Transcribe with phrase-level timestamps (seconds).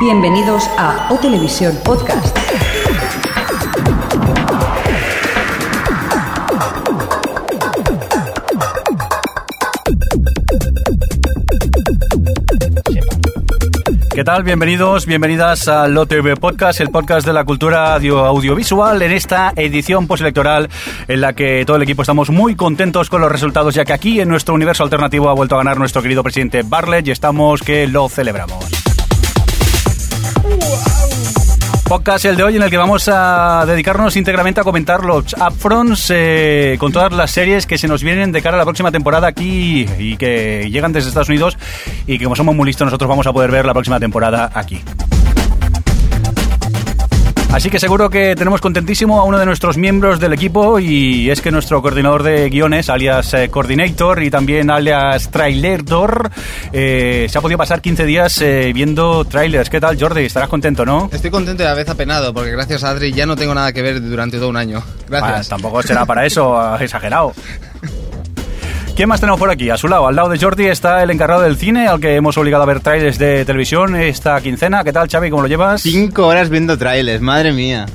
[0.00, 2.36] Bienvenidos a O Televisión Podcast.
[14.14, 14.42] ¿Qué tal?
[14.42, 20.08] Bienvenidos, bienvenidas al OTV Podcast, el podcast de la cultura audio- audiovisual, en esta edición
[20.08, 20.68] postelectoral
[21.06, 24.20] en la que todo el equipo estamos muy contentos con los resultados, ya que aquí
[24.20, 27.86] en nuestro universo alternativo ha vuelto a ganar nuestro querido presidente Bartlett y estamos que
[27.86, 28.77] lo celebramos.
[31.88, 36.12] Podcast el de hoy en el que vamos a dedicarnos íntegramente a comentar los upfronts
[36.14, 39.26] eh, con todas las series que se nos vienen de cara a la próxima temporada
[39.26, 41.56] aquí y que llegan desde Estados Unidos
[42.06, 44.82] y que como somos muy listos nosotros vamos a poder ver la próxima temporada aquí.
[47.50, 51.40] Así que seguro que tenemos contentísimo a uno de nuestros miembros del equipo y es
[51.40, 56.30] que nuestro coordinador de guiones, alias eh, Coordinator y también alias Trailerador,
[56.72, 59.70] eh, se ha podido pasar 15 días eh, viendo trailers.
[59.70, 60.26] ¿Qué tal, Jordi?
[60.26, 61.08] Estarás contento, ¿no?
[61.10, 63.72] Estoy contento y a la vez apenado, porque gracias a Adri ya no tengo nada
[63.72, 64.82] que ver durante todo un año.
[65.08, 65.48] Gracias.
[65.48, 67.32] Tampoco será para eso, exagerado.
[68.98, 69.70] ¿Quién más tenemos por aquí?
[69.70, 72.36] A su lado, al lado de Jordi está el encargado del cine, al que hemos
[72.36, 74.82] obligado a ver trailers de televisión esta quincena.
[74.82, 75.30] ¿Qué tal, Xavi?
[75.30, 75.82] ¿Cómo lo llevas?
[75.82, 77.86] Cinco horas viendo trailers, madre mía.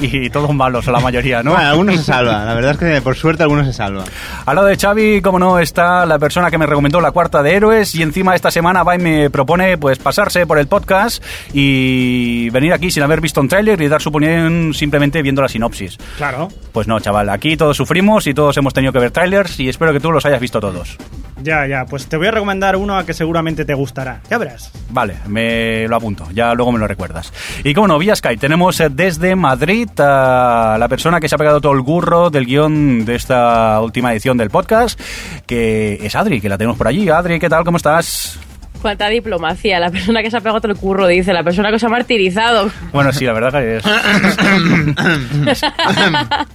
[0.00, 1.52] Y todos malos, la mayoría, ¿no?
[1.52, 4.04] Bueno, algunos se salvan, la verdad es que por suerte algunos se salvan.
[4.46, 7.54] Al lado de Xavi, como no, está la persona que me recomendó la cuarta de
[7.54, 12.48] Héroes y encima esta semana va y me propone pues pasarse por el podcast y
[12.50, 15.98] venir aquí sin haber visto un tráiler y dar su opinión simplemente viendo la sinopsis.
[16.16, 19.68] Claro, Pues no, chaval, aquí todos sufrimos y todos hemos tenido que ver trailers y
[19.68, 20.96] espero que tú los hayas visto todos.
[21.42, 21.84] ya, ya.
[21.86, 24.20] Pues te voy a recomendar uno a que seguramente te gustará.
[24.30, 24.70] Ya verás.
[24.90, 27.32] Vale, me lo apunto, ya luego me lo recuerdas.
[27.64, 31.60] Y como no, vía Skype tenemos eh, desde Madrid la persona que se ha pegado
[31.60, 35.00] todo el gurro del guion de esta última edición del podcast,
[35.46, 37.08] que es Adri, que la tenemos por allí.
[37.08, 37.64] Adri, ¿qué tal?
[37.64, 38.38] ¿Cómo estás?
[38.80, 41.76] Cuánta diplomacia, la persona que se ha pegado todo el curro, dice, la persona que
[41.76, 42.70] os ha martirizado.
[42.92, 43.84] Bueno, sí, la verdad que es...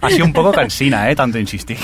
[0.01, 1.15] ha sido un poco cansina, ¿eh?
[1.15, 1.77] Tanto insistir.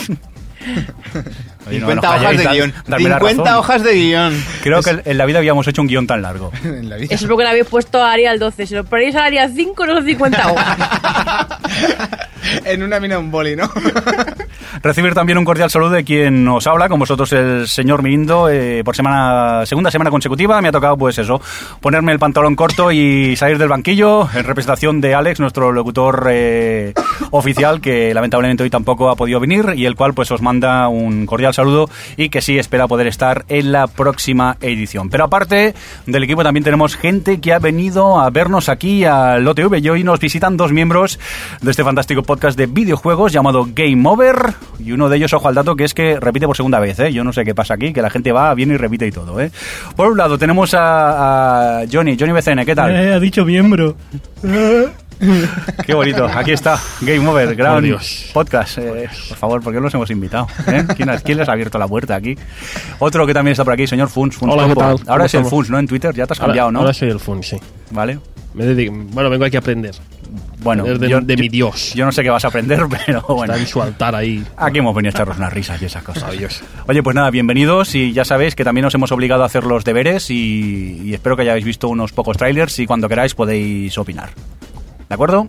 [1.67, 2.73] Oye, no 50 nos hojas de guion.
[2.87, 3.59] darme la 50 razón.
[3.59, 4.43] hojas de guion.
[4.63, 6.51] Creo que en la vida habíamos hecho un guion tan largo.
[6.63, 7.13] En la vida.
[7.13, 8.65] Eso es porque le habéis puesto a Arial 12.
[8.67, 10.77] Si lo ponéis a Arial 5, no son 50 hojas.
[12.65, 13.71] en una mina un boli, ¿no?
[14.81, 18.83] Recibir también un cordial saludo de quien nos habla, con vosotros el señor Mirindo, eh,
[18.83, 20.61] por semana, segunda semana consecutiva.
[20.61, 21.41] Me ha tocado, pues eso,
[21.81, 26.93] ponerme el pantalón corto y salir del banquillo en representación de Alex, nuestro locutor eh,
[27.31, 31.25] oficial, que lamentablemente hoy tampoco ha podido venir y el cual pues os manda un
[31.25, 35.09] cordial saludo y que sí espera poder estar en la próxima edición.
[35.09, 39.79] Pero aparte del equipo también tenemos gente que ha venido a vernos aquí al OTV
[39.81, 41.19] y hoy nos visitan dos miembros
[41.61, 45.55] de este fantástico podcast de videojuegos llamado Game Over y uno de ellos, ojo al
[45.55, 47.11] dato, que es que repite por segunda vez, ¿eh?
[47.13, 49.39] Yo no sé qué pasa aquí, que la gente va, viene y repite y todo,
[49.39, 49.51] ¿eh?
[49.95, 52.95] Por un lado tenemos a, a Johnny, Johnny BCN, ¿qué tal?
[53.13, 53.95] ha dicho miembro.
[55.85, 58.31] Qué bonito, aquí está, Game Over, Por Dios.
[58.33, 58.79] podcast.
[58.79, 60.47] Eh, por favor, ¿por qué no los hemos invitado?
[60.65, 60.83] ¿Eh?
[60.95, 62.35] ¿Quién, ha- quién les ha abierto la puerta aquí?
[62.97, 64.35] Otro que también está por aquí, señor Funs.
[64.35, 64.89] Funs Hola, ¿qué tal?
[64.89, 65.45] Ahora ¿Cómo es el?
[65.45, 65.77] Funs, ¿no?
[65.77, 66.79] En Twitter ya te has Ahora- cambiado, ¿no?
[66.79, 67.57] Ahora soy el Fun, sí.
[67.91, 68.17] Vale.
[68.55, 69.93] Me dedico- bueno, vengo aquí a aprender.
[70.61, 71.93] Bueno, de, yo, de yo- mi Dios.
[71.95, 73.53] yo no sé qué vas a aprender, pero bueno.
[73.53, 74.43] Está en su altar ahí.
[74.57, 76.23] Aquí hemos venido a echarnos unas risas y esas cosas.
[76.23, 76.63] Maravilloso.
[76.87, 79.83] Oye, pues nada, bienvenidos y ya sabéis que también os hemos obligado a hacer los
[79.83, 84.29] deberes y, y espero que hayáis visto unos pocos trailers y cuando queráis podéis opinar.
[85.09, 85.47] ¿De acuerdo?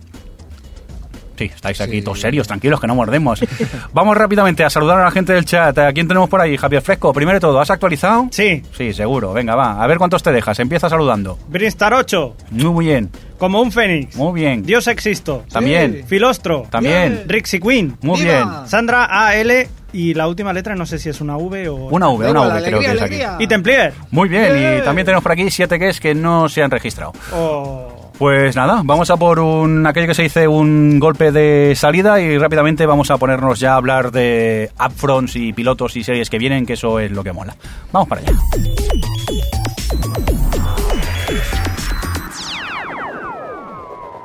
[1.37, 3.39] Sí, estáis aquí todos serios, tranquilos, que no mordemos.
[3.93, 5.77] Vamos rápidamente a saludar a la gente del chat.
[5.79, 6.55] ¿A quién tenemos por ahí?
[6.57, 8.27] Javier Fresco, primero de todo, ¿has actualizado?
[8.31, 9.33] Sí, Sí, seguro.
[9.33, 9.83] Venga, va.
[9.83, 10.59] A ver cuántos te dejas.
[10.59, 11.39] Empieza saludando.
[11.47, 14.15] Brinstar 8, Muy bien, como un fénix.
[14.15, 14.63] muy bien.
[14.63, 15.43] Dios Existo.
[15.51, 16.67] También, Filostro.
[16.69, 17.23] también.
[17.27, 17.97] Rixie Queen.
[18.01, 18.33] Muy ¡Viva!
[18.33, 18.67] bien.
[18.67, 21.75] Sandra AL y la última letra no sé si es una V o...
[21.75, 23.15] Una V, una V creo que alegría, es aquí.
[23.21, 23.35] alegría.
[23.39, 23.93] Y Templier.
[24.11, 27.13] Muy bien, y también tenemos por aquí siete que es que no se han registrado.
[27.33, 27.92] O...
[28.17, 32.37] Pues nada, vamos a por un aquello que se dice un golpe de salida y
[32.37, 36.65] rápidamente vamos a ponernos ya a hablar de upfronts y pilotos y series que vienen,
[36.65, 37.55] que eso es lo que mola.
[37.91, 38.31] Vamos para allá.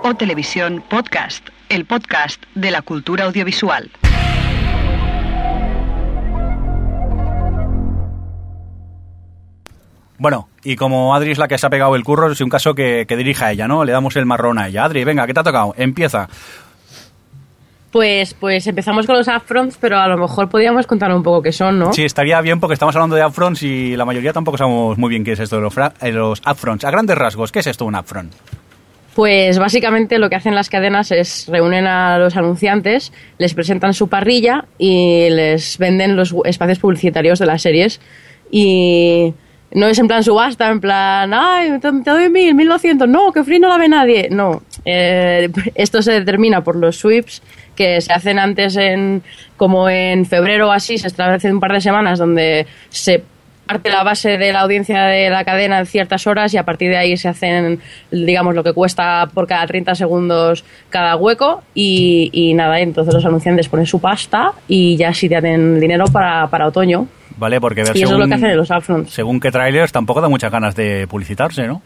[0.03, 3.91] O Televisión Podcast, el podcast de la cultura audiovisual.
[10.19, 12.75] Bueno, y como Adri es la que se ha pegado el curro, es un caso
[12.75, 13.85] que, que dirija a ella, ¿no?
[13.85, 14.85] Le damos el marrón a ella.
[14.85, 15.75] Adri, venga, ¿qué te ha tocado?
[15.77, 16.29] Empieza.
[17.91, 21.53] Pues, pues empezamos con los upfronts, pero a lo mejor podríamos contar un poco qué
[21.53, 21.93] son, ¿no?
[21.93, 25.25] Sí, estaría bien porque estamos hablando de upfronts y la mayoría tampoco sabemos muy bien
[25.25, 26.85] qué es esto de los, eh, los upfronts.
[26.85, 28.35] A grandes rasgos, ¿qué es esto un upfront?
[29.15, 34.09] Pues básicamente lo que hacen las cadenas es reúnen a los anunciantes, les presentan su
[34.09, 38.01] parrilla y les venden los espacios publicitarios de las series.
[38.51, 39.35] Y
[39.73, 43.45] No es en plan subasta, en plan, ay, te, doy mil, mil doscientos, no, que
[43.45, 44.29] free no la ve nadie.
[44.31, 47.43] No, eh, esto se determina por los sweeps
[47.77, 49.23] que se hacen antes en,
[49.57, 53.23] como en febrero o así, se establece un par de semanas donde se
[53.69, 56.89] parte la base de la audiencia de la cadena en ciertas horas y a partir
[56.89, 57.81] de ahí se hacen,
[58.11, 63.25] digamos, lo que cuesta por cada 30 segundos cada hueco y, y nada, entonces los
[63.27, 67.07] anunciantes ponen su pasta y ya sí te hacen dinero para, para otoño.
[67.39, 69.11] Vale, porque ver Y eso es lo según, que hacen en los upfronts.
[69.13, 71.81] según qué trailers tampoco da muchas ganas de publicitarse, ¿no?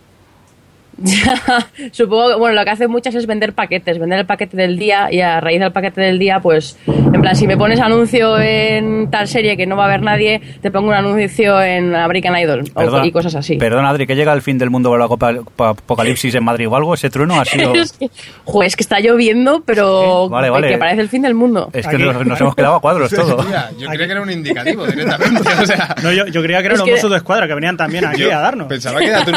[1.92, 5.08] Supongo que, bueno, lo que hacen muchas es vender paquetes, vender el paquete del día
[5.10, 9.10] y a raíz del paquete del día, pues, en plan, si me pones anuncio en
[9.10, 12.64] tal serie que no va a ver nadie, te pongo un anuncio en American Idol
[12.74, 13.56] o- Perdona- y cosas así.
[13.56, 16.94] Perdona, Adri, que llega el fin del mundo o apoca- apocalipsis en Madrid o algo.
[16.94, 17.72] ¿Ese trueno ha sido...?
[17.82, 18.10] Es que,
[18.44, 20.68] joder, es que está lloviendo, pero Vale, vale.
[20.68, 21.68] que parece el fin del mundo.
[21.72, 23.44] Es que nos, nos hemos quedado a cuadros todo.
[23.78, 25.42] Yo creía que era un indicativo directamente.
[25.62, 27.76] O sea, No, yo, yo creía que eran Es los que- de Escuadra que venían
[27.76, 28.68] también aquí yo a darnos.
[28.68, 29.32] Pensaba que era tu,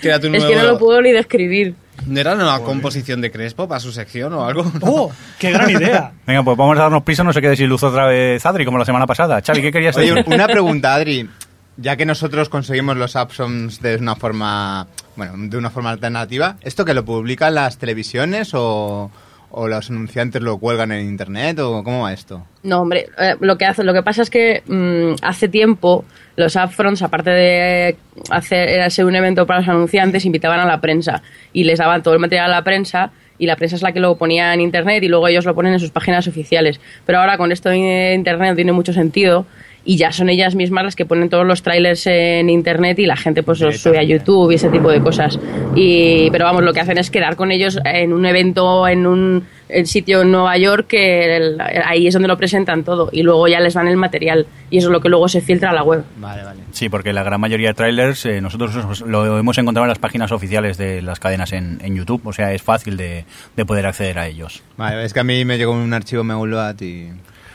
[0.00, 0.48] que era tu Es nuevo.
[0.48, 1.74] que no lo puedo ni describir.
[2.06, 4.70] ¿No era una composición de Crespo para su sección o algo?
[4.82, 5.10] ¡Oh!
[5.38, 6.12] ¡Qué gran idea!
[6.26, 8.78] Venga, pues vamos a darnos prisa, no se quede sin luz otra vez Adri, como
[8.78, 9.40] la semana pasada.
[9.40, 10.34] Xavi, ¿qué querías Oye, decir?
[10.34, 11.28] una pregunta, Adri.
[11.76, 14.86] Ya que nosotros conseguimos los upsons de una forma,
[15.16, 19.10] bueno, de una forma alternativa, ¿esto que lo publican las televisiones o,
[19.56, 22.44] o los anunciantes lo cuelgan en internet o cómo va esto?
[22.64, 26.04] No, hombre, eh, lo que hace, lo que pasa es que mm, hace tiempo
[26.36, 27.96] los upfronts, aparte de
[28.30, 31.22] hacer ser un evento para los anunciantes, invitaban a la prensa
[31.52, 34.00] y les daban todo el material a la prensa y la prensa es la que
[34.00, 36.80] lo ponía en internet y luego ellos lo ponen en sus páginas oficiales.
[37.06, 39.46] Pero ahora con esto de internet tiene mucho sentido
[39.84, 43.16] y ya son ellas mismas las que ponen todos los trailers en internet y la
[43.16, 45.38] gente pues los sube a YouTube y ese tipo de cosas.
[45.74, 49.44] Y, pero vamos, lo que hacen es quedar con ellos en un evento, en un
[49.68, 53.48] en sitio en Nueva York, que el- ahí es donde lo presentan todo y luego
[53.48, 55.82] ya les dan el material y eso es lo que luego se filtra a la
[55.82, 56.04] web.
[56.18, 56.60] Vale, vale.
[56.72, 59.98] Sí, porque la gran mayoría de trailers eh, nosotros os- lo hemos encontrado en las
[59.98, 63.24] páginas oficiales de las cadenas en, en YouTube, o sea, es fácil de,
[63.56, 64.62] de poder acceder a ellos.
[64.76, 67.08] Vale, es que a mí me llegó un archivo Meulot y...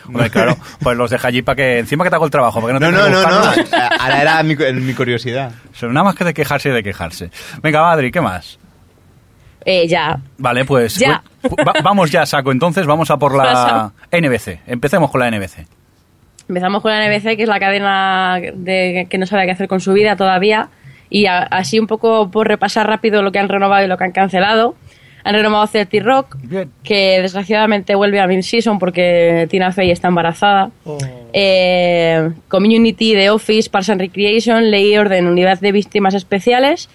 [0.08, 2.74] Hombre, claro, pues los deja allí para que encima que te hago el trabajo, para
[2.74, 3.52] que no No, te no, no.
[4.00, 5.52] Ahora era mi, mi curiosidad.
[5.74, 7.30] Son Nada más que de quejarse y de quejarse.
[7.62, 8.58] Venga, Adri, ¿qué más?
[9.66, 10.18] Eh, ya.
[10.38, 11.22] Vale, pues Ya.
[11.68, 12.52] va- vamos ya, saco.
[12.52, 14.62] Entonces vamos a por la NBC.
[14.68, 15.66] Empecemos con la NBC.
[16.48, 19.82] Empezamos con la NBC, que es la cadena de, que no sabe qué hacer con
[19.82, 20.70] su vida todavía.
[21.10, 24.06] Y a- así un poco por repasar rápido lo que han renovado y lo que
[24.06, 24.76] han cancelado.
[25.24, 26.72] Han renovado 30 Rock, Bien.
[26.84, 30.72] que desgraciadamente vuelve a mid-season porque Tina Fey está embarazada.
[31.34, 36.90] Eh, Community, The Office, Parks and Recreation, Ley y Orden, Unidad de Víctimas Especiales,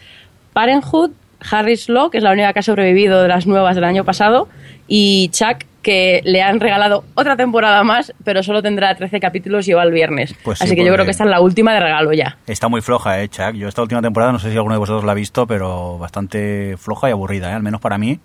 [0.53, 1.11] Parenthood,
[1.51, 4.49] Harris Law, que es la única que ha sobrevivido de las nuevas del año pasado,
[4.89, 9.73] y Chuck, que le han regalado otra temporada más, pero solo tendrá 13 capítulos y
[9.73, 10.35] va el viernes.
[10.43, 12.39] Pues sí, Así que yo creo que esta es la última de regalo ya.
[12.49, 13.53] Está muy floja, eh, Chuck.
[13.53, 16.77] Yo esta última temporada, no sé si alguno de vosotros la ha visto, pero bastante
[16.77, 17.55] floja y aburrida, ¿eh?
[17.55, 18.19] al menos para mí.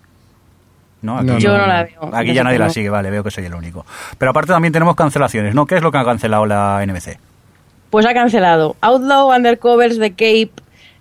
[1.02, 1.16] ¿No?
[1.18, 2.10] Aquí, No, Yo no la veo.
[2.12, 3.86] Aquí ya nadie la sigue, vale, veo que soy el único.
[4.18, 5.66] Pero aparte también tenemos cancelaciones, ¿no?
[5.66, 7.18] ¿Qué es lo que ha cancelado la NBC?
[7.90, 10.50] Pues ha cancelado Outlaw, Undercovers, The Cape,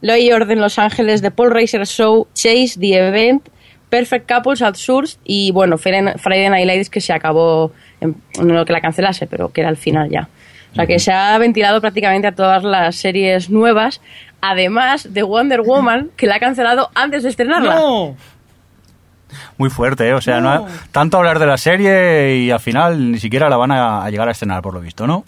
[0.02, 3.48] Law y Orden Los Ángeles, The Paul Racer Show, Chase, The Event,
[3.90, 7.72] Perfect Couples, Absurd y bueno, Friday Night Lights que se acabó,
[8.02, 10.28] en, no lo que la cancelase, pero que era el final ya.
[10.72, 14.02] O sea que se ha ventilado prácticamente a todas las series nuevas,
[14.42, 17.74] además de Wonder Woman, que la ha cancelado antes de estrenarla.
[17.76, 18.16] ¡No!
[19.58, 20.14] Muy fuerte, ¿eh?
[20.14, 20.68] O sea, no.
[20.92, 24.28] tanto hablar de la serie y al final ni siquiera la van a, a llegar
[24.28, 25.24] a estrenar, por lo visto, ¿no?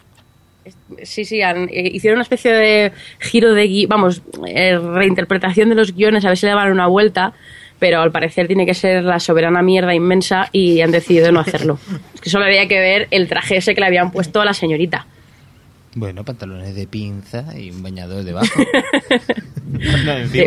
[1.04, 5.96] Sí, sí, han- eh, hicieron una especie de giro de vamos, eh, reinterpretación de los
[5.96, 7.34] guiones, a ver si le dan una vuelta,
[7.82, 11.80] pero al parecer tiene que ser la soberana mierda inmensa y han decidido no hacerlo.
[12.14, 14.54] es que solo había que ver el traje ese que le habían puesto a la
[14.54, 15.08] señorita.
[15.96, 18.46] Bueno, pantalones de pinza y un bañador debajo.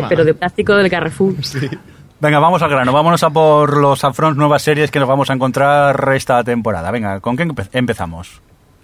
[0.09, 1.35] Pero de plástico del Carrefour.
[2.21, 5.33] Venga, vamos al grano, vámonos a por los upfronts nuevas series que nos vamos a
[5.33, 6.89] encontrar esta temporada.
[6.89, 8.41] Venga, ¿con qué empe- empezamos?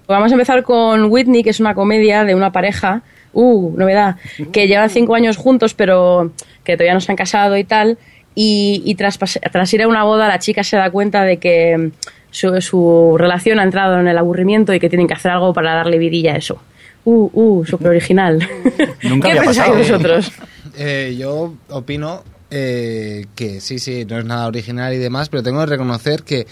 [0.10, 4.18] Vamos a empezar con Whitney, que es una comedia de una pareja, uh, novedad,
[4.52, 6.34] que llevan cinco años juntos, pero
[6.66, 7.98] que todavía no se han casado y tal.
[8.36, 11.38] Y, y tras, pas- tras ir a una boda, la chica se da cuenta de
[11.38, 11.92] que mm,
[12.32, 15.74] su, su relación ha entrado en el aburrimiento y que tienen que hacer algo para
[15.76, 16.62] darle vidilla a eso.
[17.04, 18.40] Uh, uh, súper original.
[19.04, 19.78] Nunca ¿Qué había pensáis pasado.
[19.78, 20.32] vosotros?
[20.78, 25.60] Eh, yo opino eh, que sí, sí, no es nada original y demás, pero tengo
[25.62, 26.46] que reconocer que,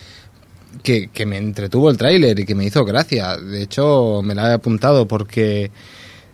[0.84, 3.38] que, que me entretuvo el tráiler y que me hizo gracia.
[3.38, 5.72] De hecho, me la he apuntado porque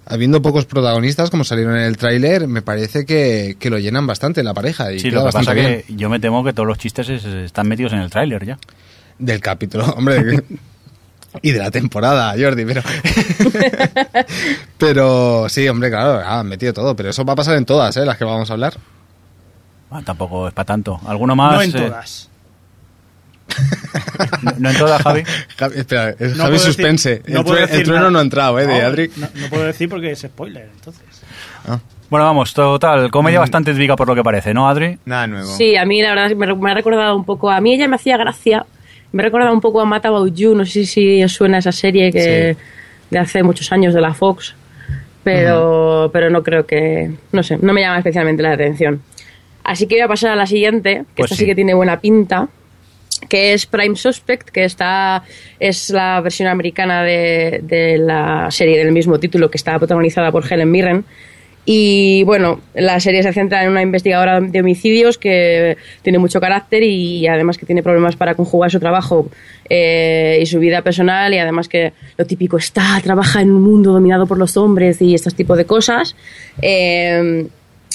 [0.06, 4.44] habiendo pocos protagonistas como salieron en el tráiler, me parece que, que lo llenan bastante
[4.44, 5.84] la pareja y Sí, queda lo que bastante pasa bien.
[5.88, 8.58] que yo me temo que todos los chistes es- están metidos en el tráiler ya.
[9.18, 10.44] Del capítulo, hombre.
[11.42, 12.82] y de la temporada, Jordi, pero...
[14.78, 18.06] pero sí, hombre, claro, han metido todo, pero eso va a pasar en todas, ¿eh?
[18.06, 18.74] Las que vamos a hablar.
[19.92, 21.00] Ah, tampoco es para tanto.
[21.06, 21.54] ¿Alguno más?
[21.56, 22.30] no en eh, todas.
[24.44, 25.24] no, no en todas, Javi.
[25.58, 27.22] Javi, espera, es No Javi suspense.
[27.24, 28.12] decir- no el, true- el trueno nada.
[28.12, 28.68] no ha entrado, ¿eh?
[28.68, 29.12] De No, Adri.
[29.18, 31.04] No, no puedo decir porque es spoiler, entonces.
[32.10, 33.10] Bueno, vamos, total.
[33.10, 34.98] Comedia bastante épica por lo que parece, ¿no, Adri?
[35.06, 35.48] Nada nuevo.
[35.56, 37.96] Sí, a mí la verdad me, me ha recordado un poco, a mí ella me
[37.96, 38.66] hacía gracia,
[39.12, 41.72] me ha recordado un poco a Mata About You, no sé si os suena esa
[41.72, 42.56] serie que
[43.10, 44.54] de hace muchos años de la Fox,
[45.24, 49.02] pero, pero no creo que, no sé, no me llama especialmente la atención.
[49.64, 51.42] Así que voy a pasar a la siguiente, que Pues esta sí.
[51.42, 52.48] sí que tiene buena pinta,
[53.36, 55.22] que es Prime Suspect, que está
[55.60, 60.72] es la versión americana de, la serie del mismo título, que está protagonizada por Helen
[60.72, 61.04] Mirren.
[61.66, 66.84] Y bueno, la serie se centra en una investigadora de homicidios que tiene mucho carácter
[66.84, 69.28] y además que tiene problemas para conjugar su trabajo
[69.70, 73.92] eh, y su vida personal y además que lo típico está, trabaja en un mundo
[73.92, 76.16] dominado por los hombres y estos tipos de cosas.
[76.62, 77.48] Eh,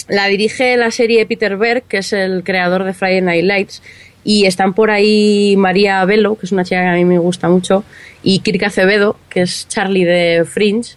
[0.08, 3.82] la dirige la serie Peter Berg, que es el creador de Friday Night Lights,
[4.24, 7.48] y están por ahí María Velo, que es una chica que a mí me gusta
[7.48, 7.84] mucho,
[8.22, 10.96] y Kirk Acevedo, que es Charlie de Fringe.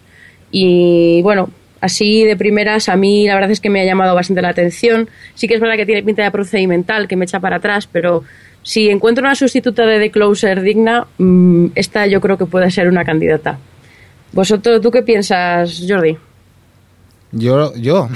[0.50, 1.50] Y bueno,
[1.80, 5.08] así de primeras, a mí la verdad es que me ha llamado bastante la atención.
[5.34, 8.24] Sí que es verdad que tiene pinta de procedimental, que me echa para atrás, pero
[8.62, 12.88] si encuentro una sustituta de The Closer digna, mm, esta yo creo que puede ser
[12.88, 13.58] una candidata.
[14.32, 16.16] ¿Vosotros, tú qué piensas, Jordi?
[17.36, 18.08] Yo, yo.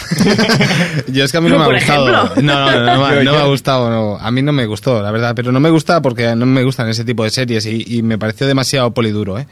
[1.08, 2.08] yo es que a mí no me ha gustado.
[2.08, 2.42] ejemplo.
[2.42, 3.90] No, no, no, no, me- no me ha gustado.
[3.90, 4.16] no.
[4.18, 5.34] A mí no me gustó, la verdad.
[5.34, 8.18] Pero no me gusta porque no me gustan ese tipo de series y, y me
[8.18, 9.46] pareció demasiado poliduro, ¿eh?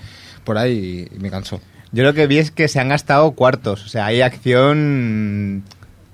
[0.44, 1.60] Por ahí y me cansó.
[1.92, 3.84] Yo lo que vi es que se han gastado cuartos.
[3.84, 5.64] O sea, hay acción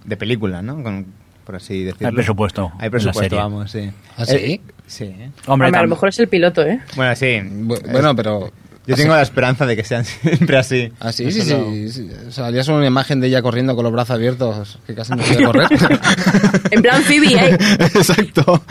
[0.05, 0.83] de película, ¿no?
[0.83, 1.07] Con-
[1.45, 2.07] por así decirlo.
[2.09, 3.91] Hay presupuesto Hay presupuesto, vamos, sí.
[4.17, 4.37] ¿Ah, sí?
[4.37, 5.05] Eh, sí.
[5.47, 6.81] Hombre, Hombre, a lo mejor es el piloto, ¿eh?
[6.95, 7.27] Bueno, sí.
[7.43, 8.53] Bu- Bueno, pero...
[8.87, 10.93] Yo tengo la esperanza de que sean siempre así.
[11.01, 12.11] Ah, sí, sí, solo- sí, sí.
[12.29, 15.13] O sea, ya solo una imagen de ella corriendo con los brazos abiertos, que casi
[15.13, 15.69] no puede correr.
[16.71, 17.59] En plan Phoebe, ¿eh?
[17.79, 18.63] Exacto.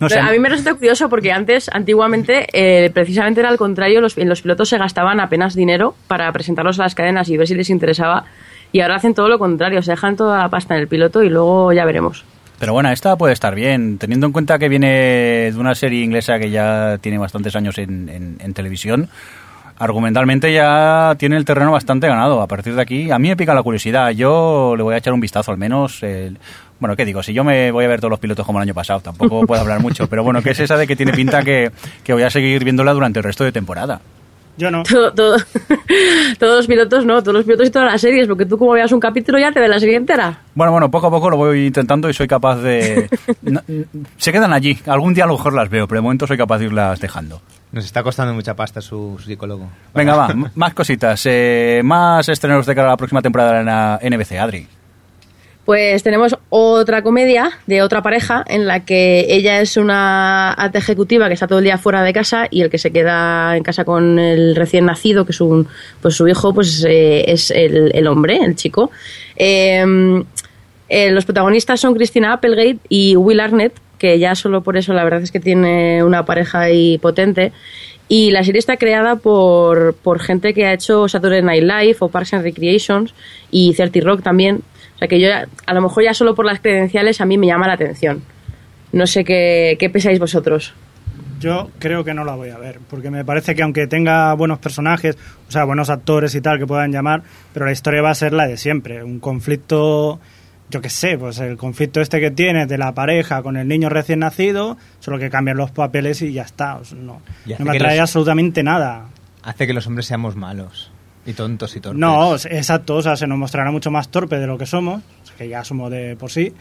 [0.00, 4.16] no a mí me resulta curioso porque antes, antiguamente, eh, precisamente era al contrario, los,
[4.18, 7.54] en los pilotos se gastaban apenas dinero para presentarlos a las cadenas y ver si
[7.54, 8.24] les interesaba.
[8.72, 11.28] Y ahora hacen todo lo contrario, se dejan toda la pasta en el piloto y
[11.28, 12.24] luego ya veremos.
[12.58, 16.38] Pero bueno, esta puede estar bien, teniendo en cuenta que viene de una serie inglesa
[16.38, 19.08] que ya tiene bastantes años en, en- televisión.
[19.76, 22.40] Argumentalmente ya tiene el terreno bastante ganado.
[22.40, 24.10] A partir de aquí, a mí me pica la curiosidad.
[24.10, 26.00] Yo le voy a echar un vistazo al menos.
[26.78, 27.24] bueno, ¿qué digo?
[27.24, 29.60] Si yo me voy a ver todos los pilotos como el año pasado, tampoco puedo
[29.60, 30.06] hablar mucho.
[30.08, 31.72] Pero bueno, que es esa de que tiene pinta que,
[32.04, 34.00] que voy a seguir viéndola durante el resto de temporada.
[34.56, 34.82] Yo no.
[34.84, 35.36] Todo- todo-
[36.38, 38.92] todos los pilotos no, todos los pilotos y todas las series, porque tú como veas
[38.92, 40.40] un capítulo ya te ves la serie entera.
[40.54, 43.08] Bueno, bueno, poco a poco lo voy intentando y soy capaz de...
[43.42, 43.60] no-
[44.16, 44.78] se quedan allí.
[44.86, 47.40] Algún día a lo mejor las veo, pero de momento soy capaz de irlas dejando.
[47.72, 49.68] Nos está costando mucha pasta su, su psicólogo.
[49.94, 51.20] Venga, va, más cositas.
[51.26, 54.68] eh, más estrenos de cara a la próxima temporada en la NBC, Adri.
[55.64, 61.28] Pues tenemos otra comedia de otra pareja en la que ella es una alta ejecutiva
[61.28, 63.84] que está todo el día fuera de casa y el que se queda en casa
[63.84, 65.66] con el recién nacido, que es un,
[66.02, 68.90] pues su hijo, pues eh, es el, hombre, el chico.
[69.36, 70.22] Eh,
[70.88, 75.04] eh, los protagonistas son Christina Applegate y Will Arnett, que ya solo por eso la
[75.04, 77.52] verdad es que tiene una pareja ahí potente.
[78.06, 82.08] Y la serie está creada por, por gente que ha hecho Saturday Night Live o
[82.08, 83.14] Parks and Recreations
[83.50, 84.62] y 30 Rock también.
[84.94, 87.36] O sea que yo, ya- a lo mejor ya solo por las credenciales a mí
[87.38, 88.22] me llama la atención.
[88.92, 90.72] No sé qué, qué pensáis vosotros.
[91.40, 94.60] Yo creo que no la voy a ver, porque me parece que aunque tenga buenos
[94.60, 97.22] personajes, o sea, buenos actores y tal que puedan llamar,
[97.52, 100.20] pero la historia va a ser la de siempre, un conflicto,
[100.70, 103.88] yo qué sé, pues el conflicto este que tienes de la pareja con el niño
[103.90, 107.64] recién nacido, solo que cambian los papeles y ya está, o sea, no, Y hace
[107.64, 109.08] no me atrae los- absolutamente nada.
[109.42, 110.90] Hace que los hombres seamos malos.
[111.26, 111.98] Y tontos y torpes.
[111.98, 115.26] No, exacto, o sea, se nos mostrará mucho más torpe de lo que somos, o
[115.26, 116.52] sea, que ya somos de por sí,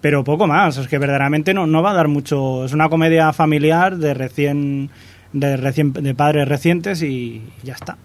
[0.00, 3.32] pero poco más, es que verdaderamente no, no va a dar mucho, es una comedia
[3.32, 4.90] familiar de recién
[5.32, 7.96] de recién de padres recientes y ya está.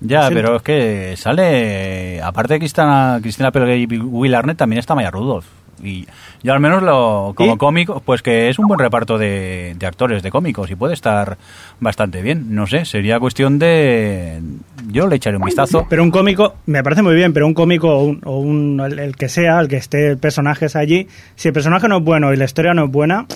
[0.00, 2.20] Ya, pero es que sale...
[2.20, 5.46] Aparte de Cristina, Cristina Applegate y Will Arnett, también está Maya Rudolph.
[5.82, 6.06] Y
[6.42, 7.58] yo al menos lo, como ¿Y?
[7.58, 11.36] cómico, pues que es un buen reparto de, de actores, de cómicos, y puede estar
[11.80, 12.54] bastante bien.
[12.54, 14.40] No sé, sería cuestión de...
[14.88, 15.86] Yo le echaré un vistazo.
[15.90, 18.98] Pero un cómico, me parece muy bien, pero un cómico o, un, o un- el,
[18.98, 22.36] el que sea, el que esté personajes allí, si el personaje no es bueno y
[22.36, 23.26] la historia no es buena,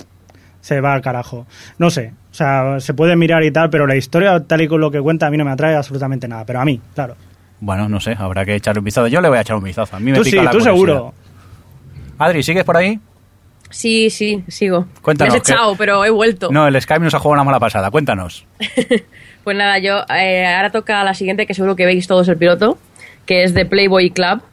[0.61, 1.45] se va al carajo.
[1.77, 4.81] No sé, o sea, se puede mirar y tal, pero la historia tal y con
[4.81, 7.15] lo que cuenta a mí no me atrae absolutamente nada, pero a mí, claro.
[7.59, 9.07] Bueno, no sé, habrá que echarle un vistazo.
[9.07, 9.95] Yo le voy a echar un vistazo.
[9.95, 10.73] A mí me Tú pica sí, la tú curiosidad.
[10.73, 11.13] seguro.
[12.21, 12.99] Adri, ¿sigues por ahí?
[13.71, 14.85] Sí, sí, sigo.
[15.01, 16.49] Cuéntanos, Me has echado, pero he vuelto.
[16.51, 17.89] No, el Skype nos ha jugado una mala pasada.
[17.91, 18.45] Cuéntanos.
[19.43, 22.77] Pues nada, yo eh, ahora toca la siguiente, que seguro que veis todos el piloto,
[23.25, 24.43] que es de Playboy Club,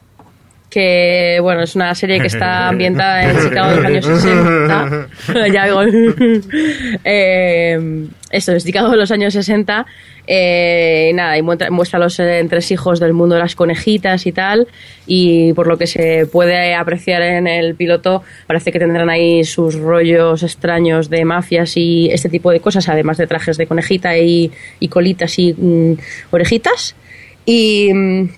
[0.69, 5.07] que bueno, es una serie que está ambientada en Chicago de los años 60.
[5.53, 5.81] ya digo.
[7.03, 9.85] eh, eso, es Chicago de los años 60.
[10.31, 14.31] Eh, y nada, y muestra, muestra los eh, entresijos del mundo de las conejitas y
[14.31, 14.67] tal.
[15.07, 19.75] Y por lo que se puede apreciar en el piloto, parece que tendrán ahí sus
[19.75, 24.51] rollos extraños de mafias y este tipo de cosas, además de trajes de conejita y,
[24.79, 25.93] y colitas y mm,
[26.29, 26.95] orejitas.
[27.47, 28.29] Y mm,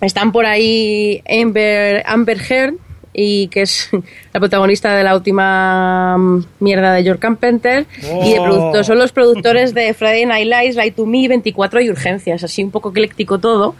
[0.00, 2.74] están por ahí Amber, Amber Heard,
[3.12, 3.90] y que es
[4.32, 7.86] la protagonista de la última mm, mierda de George Carpenter.
[8.24, 8.44] Y de Oh.
[8.44, 12.44] producto- son los productores de Friday Night Lights, Light to Me, 24 y Urgencias.
[12.44, 13.74] Así un poco ecléctico todo,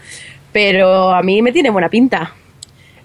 [0.53, 2.35] pero a mí me tiene buena pinta.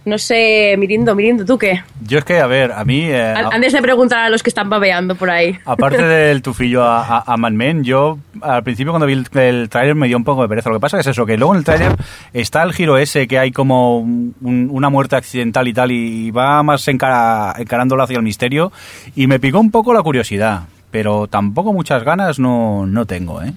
[0.06, 1.82] No sé, Mirindo, Mirindo, ¿tú qué?
[2.06, 3.02] Yo es que, a ver, a mí...
[3.06, 5.58] eh, Antes de preguntar a los que están babeando por ahí.
[5.66, 9.68] Aparte del tufillo a, a, a Mad Men, yo al principio cuando vi el, el
[9.68, 10.70] tráiler me dio un poco de pereza.
[10.70, 11.96] Lo que pasa es eso, que luego en el tráiler
[12.34, 14.36] está el giro ese que hay como un-
[14.72, 18.72] una muerte accidental y tal y va más encara, encarándolo hacia el misterio
[19.16, 23.54] y me picó un poco la curiosidad, pero tampoco muchas ganas no, no tengo, ¿eh?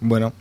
[0.00, 0.32] Bueno,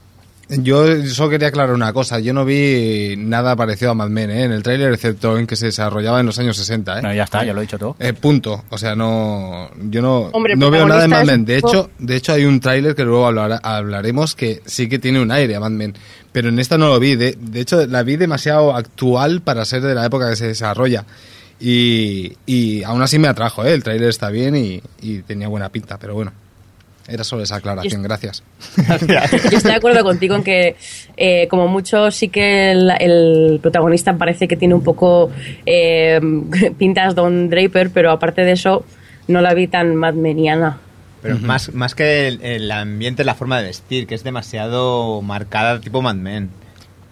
[0.50, 2.20] yo solo quería aclarar una cosa.
[2.20, 4.44] Yo no vi nada parecido a Mad Men ¿eh?
[4.44, 6.92] en el tráiler, excepto en que se desarrollaba en los años 60.
[6.92, 7.02] ¿eh?
[7.02, 7.96] Bueno, ya está, ya lo he dicho todo.
[8.00, 8.64] Eh, punto.
[8.70, 11.46] O sea, no, yo no, Hombre, no veo nada de Mad Men.
[11.46, 15.32] De hecho, de hecho hay un tráiler que luego hablaremos que sí que tiene un
[15.32, 15.96] aire a Mad Men.
[16.32, 17.16] Pero en esta no lo vi.
[17.16, 21.06] De, de hecho, la vi demasiado actual para ser de la época que se desarrolla.
[21.60, 23.74] Y, y aún así me atrajo, ¿eh?
[23.74, 25.98] El tráiler está bien y, y tenía buena pinta.
[25.98, 26.32] Pero bueno,
[27.08, 28.04] era solo esa aclaración.
[28.04, 28.44] Gracias.
[29.52, 30.76] Yo estoy de acuerdo contigo en que,
[31.16, 35.32] eh, como mucho, sí que el, el protagonista parece que tiene un poco
[35.66, 36.20] eh,
[36.78, 38.86] pintas Don Draper, pero aparte de eso,
[39.28, 40.80] no la vi tan madmeniana.
[41.22, 45.80] Pero más, más que el, el ambiente, la forma de vestir, que es demasiado marcada
[45.82, 46.50] tipo Mad Men.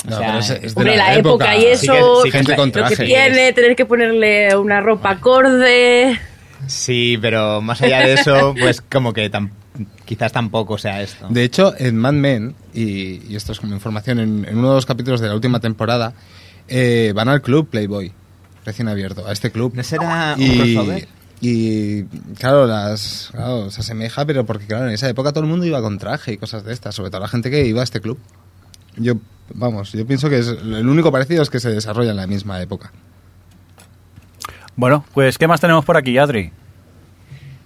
[0.06, 1.58] O No, sea, pero es- es de Hombre, la la, época, época.
[1.58, 6.20] y Sí eso, que- sí que es- lo tiene, tener que ponerle una ropa acorde.
[6.68, 9.50] Sí, pero más allá de eso, pues como que tam-
[10.06, 11.28] quizás tampoco sea esto.
[11.30, 14.76] De hecho, en Mad Men, y, y esto es como información, en, en uno de
[14.76, 16.14] los capítulos de la última temporada,
[16.68, 18.12] eh, van al club Playboy,
[18.66, 19.74] recién abierto, a este club.
[19.76, 21.08] ¿No será un y, crossover?
[21.42, 22.04] y
[22.40, 25.82] claro, las, claro, se asemeja, pero porque claro, en esa época todo el mundo iba
[25.82, 28.18] con traje y cosas de estas, sobre todo la gente que iba a este club.
[28.98, 29.16] Yo,
[29.54, 32.62] vamos, yo pienso que es, el único parecido es que se desarrolla en la misma
[32.62, 32.92] época.
[34.76, 36.52] Bueno, pues ¿qué más tenemos por aquí, Adri?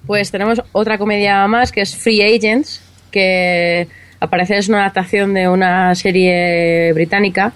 [0.09, 3.87] Pues tenemos otra comedia más que es Free Agents, que
[4.19, 7.53] aparece es una adaptación de una serie británica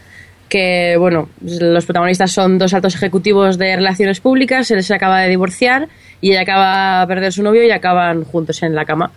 [0.49, 5.29] que, bueno, los protagonistas son dos altos ejecutivos de relaciones públicas, él se acaba de
[5.29, 5.87] divorciar
[6.21, 9.09] y ella acaba de perder su novio y acaban juntos en la cama.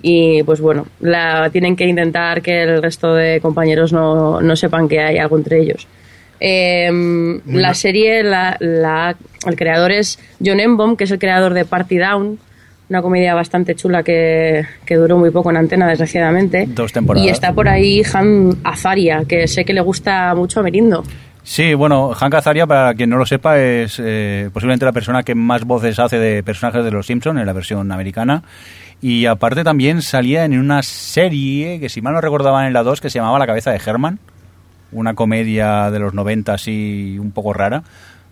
[0.00, 4.88] Y pues bueno, la, tienen que intentar que el resto de compañeros no, no sepan
[4.88, 5.86] que hay algo entre ellos.
[6.40, 6.90] Eh,
[7.44, 9.14] la serie, la, la-
[9.46, 12.38] el creador es John Enbom, que es el creador de Party Down,
[12.88, 16.66] una comedia bastante chula que, que duró muy poco en antena, desgraciadamente.
[16.68, 17.26] Dos temporadas.
[17.26, 21.04] Y está por ahí Han Azaria, que sé que le gusta mucho a Merindo.
[21.42, 25.34] Sí, bueno, Hank Azaria, para quien no lo sepa, es eh, posiblemente la persona que
[25.34, 28.42] más voces hace de personajes de Los Simpson en la versión americana.
[29.00, 33.00] Y aparte también salía en una serie, que si mal no recordaban en la 2,
[33.00, 34.18] que se llamaba La cabeza de Herman.
[34.92, 37.82] Una comedia de los 90 así un poco rara.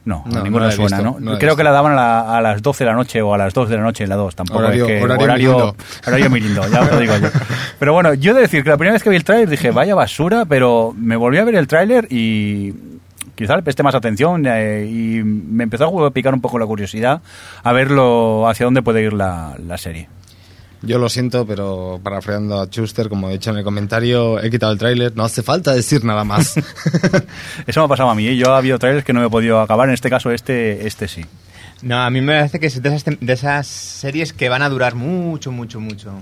[0.06, 1.38] No, No, a ninguno no suena, visto, ¿no?
[1.38, 3.52] Creo que la daban a, la- a las 12 de la noche o a las
[3.52, 4.34] 2 de la noche en la 2.
[4.36, 5.02] Tampoco Horario- es que...
[5.02, 5.76] horario Mirindo.
[6.06, 7.28] horario Mirindo, ya os lo digo yo.
[7.78, 9.70] Pero bueno, yo he de decir que la primera vez que vi el tráiler dije,
[9.72, 12.72] vaya basura, pero me volví a ver el tráiler y
[13.34, 17.20] quizá le presté más atención eh, y me empezó a picar un poco la curiosidad
[17.64, 20.08] a verlo hacia dónde puede ir la, la serie.
[20.86, 24.72] Yo lo siento, pero parafraseando a Schuster, como he dicho en el comentario, he quitado
[24.72, 26.56] el tráiler, no hace falta decir nada más.
[27.66, 28.36] Eso me ha pasado a mí, ¿eh?
[28.36, 31.08] yo ha habido trailers que no me he podido acabar, en este caso este, este
[31.08, 31.24] sí.
[31.82, 34.68] No, a mí me parece que es de esas, de esas series que van a
[34.68, 36.12] durar mucho, mucho, mucho.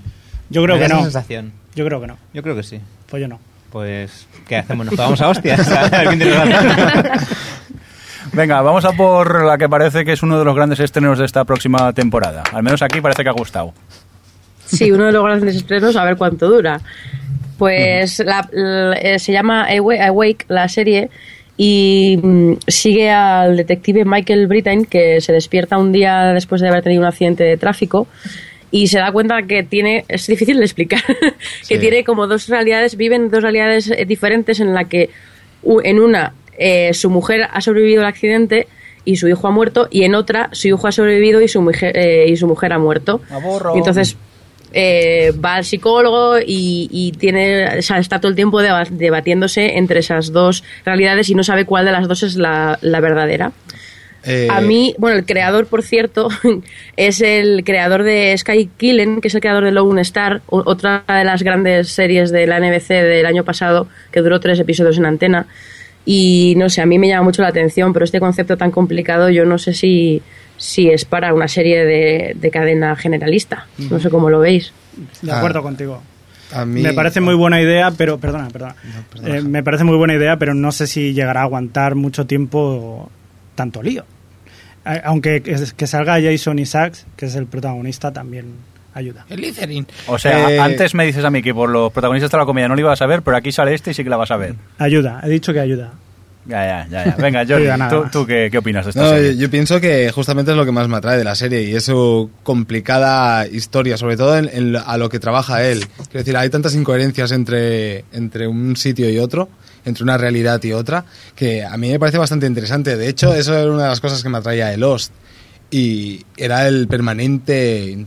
[0.49, 1.03] Yo creo Me da que esa no.
[1.03, 1.53] sensación.
[1.75, 2.17] Yo creo que no.
[2.33, 2.79] Yo creo que sí.
[3.09, 3.39] Pues yo no.
[3.71, 4.85] Pues, ¿qué hacemos?
[4.85, 5.67] ¿Nos pegamos a hostias?
[8.33, 11.25] Venga, vamos a por la que parece que es uno de los grandes estrenos de
[11.25, 12.43] esta próxima temporada.
[12.51, 13.73] Al menos aquí parece que ha gustado.
[14.65, 16.79] Sí, uno de los grandes estrenos, a ver cuánto dura.
[17.57, 21.09] Pues la- la- eh, se llama Awa- Awake, la serie,
[21.57, 26.83] y mm, sigue al detective Michael Brittain, que se despierta un día después de haber
[26.83, 28.07] tenido un accidente de tráfico
[28.71, 31.01] y se da cuenta que tiene, es difícil de explicar,
[31.67, 31.79] que Sí.
[31.79, 35.09] tiene como dos realidades, viven dos realidades eh, diferentes en la que
[35.83, 38.67] en una eh, su mujer ha sobrevivido al accidente
[39.05, 41.97] y su hijo ha muerto, y en otra su hijo ha sobrevivido y su mujer,
[41.97, 43.21] eh, y su mujer ha muerto.
[43.29, 43.75] Aburro.
[43.75, 44.17] Y entonces
[44.77, 49.77] eh, va al psicólogo y, y tiene, o sea, está todo el tiempo deba- debatiéndose
[49.77, 53.53] entre esas dos realidades y no sabe cuál de las dos es la, la verdadera.
[54.27, 56.29] Eh, A mí, bueno, el creador, por cierto,
[56.97, 61.23] es el creador de Sky Killen, que es el creador de Lone Star, otra de
[61.23, 65.47] las grandes series de la NBC del año pasado, que duró tres episodios en antena.
[66.07, 69.29] Y no sé, a mí me llama mucho la atención, pero este concepto tan complicado
[69.29, 70.21] yo no sé si,
[70.57, 73.67] si es para una serie de, de cadena generalista.
[73.77, 74.71] No sé cómo lo veis.
[75.21, 75.37] De Ah.
[75.37, 76.01] acuerdo contigo.
[76.53, 78.75] a mí- Me parece muy buena idea, pero perdona, perdona.
[79.11, 79.37] perdona.
[79.37, 83.09] Eh, me parece muy buena idea, pero no sé si llegará a aguantar mucho tiempo
[83.55, 84.05] tanto lío.
[85.03, 88.45] Aunque que, que salga Jason Isaacs, que es el protagonista, también
[88.93, 89.25] ayuda.
[89.29, 89.87] El Litherin.
[90.07, 92.67] O sea, Eh, antes me dices a mí que por los protagonistas de la comedia
[92.67, 94.37] no lo ibas a ver, pero aquí sale este y sí que la vas a
[94.37, 94.53] ver.
[94.77, 95.93] Ayuda, he dicho que ayuda.
[96.47, 97.05] Ya, ya, ya.
[97.05, 97.15] ya.
[97.15, 99.37] Venga, Jordi, Diga ¿tú, tú qué, qué opinas de esta No, yo, serie?
[99.37, 101.85] yo pienso que justamente es lo que más me atrae de la serie y es
[101.85, 105.85] su complicada historia, sobre todo en, en a lo que trabaja él.
[105.95, 109.49] Quiero decir, hay tantas incoherencias entre, entre un sitio y otro,
[109.85, 111.05] entre una realidad y otra,
[111.35, 112.95] que a mí me parece bastante interesante.
[112.95, 115.11] De hecho, eso era una de las cosas que me atraía de Lost
[115.71, 118.05] y era el permanente,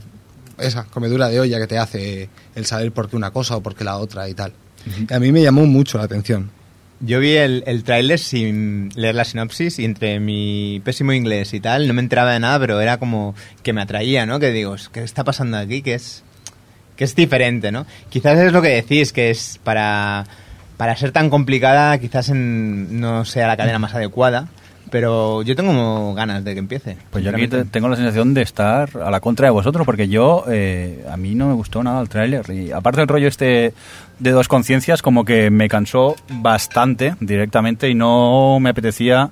[0.59, 3.75] esa comedura de olla que te hace el saber por qué una cosa o por
[3.75, 4.53] qué la otra y tal.
[5.09, 6.51] Y a mí me llamó mucho la atención.
[7.01, 11.61] Yo vi el, el tráiler sin leer la sinopsis y entre mi pésimo inglés y
[11.61, 14.41] tal no me enteraba de nada, pero era como que me atraía, ¿no?
[14.41, 15.81] Que digo, ¿qué está pasando aquí?
[15.83, 16.25] Que es,
[16.97, 17.87] que es diferente, ¿no?
[18.11, 20.27] Quizás es lo que decís, que es para,
[20.77, 24.49] para ser tan complicada, quizás en- no sea la cadena más adecuada,
[24.91, 26.97] pero yo tengo ganas de que empiece.
[27.11, 27.71] Pues yo aquí te- sinceramente.
[27.73, 31.35] tengo la sensación de estar a la contra de vosotros, porque yo, eh, a mí
[31.35, 32.49] no me gustó nada el tráiler.
[32.51, 33.73] Y aparte del rollo este
[34.19, 39.31] de dos conciencias, como que me cansó bastante directamente y no me apetecía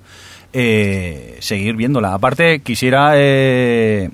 [0.53, 2.15] eh, seguir viéndola.
[2.15, 4.11] Aparte, quisiera eh,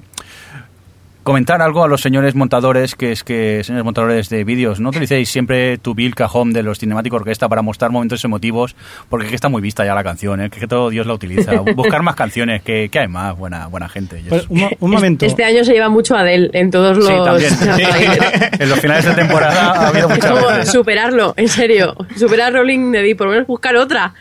[1.23, 5.29] comentar algo a los señores montadores, que es que, señores montadores de vídeos, no utilicéis
[5.29, 8.75] siempre tu bill cajón de los Cinematic Orquesta para mostrar momentos emotivos,
[9.09, 10.51] porque es que está muy vista ya la canción, ¿eh?
[10.51, 11.53] que, que todo Dios la utiliza.
[11.77, 14.23] Buscar más canciones, que, que hay más buena, buena gente.
[14.29, 15.25] Pues, un, mo- un momento.
[15.25, 17.53] Este año se lleva mucho Adele en todos los Sí, también.
[18.59, 20.71] en los finales de temporada ha habido Es como veces.
[20.73, 21.95] superarlo, en serio.
[22.17, 24.15] Superar Rolling the Deep, por lo menos buscar otra.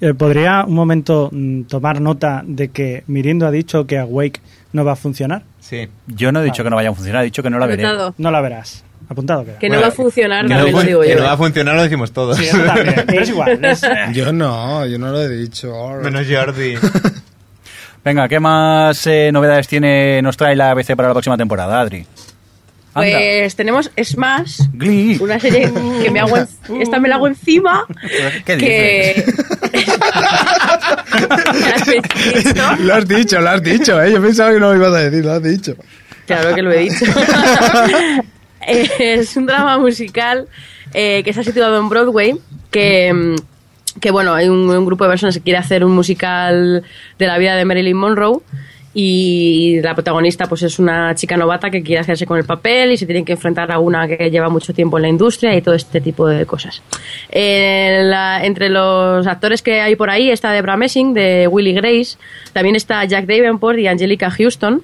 [0.00, 4.40] Eh, ¿Podría un momento mm, tomar nota de que Mirindo ha dicho que Awake
[4.76, 5.42] no va a funcionar?
[5.58, 5.88] Sí.
[6.06, 7.84] Yo no he dicho que no vaya a funcionar, he dicho que no la veré.
[8.18, 8.84] No la verás.
[9.08, 9.58] Apuntado queda.
[9.58, 11.16] Que no Bueno, va a funcionar, Que no, lo fun- digo que yo.
[11.16, 12.36] no va a funcionar lo decimos todos.
[12.36, 13.64] Sí, eso también, pero es igual.
[13.64, 15.72] es- Yo no, yo no lo he dicho.
[16.02, 16.74] Menos Jordi.
[18.04, 22.06] Venga, ¿qué más eh, novedades tiene nos trae la ABC para la próxima temporada, Adri?
[22.96, 25.18] Pues tenemos Smash, Glee.
[25.20, 25.70] una serie
[26.02, 26.48] que me hago en-
[26.80, 27.84] esta me la hago encima
[28.44, 29.24] ¿Qué que.
[32.80, 34.12] Lo has dicho, lo has dicho, ¿eh?
[34.12, 35.74] Yo pensaba que no lo ibas a decir, lo has dicho.
[36.26, 37.04] Claro que lo he dicho.
[38.98, 40.48] Es un drama musical
[40.92, 42.34] eh, que está situado en Broadway,
[42.72, 43.36] que,
[44.00, 46.82] que bueno, hay un, un grupo de personas que quiere hacer un musical
[47.16, 48.40] de la vida de Marilyn Monroe
[48.98, 52.96] y la protagonista pues es una chica novata que quiere hacerse con el papel y
[52.96, 55.74] se tiene que enfrentar a una que lleva mucho tiempo en la industria y todo
[55.74, 56.82] este tipo de cosas.
[57.30, 62.16] Eh, la- entre los actores que hay por ahí está Debra Messing de Willy Grace,
[62.54, 64.82] también está Jack Davenport y Angelica Houston.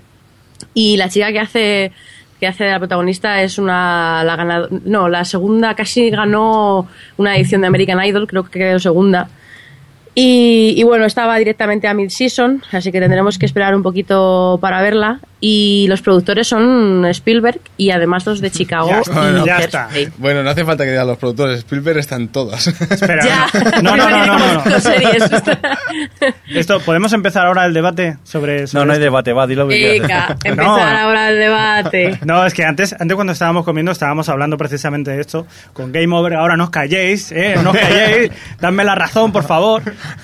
[0.75, 1.92] Y la chica que hace
[2.38, 7.37] que hace de la protagonista es una la ganado- no la segunda casi ganó una
[7.37, 9.29] edición de American Idol creo que quedó segunda
[10.14, 14.59] y, y bueno estaba directamente a mid season así que tendremos que esperar un poquito
[14.61, 19.44] para verla y los productores son Spielberg y además dos de Chicago Ya y está,
[19.44, 19.88] ya está.
[20.18, 22.68] Bueno, no hace falta que digan los productores, Spielberg están todas.
[22.68, 23.46] Espera, ya
[23.83, 24.76] no, no, no, no, no, no.
[26.55, 29.05] Esto, ¿podemos empezar ahora el debate sobre, No, sobre no hay esto?
[29.05, 29.66] debate, va, dilo.
[29.66, 29.98] que.
[30.00, 30.76] Venga, empezar No.
[30.78, 35.20] ahora el debate No, es que antes, antes cuando estábamos comiendo estábamos hablando precisamente de
[35.20, 35.46] esto.
[35.72, 37.57] Con Game Over, ahora no os calléis, ¿eh?
[37.62, 38.31] No os calléis.
[38.61, 39.83] Dadme la razón, por favor.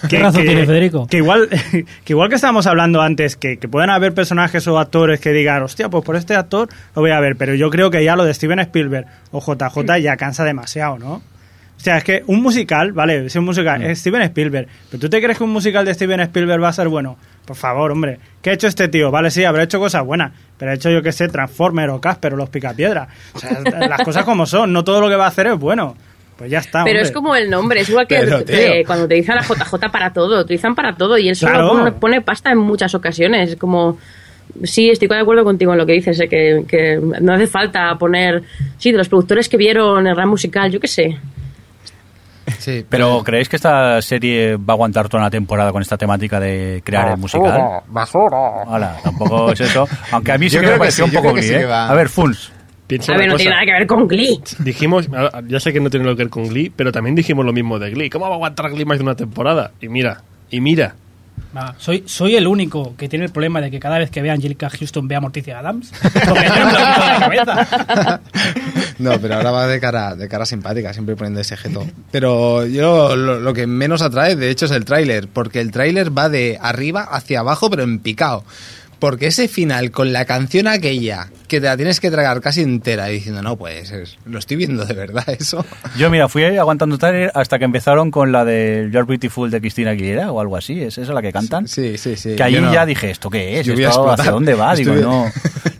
[0.08, 1.08] ¿Qué razón tiene Federico?
[1.08, 1.48] Que igual,
[2.04, 5.62] que igual que estábamos hablando antes, que, que pueden haber personajes o actores que digan,
[5.62, 7.36] hostia, pues por este actor lo voy a ver.
[7.36, 11.12] Pero yo creo que ya lo de Steven Spielberg o JJ ya cansa demasiado, ¿no?
[11.14, 14.66] O sea, es que un musical, vale, es un musical, es Steven Spielberg.
[14.90, 17.16] ¿Pero tú te crees que un musical de Steven Spielberg va a ser bueno?
[17.46, 18.18] Por favor, hombre.
[18.42, 19.10] ¿Qué ha hecho este tío?
[19.12, 20.32] Vale, sí, habrá hecho cosas buenas.
[20.58, 23.08] Pero ha hecho, yo que sé, Transformer o Casper o Los Picapiedras.
[23.32, 24.72] O sea, las cosas como son.
[24.72, 25.96] No todo lo que va a hacer es bueno.
[26.36, 27.02] Pues ya está, Pero hombre.
[27.02, 28.56] es como el nombre, es igual que Pero, tío.
[28.56, 31.68] eh, cuando utilizan la JJ para todo, utilizan para todo y él solo Claro.
[31.70, 33.50] pone, pone pasta en muchas ocasiones.
[33.50, 33.98] Es como,
[34.64, 37.94] sí, estoy de acuerdo contigo en lo que dices, eh, que, que no hace falta
[37.98, 38.42] poner,
[38.78, 41.18] sí, de los productores que vieron el RAM musical, yo qué sé.
[42.58, 46.40] Sí, Pero ¿creéis que esta serie va a aguantar toda una temporada con esta temática
[46.40, 47.82] de crear el musical?
[47.88, 48.38] basura.
[48.66, 49.86] Hola, tampoco es eso.
[50.12, 51.54] Aunque a mí sí Yo que me creo que pareció sí, un poco Glee, sí
[51.54, 51.66] ¿eh?
[51.70, 52.50] A ver, Funs.
[52.86, 53.42] Piensa A ver, no cosa.
[53.42, 54.40] tiene nada que ver con Glee.
[54.60, 55.08] Dijimos,
[55.46, 57.78] ya sé que no tiene nada que ver con Glee, pero también dijimos lo mismo
[57.78, 58.08] de Glee.
[58.08, 59.72] ¿Cómo va a aguantar Glee más de una temporada?
[59.82, 60.94] Y mira, y mira.
[61.56, 64.32] Va, soy, soy el único que tiene el problema de que cada vez que vea
[64.32, 65.92] a Angelica Houston vea a Morticia Adams.
[66.02, 68.20] Porque yo no me lo quito de la cabeza.
[68.98, 71.86] No, pero ahora va de cara, de cara simpática, siempre poniendo ese jeto.
[72.10, 76.16] Pero yo lo, lo que menos atrae, de hecho, es el tráiler, porque el tráiler
[76.16, 78.44] va de arriba hacia abajo, pero en picado.
[78.98, 83.06] Porque ese final con la canción aquella, que te la tienes que tragar casi entera,
[83.06, 85.64] diciendo, no, pues es- lo estoy viendo de verdad eso.
[85.96, 89.90] Yo, mira, fui aguantando trailer hasta que empezaron con la de You're Beautiful de Cristina
[89.90, 90.80] Aguilera o algo así.
[90.82, 91.66] ¿Es esa la que cantan?
[91.66, 92.36] Sí, sí, sí.
[92.36, 92.72] Que ahí no.
[92.72, 93.66] ya dije, ¿esto qué es?
[93.66, 94.20] Yo voy a ¿Esto explotar.
[94.20, 94.74] ¿Hacia dónde va?
[94.74, 95.24] Digo, Estoy- no,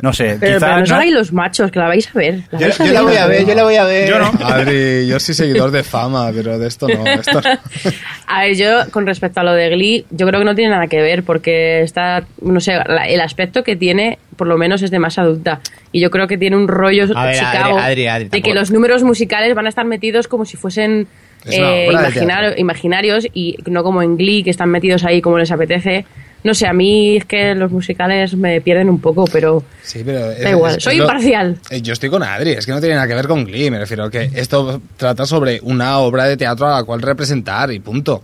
[0.00, 0.36] no sé.
[0.40, 2.40] Pero, quizá pero no no- hagáis los machos, que la vais a ver.
[2.50, 4.08] La Yo, vais a yo la voy a ver, yo la voy a ver.
[4.08, 4.32] Yo no.
[4.44, 7.04] Adri, yo soy seguidor de fama, pero de esto no.
[7.04, 7.40] de esto no.
[8.30, 10.86] A ver, yo con respecto a lo de Glee, yo creo que no tiene nada
[10.86, 14.90] que ver porque está, no sé, la- el aspecto que tiene, por lo menos es
[14.90, 15.60] de más adulta.
[15.92, 18.54] Y yo creo que tiene un rollo A ver, Chicago Adri, Adri, Adri, de que
[18.54, 21.06] los números musicales van a estar metidos como si fuesen
[21.44, 26.06] eh, imaginar- imaginarios y no como en Glee, que están metidos ahí como les apetece.
[26.44, 30.30] No sé, a mí es que los musicales me pierden un poco, pero Sí, pero
[30.30, 31.58] es- Da igual, es- soy es lo- imparcial.
[31.70, 33.78] Eh, Yo estoy con Adri, es que no tiene nada que ver con Glee, me
[33.80, 38.22] refiero que esto trata sobre una obra de teatro a la cual representar y punto.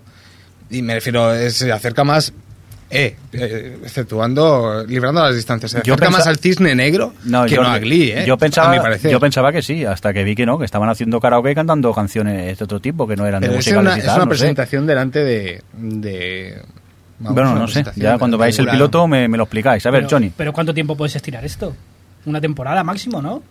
[0.70, 2.32] Y me refiero, eh, se acerca más,
[2.90, 7.54] eh, eh, exceptuando, librando las distancias, se Yo acerca más al cisne negro No, que
[7.56, 8.24] yo, no a Glee, eh.
[8.26, 9.10] yo a mi pensaba, parecer.
[9.10, 11.92] yo pensaba que sí, hasta que vi que no, que estaban haciendo karaoke y cantando
[11.92, 14.16] canciones de otro tipo, que no eran Pero de es musicales una, y es una
[14.16, 14.28] no sé.
[14.28, 15.62] presentación delante de...
[15.72, 16.62] de
[17.18, 19.84] vamos, Bueno, no sé, ya cuando veáis el piloto me, me lo explicáis.
[19.86, 20.32] A ver, Pero- Johnny.
[20.36, 21.74] Pero ¿cuánto tiempo puedes estirar esto?
[22.26, 23.42] Una temporada máximo, ¿no?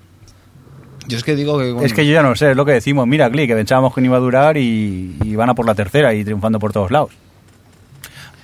[1.07, 1.71] Yo es que digo que...
[1.71, 3.05] bueno, Es que yo ya no sé, es lo que decimos.
[3.07, 5.75] Mira, Glee, que pensábamos que no iba a durar y, y van a por la
[5.75, 7.09] tercera y triunfando por todos lados.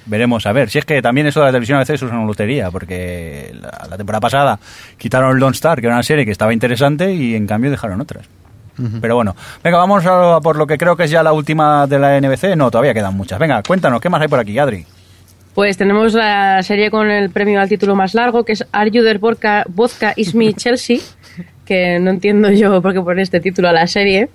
[0.10, 0.70] Veremos, a ver.
[0.70, 3.88] Si es que también eso de la televisión a veces es una lotería, porque la,
[3.90, 4.60] la temporada pasada
[4.98, 8.02] quitaron el Don't Star, que era una serie que estaba interesante, y en cambio dejaron
[8.02, 8.28] otras.
[9.02, 12.00] Pero bueno, venga, vamos a por lo que creo que es ya la última de
[12.00, 12.56] la NBC.
[12.56, 13.38] No, todavía quedan muchas.
[13.40, 14.86] Venga, cuéntanos, ¿qué más hay por aquí, Adri?
[15.54, 19.04] Pues tenemos la serie con el premio al título más largo, que es Are You
[19.04, 21.00] There Vodka, Vodka Is Me Chelsea,
[21.66, 24.30] que no entiendo yo por qué pone este título a la serie,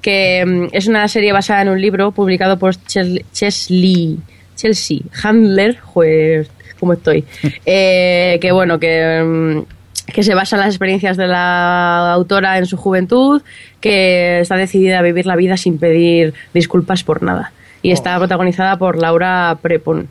[0.00, 4.18] que mm, es una serie basada en un libro publicado por Chesley,
[4.56, 7.24] Chelsea Handler, joder, ¿cómo estoy?
[7.66, 12.66] Eh, que bueno, que, mm, que se basa en las experiencias de la autora en
[12.66, 13.42] su juventud,
[13.80, 17.52] que está decidida a vivir la vida sin pedir disculpas por nada.
[17.82, 20.08] Y está protagonizada por Laura Prepon.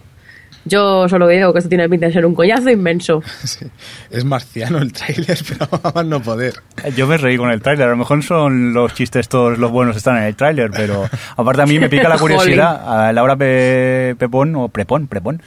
[0.66, 3.22] Yo solo digo que esto tiene pinta de ser un coñazo inmenso.
[3.44, 3.66] sí,
[4.10, 6.54] es marciano el tráiler, pero a más no poder.
[6.96, 7.88] Yo me reí con el tráiler.
[7.88, 11.62] A lo mejor son los chistes todos los buenos están en el tráiler, pero aparte
[11.62, 13.08] a mí me pica la curiosidad.
[13.08, 15.42] A Laura Pe- Pepón, o Prepón, Prepón,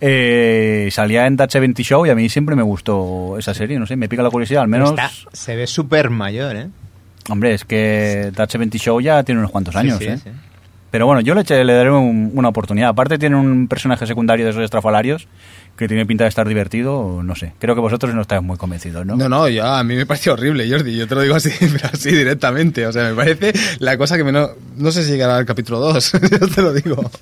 [0.00, 3.78] eh, salía en That 70 Show y a mí siempre me gustó esa serie.
[3.78, 4.62] No sé, me pica la curiosidad.
[4.62, 6.68] Al menos, Está- se ve súper mayor, ¿eh?
[7.28, 10.32] hombre, es que That 70 Show ya tiene unos cuantos años, Sí, sí, ¿eh?
[10.90, 12.90] Pero bueno, yo le, eché- le daré un- una oportunidad.
[12.90, 15.26] Aparte tiene un personaje secundario de esos estrafalarios
[15.76, 17.52] que tiene pinta de estar divertido, no sé.
[17.58, 19.14] Creo que vosotros no estáis muy convencidos, ¿no?
[19.16, 20.96] No, no, yo, a mí me pareció horrible, Jordi.
[20.96, 22.86] Yo te lo digo así, pero así directamente.
[22.86, 24.50] O sea, me parece la cosa que menos.
[24.76, 27.10] No sé si llegará al capítulo 2, yo te lo digo.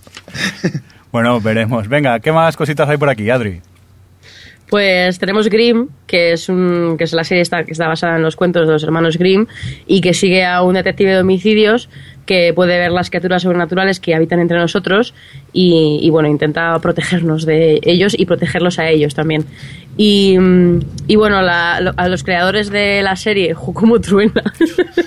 [1.12, 1.86] Bueno, veremos.
[1.88, 3.60] Venga, ¿qué más cositas hay por aquí, Adri?
[4.68, 8.22] Pues tenemos Grimm, que es, un, que es la serie esta, que está basada en
[8.22, 9.46] los cuentos de los hermanos Grimm
[9.86, 11.88] y que sigue a un detective de homicidios
[12.26, 15.14] que puede ver las criaturas sobrenaturales que habitan entre nosotros
[15.52, 19.44] y, y, bueno, intenta protegernos de ellos y protegerlos a ellos también.
[19.96, 24.42] Y, mm, y bueno, la- lo- a los creadores de la serie, como truena.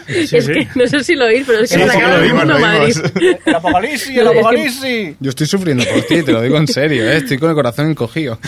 [0.08, 0.38] es sí.
[0.54, 2.23] que no sé si lo oís, pero es que Sí, se sí, acaba lo el
[2.23, 2.95] vimos, mundo lo Madrid.
[3.45, 4.17] ¡El apocalipsis!
[4.17, 5.15] el apocalipsis!
[5.19, 7.17] Yo estoy sufriendo por ti, te lo digo en serio, ¿eh?
[7.17, 8.39] Estoy con el corazón encogido.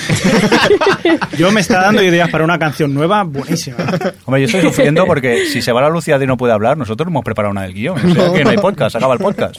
[1.37, 3.77] Yo me está dando ideas para una canción nueva buenísima.
[4.25, 6.77] Hombre, yo estoy sufriendo porque si se va la luz y Adri no puede hablar,
[6.77, 7.97] nosotros hemos preparado una del guion.
[7.97, 9.57] O sea, que no hay podcast, acaba el podcast.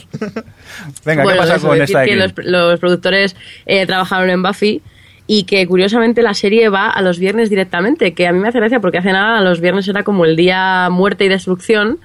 [1.05, 2.33] Venga, Bueno, ¿qué pasa con esta que X?
[2.37, 4.81] los, los productores eh, trabajaron en Buffy
[5.27, 8.59] y que curiosamente la serie va a los viernes directamente, que a mí me hace
[8.59, 11.99] gracia porque hace nada los viernes era como el día muerte y destrucción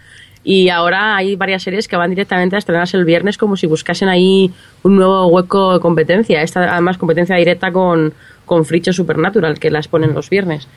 [0.47, 4.09] y ahora hay varias series que van directamente a estrenarse el viernes como si buscasen
[4.09, 4.53] ahí
[4.85, 6.41] un nuevo hueco de competencia.
[6.41, 10.69] Esta además competencia directa con, con Fricho Supernatural que las ponen los viernes.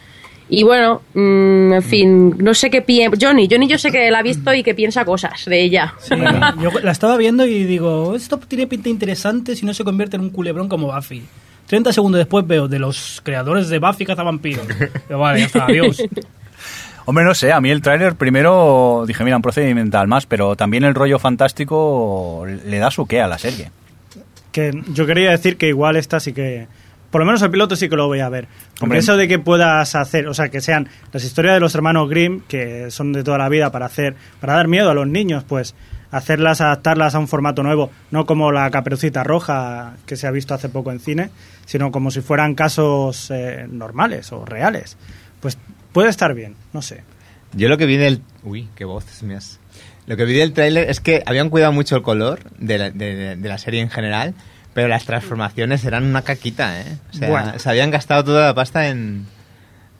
[0.50, 3.16] Y bueno, mm, en fin, no sé qué piensa.
[3.22, 5.94] Johnny, Johnny yo sé que la ha visto y que piensa cosas de ella.
[6.00, 6.16] Sí,
[6.60, 10.24] yo la estaba viendo y digo, esto tiene pinta interesante si no se convierte en
[10.24, 11.22] un culebrón como Buffy.
[11.70, 14.66] 30 segundos después veo de los creadores de Buffy Cazavampiros.
[15.08, 16.02] Pero vale, ya está, adiós.
[17.06, 20.84] Hombre, no sé, a mí el tráiler primero dije, mira, un procedimental más, pero también
[20.84, 23.72] el rollo fantástico le da su qué a la serie.
[24.52, 26.68] Que yo quería decir que igual esta sí que...
[27.10, 28.48] Por lo menos el piloto sí que lo voy a ver.
[28.72, 29.00] Porque Hombre.
[29.00, 32.42] eso de que puedas hacer, o sea, que sean las historias de los hermanos Grimm,
[32.48, 35.74] que son de toda la vida para hacer, para dar miedo a los niños, pues
[36.12, 40.54] hacerlas, adaptarlas a un formato nuevo, no como la caperucita roja que se ha visto
[40.54, 41.30] hace poco en cine,
[41.66, 44.98] sino como si fueran casos eh, normales o reales.
[45.40, 45.58] Pues
[45.92, 47.04] puede estar bien, no sé.
[47.54, 48.22] Yo lo que vi del...
[48.44, 49.60] Uy, qué voces mías.
[50.06, 53.36] Lo que vi del tráiler es que habían cuidado mucho el color de la, de-
[53.36, 54.34] de la serie en general,
[54.74, 56.98] pero las transformaciones eran una caquita, ¿eh?
[57.12, 57.60] O sea, Bueno.
[57.60, 59.26] se habían gastado toda la pasta en,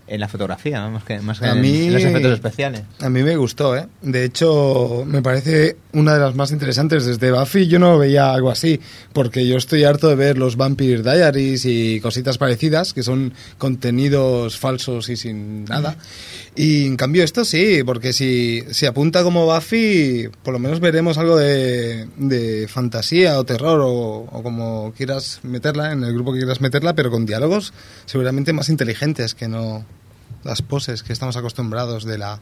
[0.10, 2.82] en la fotografía, más que, más que A en, mí- en los efectos especiales.
[3.00, 3.88] A mí me gustó, ¿eh?
[4.02, 7.06] De hecho, me parece una de las más interesantes.
[7.06, 8.80] Desde Buffy yo no veía algo así,
[9.14, 14.58] porque yo estoy harto de ver los Vampire Diaries y cositas parecidas, que son contenidos
[14.58, 15.96] falsos y sin nada.
[16.56, 21.18] Y en cambio esto sí, porque si, si apunta como Buffy, por lo menos veremos
[21.18, 26.40] algo de, de fantasía o terror o, o como quieras meterla, en el grupo que
[26.40, 27.72] quieras meterla, pero con diálogos
[28.06, 29.86] seguramente más inteligentes que no
[30.44, 32.40] las poses que estamos acostumbrados de la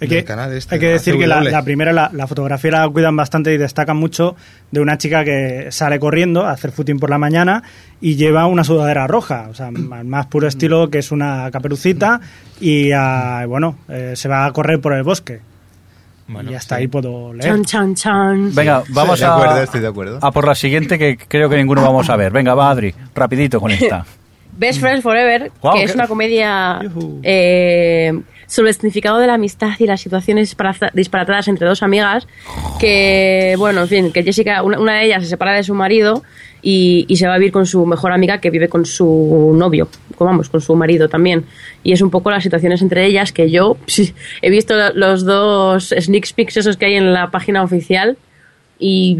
[0.00, 3.16] Hay que, canal este, hay que decir que la, primera, la, la fotografía la cuidan
[3.16, 4.36] bastante y destacan mucho
[4.70, 7.62] de una chica que sale corriendo a hacer footing por la mañana
[8.00, 12.20] y lleva una sudadera roja, o sea, al más puro estilo que es una caperucita
[12.60, 15.40] y ah, bueno, eh, se va a correr por el bosque.
[16.28, 16.82] Bueno, y hasta sí.
[16.82, 17.52] ahí puedo leer.
[17.52, 18.54] Chan, chan, chan.
[18.54, 20.18] Venga, vamos de a, acuerdo, estoy de acuerdo.
[20.20, 22.32] a por la siguiente que creo que ninguno vamos a ver.
[22.32, 24.04] Venga, va Adri, rapidito con esta.
[24.56, 26.80] Best Friends Forever, Guau, que es una comedia
[27.22, 28.12] eh,
[28.46, 32.26] sobre el significado de la amistad y las situaciones disparata- disparatadas entre dos amigas.
[32.78, 36.22] Que, bueno, en fin, que Jessica, una, una de ellas se separa de su marido
[36.62, 39.88] y, y se va a vivir con su mejor amiga que vive con su novio,
[40.16, 41.44] con- vamos, con su marido también.
[41.82, 45.94] Y es un poco las situaciones entre ellas que yo sí, he visto los dos
[45.98, 48.16] sneak peeks esos que hay en la página oficial
[48.78, 49.18] y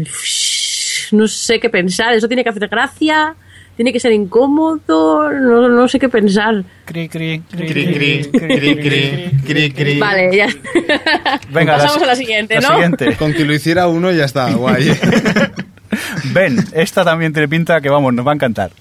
[1.11, 2.13] no sé qué pensar.
[2.13, 3.35] Eso tiene que hacer gracia,
[3.77, 6.63] tiene que ser incómodo, no, no sé qué pensar.
[6.85, 9.99] Cri, cri, cri, Cri, cri, cri, cri.
[9.99, 10.47] Vale, ya.
[11.51, 12.67] Venga, Pasamos la- a la siguiente, la ¿no?
[12.73, 13.15] siguiente.
[13.15, 14.91] Con que lo hiciera uno ya está, guay.
[16.33, 18.71] Ven, esta también tiene pinta que vamos, nos va a encantar.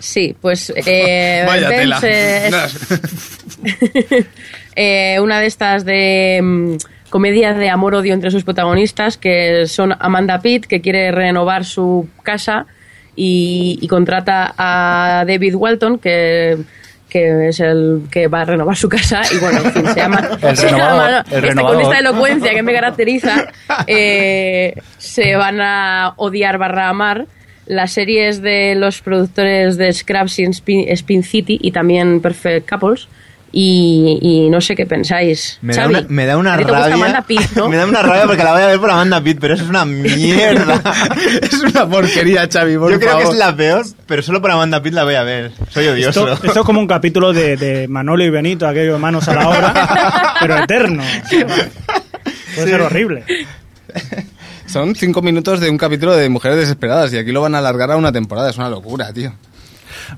[0.00, 2.00] Sí, pues eh, Vaya Ben tela.
[2.00, 2.50] se-
[4.76, 6.76] eh, una de estas de mm,
[7.10, 12.66] comedias de amor-odio entre sus protagonistas, que son Amanda Pitt, que quiere renovar su casa
[13.18, 16.56] y, y contrata a David Walton, que
[17.08, 20.18] que es el que va a renovar su casa y bueno, en fin, se llama,
[20.42, 23.46] El se el este- con esta elocuencia que me caracteriza
[23.86, 27.26] eh, se van a odiar barra amar
[27.66, 33.08] las series de los productores de Scraps y Spin, Spin City y también Perfect Couples
[33.50, 36.94] y, y no sé qué pensáis Me da, una, me da una rabia.
[36.94, 37.68] Amanda Pitt, ¿no?
[37.70, 39.70] me da una rabia porque la voy a ver por Amanda Pitt, pero eso es
[39.70, 40.82] una mierda.
[41.42, 44.82] es una porquería, Xavi, por Yo creo que es la peor, pero solo por Amanda
[44.82, 45.52] Pitt la voy a ver.
[45.70, 46.28] Soy odioso.
[46.28, 49.34] Esto, esto es como un capítulo de, de Manolo y Benito, aquello de manos a
[49.34, 51.02] la obra, pero eterno.
[52.54, 53.24] Puede ser horrible.
[54.66, 57.90] Son cinco minutos de un capítulo de Mujeres Desesperadas y aquí lo van a alargar
[57.90, 58.50] a una temporada.
[58.50, 59.32] Es una locura, tío.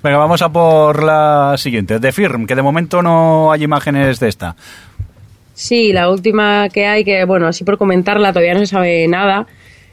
[0.03, 1.98] Venga, vamos a por la siguiente.
[2.00, 4.57] The Firm, que de momento no hay imágenes de esta.
[5.55, 9.46] Sí, la última que hay, que bueno, así por comentarla, todavía no se sabe nada.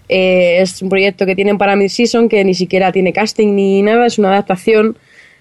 [0.07, 4.05] Eh, es un proyecto que tienen para Mid-Season que ni siquiera tiene casting ni nada,
[4.05, 4.97] es una adaptación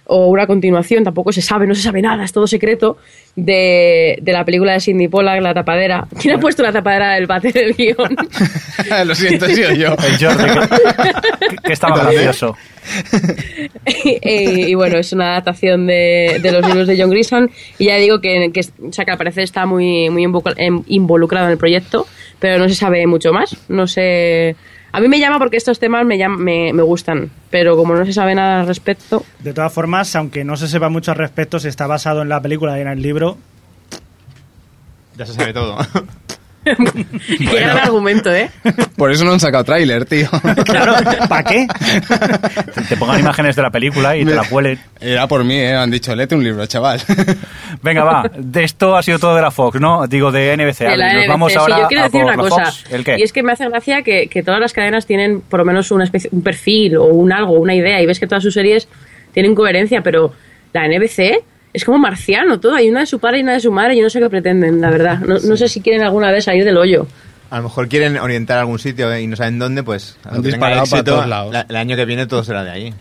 [0.08, 2.96] o una continuación, tampoco se sabe, no se sabe nada, es todo secreto,
[3.34, 6.06] de, de la película de Sidney Pollack, La Tapadera.
[6.20, 8.16] ¿Quién ha puesto La Tapadera del bate del guion?
[9.06, 9.88] lo siento, he sido yo.
[10.06, 12.56] El Jordi, que, que estaba gracioso.
[13.84, 17.96] Eh, y bueno, es una adaptación de, de los libros de John Grisham y ya
[17.96, 20.24] digo que, que, o sea, que al parecer está muy, muy
[20.56, 22.06] em- involucrado en el proyecto,
[22.38, 23.56] pero no se sabe mucho más.
[23.68, 24.54] No sé.
[24.96, 28.06] A mí me llama porque estos temas me, llam- me, me gustan, pero como no
[28.06, 31.58] se sabe nada al respecto, De todas formas, aunque no se sepa mucho al respecto,
[31.60, 33.36] si está basado en la película y en el libro,
[35.18, 35.76] Ya se sabe todo.
[37.38, 38.50] qué gran argumento, ¿eh?
[38.96, 40.28] Por eso no han sacado tráiler, tío.
[40.64, 40.94] claro,
[41.28, 41.66] ¿para qué?
[42.88, 44.78] Te, pongan imágenes de la película y te la cuelen.
[45.00, 45.74] Era por mí, ¿eh?
[45.74, 47.00] Han dicho, léete un libro, chaval.
[47.82, 48.30] Venga, va.
[48.36, 50.06] De esto ha sido todo de la Fox, ¿no?
[50.06, 50.80] Digo, de NBC.
[50.80, 51.28] De la Nos NBC.
[51.28, 52.64] vamos Sí, ahora yo quiero a decir por una la cosa.
[52.66, 52.84] Fox.
[52.90, 53.16] ¿El qué?
[53.18, 55.90] Y es que me hace gracia que, que todas las cadenas tienen por lo menos
[55.90, 58.88] una especie, un perfil o un algo, una idea, y ves que todas sus series
[59.32, 60.32] tienen coherencia, pero
[60.72, 61.44] la NBC
[61.76, 62.74] es como marciano todo.
[62.74, 64.28] Hay una de su padre y una de su madre, y yo no sé qué
[64.28, 65.18] pretenden, la verdad.
[65.20, 67.06] No, no sé si quieren alguna vez salir del hoyo.
[67.50, 70.82] A lo mejor quieren orientar a algún sitio y no saben dónde, pues Han disparado
[70.82, 71.52] para éxito, todos lados.
[71.52, 72.94] la- el año que viene todo será de ahí.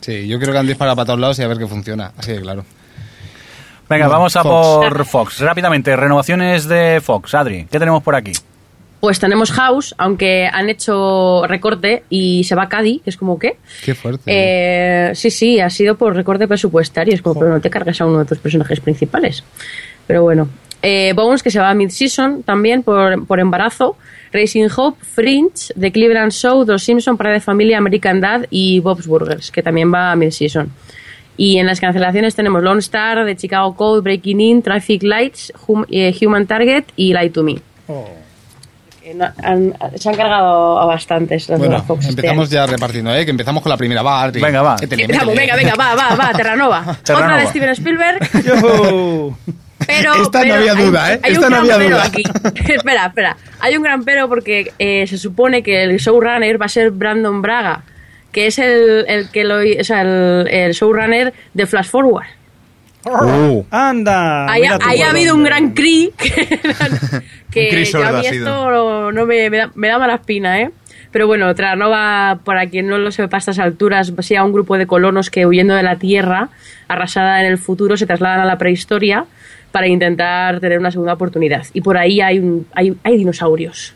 [0.00, 2.12] Sí, yo creo que han disparado para todos lados y a ver qué funciona.
[2.16, 2.64] Así de claro.
[3.88, 4.66] Venga, No, vamos a Fox.
[4.88, 5.40] por Fox.
[5.40, 7.34] Rápidamente, renovaciones de Fox.
[7.34, 8.32] Adri, ¿qué tenemos por aquí?
[9.02, 13.56] Pues tenemos House, aunque han hecho recorte y se va Caddy, que es como, ¿qué?
[13.84, 14.22] Qué fuerte.
[14.28, 17.12] Eh, sí, sí, ha sido por recorte presupuestario.
[17.12, 19.42] Es como, pero no te cargas a uno de tus personajes principales.
[20.06, 20.48] Pero bueno.
[20.82, 23.96] Eh, Bones, que se va a Mid-Season también por, por embarazo.
[24.32, 29.08] Racing Hope, Fringe, The Cleveland Show, Los Simpson, Para de Familia, American Dad y Bob's
[29.08, 30.70] Burgers, que también va a Mid-Season.
[31.36, 35.86] Y en las cancelaciones tenemos Lone Star, The Chicago Code, Breaking In, Traffic Lights, Hum-
[35.90, 37.56] eh, Human Target y Lie to Me.
[39.02, 42.50] Que no- han- se han cargado a bastantes las de bueno, la Fox este empezamos
[42.50, 43.24] ya repartiendo, ¿eh?
[43.24, 44.00] Que empezamos con la primera.
[44.02, 44.40] Va, Adri.
[44.40, 44.76] Venga, va.
[44.80, 45.52] Métele, Empezamos, métele.
[45.56, 46.98] venga, venga, va, va, va, Terranova.
[47.02, 47.26] Terranova.
[47.32, 48.18] Otra de Steven Spielberg.
[49.84, 51.20] Pero, Esta no había hay- duda, ¿eh?
[51.24, 52.04] Hay Esta un no gran había pero duda.
[52.04, 52.22] aquí.
[52.72, 53.36] espera, espera.
[53.60, 57.42] Hay un gran pero porque eh, se supone que el showrunner va a ser Brandon
[57.42, 57.82] Braga,
[58.30, 62.26] que es el, el que lo, o sea, el, el showrunner de Flash Forward.
[63.04, 64.50] Uh, Anda.
[64.50, 66.30] Ahí, ha habido un gran cri que,
[67.50, 70.70] que Un cri a mí esto no, me, me, da, me da mala espina, ¿eh?
[71.10, 74.86] Pero bueno, Tranova, para quien no lo sepa a estas alturas, sea un grupo de
[74.86, 76.48] colonos que huyendo de la Tierra,
[76.88, 79.26] arrasada en el futuro, se trasladan a la prehistoria
[79.72, 81.66] para intentar tener una segunda oportunidad.
[81.74, 83.94] Y por ahí hay, un, hay, hay dinosaurios.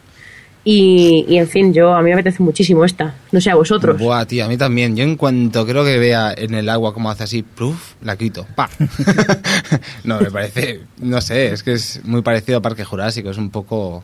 [0.69, 3.15] Y, y, en fin, yo a mí me apetece muchísimo esta.
[3.31, 4.01] No sé a vosotros.
[4.01, 4.97] Buah, tío, a mí también.
[4.97, 8.49] Yo en cuanto creo que vea en el agua cómo hace así, proof, la quito.
[8.57, 8.69] Pa.
[10.03, 13.51] no, me parece, no sé, es que es muy parecido a Parque Jurásico, es un
[13.51, 14.03] poco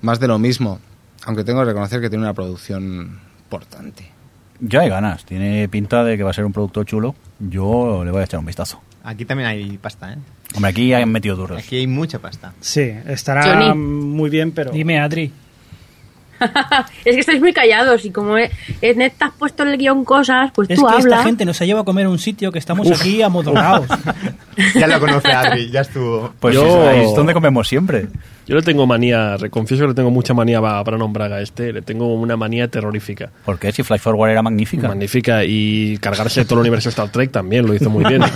[0.00, 0.78] más de lo mismo.
[1.24, 4.08] Aunque tengo que reconocer que tiene una producción importante.
[4.60, 5.24] Ya hay ganas.
[5.24, 7.16] Tiene pinta de que va a ser un producto chulo.
[7.40, 8.80] Yo le voy a echar un vistazo.
[9.02, 10.18] Aquí también hay pasta, ¿eh?
[10.54, 11.58] Hombre, aquí han metido duros.
[11.58, 12.52] Aquí hay mucha pasta.
[12.60, 13.74] Sí, estará Johnny.
[13.74, 14.70] muy bien, pero.
[14.70, 15.32] Dime, Adri.
[17.04, 20.04] es que estáis muy callados y como eh, en esta has puesto en el guion
[20.04, 21.04] cosas, pues Es tú que hablas.
[21.06, 23.86] esta gente nos ha llevado a comer a un sitio que estamos aquí amodorrados.
[24.74, 26.32] Ya lo conoce Adri, ya estuvo.
[26.40, 28.08] Pues Yo- ahí es donde comemos siempre.
[28.48, 31.70] Yo le tengo manía, reconfieso que le tengo mucha manía a Brandon Braga a este,
[31.70, 33.30] le tengo una manía terrorífica.
[33.44, 34.88] Porque si Fly Forward era magnífica.
[34.88, 38.22] Magnífica y cargarse todo el universo de Star Trek también lo hizo muy bien.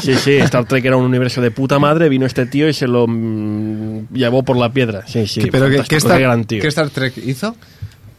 [0.00, 2.88] Sí, sí, Star Trek era un universo de puta madre, vino este tío y se
[2.88, 5.06] lo mm, llevó por la piedra.
[5.06, 6.62] Sí, sí, ¿Pero qué, qué Star, qué gran tío.
[6.62, 7.54] qué Star Trek hizo?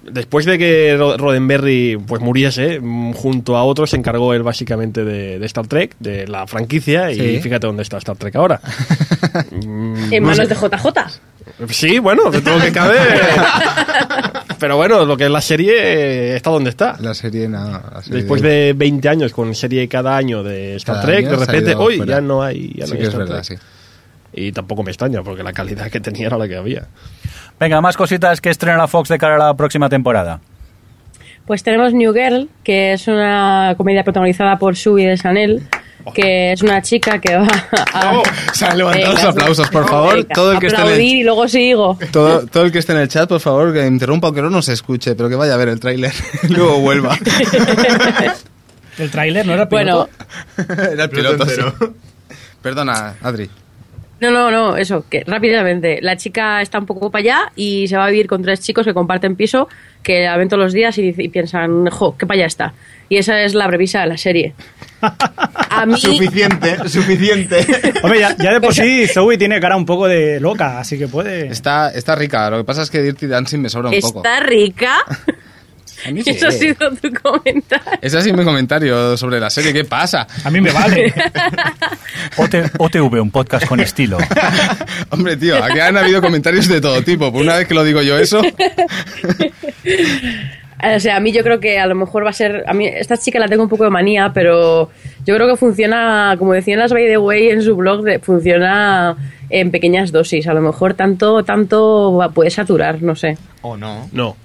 [0.03, 5.03] Después de que Ro- Roddenberry pues muriese, mm, junto a otros se encargó él básicamente
[5.05, 8.59] de, de Star Trek, de la franquicia, y fíjate dónde está Star Trek ahora.
[9.51, 10.53] Mm, En no manos sé.
[10.53, 11.69] de JJ.
[11.69, 12.97] Sí, bueno, de todo lo que cabe.
[14.59, 16.97] Pero bueno, lo que es la serie eh, está donde está.
[16.99, 21.05] La serie, no, serie Después de 20 años con serie cada año de Star Cada
[21.07, 22.15] Trek, de repente, hoy fuera.
[22.15, 23.59] ya no hay, ya no Sí hay que es verdad, Trek.
[23.59, 23.65] sí.
[24.33, 26.87] Y tampoco me extraña, porque la calidad que tenía era la que había.
[27.61, 30.41] Venga, más cositas que estrena la Fox de cara a la próxima temporada.
[31.45, 35.61] Pues tenemos New Girl, que es una comedia protagonizada por Sue de Chanel,
[36.15, 37.47] que es una chica que va
[37.93, 38.13] a...
[38.17, 40.15] Oh, se han levantado los Venga, aplausos, por favor.
[40.15, 41.99] venga, Todo el que esté en el- y luego sigo.
[42.11, 44.67] Todo, todo el que esté en el chat, por favor, que interrumpa, aunque no nos
[44.67, 46.11] escuche, pero que vaya a ver el tráiler
[46.43, 47.15] y luego vuelva.
[48.97, 50.09] El tráiler no era el Bueno,
[50.57, 50.81] piloto.
[50.91, 51.61] Era el piloto, sí.
[52.61, 53.49] Perdona, Adri.
[54.21, 55.99] No, no, no, eso, que rápidamente.
[56.01, 58.85] La chica está un poco para allá y se va a vivir con tres chicos
[58.85, 59.67] que comparten piso,
[60.03, 62.73] que la ven todos los días y, y piensan, jo, qué para allá está.
[63.09, 64.53] Y esa es la brevisa de la serie.
[65.69, 65.97] A mí...
[65.97, 67.65] Suficiente, suficiente.
[68.03, 71.07] Hombre, ya, ya de por sí Zoe tiene cara un poco de loca, así que
[71.07, 71.47] puede.
[71.47, 74.19] Está, está rica, lo que pasa es que Dirty Dancing me sobra un poco.
[74.19, 74.97] Está rica.
[76.07, 76.31] A mí sí.
[76.31, 77.99] Eso ha sido tu comentario.
[78.01, 79.71] Ese ha sido mi comentario sobre la serie.
[79.73, 80.27] ¿Qué pasa?
[80.43, 81.13] A mí me vale.
[82.37, 84.17] OT- OTV, un podcast con estilo.
[85.09, 87.31] Hombre, tío, aquí han habido comentarios de todo tipo.
[87.31, 88.41] Por una vez que lo digo yo eso,
[90.83, 92.63] O sea, a mí yo creo que a lo mejor va a ser.
[92.67, 94.89] A mí, esta chica la tengo un poco de manía, pero
[95.23, 99.15] yo creo que funciona, como decían las By the Way en su blog, de- funciona
[99.51, 100.47] en pequeñas dosis.
[100.47, 103.37] A lo mejor tanto, tanto puede saturar, no sé.
[103.61, 104.09] O no.
[104.11, 104.35] No.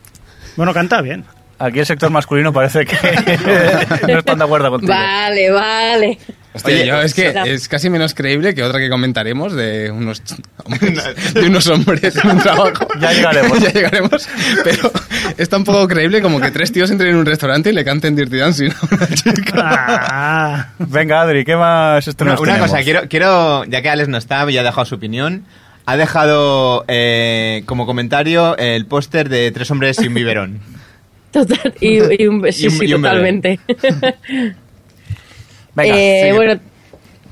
[0.56, 1.24] Bueno, canta bien.
[1.58, 2.96] Aquí el sector masculino parece que
[4.12, 4.92] no están de acuerdo contigo.
[4.92, 6.18] Vale, vale.
[6.52, 10.22] Hostia, Oye, yo es que es casi menos creíble que otra que comentaremos de unos
[10.64, 12.86] hombres, de unos hombres en un trabajo.
[13.00, 13.58] Ya llegaremos.
[13.60, 14.28] ya llegaremos.
[14.64, 14.90] Pero
[15.36, 18.16] es tan poco creíble como que tres tíos entren en un restaurante y le canten
[18.16, 19.52] Dirty Dancing a una chica.
[20.08, 22.70] Ah, Venga, Adri, ¿qué más estrenos Una, una tenemos?
[22.70, 25.44] cosa, quiero, quiero, ya que Alex no está, ya ha dejado su opinión.
[25.84, 30.60] Ha dejado eh, como comentario el póster de Tres hombres y un biberón.
[31.36, 33.12] Total, y, y un, sí, Y un- sí, y un bebé.
[33.14, 33.60] totalmente.
[35.74, 36.58] Venga, Eh, bueno,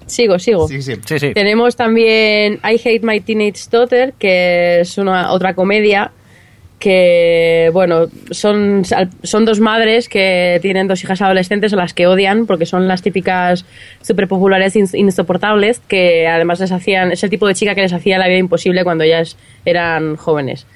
[0.07, 0.69] sigo, sigo.
[0.69, 0.95] Sí, sí.
[1.05, 1.33] sí, sí.
[1.33, 6.11] Tenemos también I Hate My Teenage Daughter, que es una otra comedia
[6.79, 8.83] que, bueno, son,
[9.23, 13.01] son dos madres que tienen dos hijas adolescentes a las que odian porque son las
[13.01, 13.65] típicas
[14.03, 18.19] super populares insoportables que además les hacían, es el tipo de chica que les hacía
[18.19, 20.67] la vida imposible cuando ellas eran jóvenes.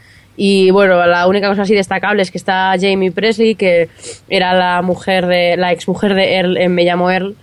[0.41, 3.89] Y bueno, la única cosa así destacable es que está Jamie Presley, que
[4.28, 7.34] era la mujer de, la exmujer de Earl en Me llamo Earl.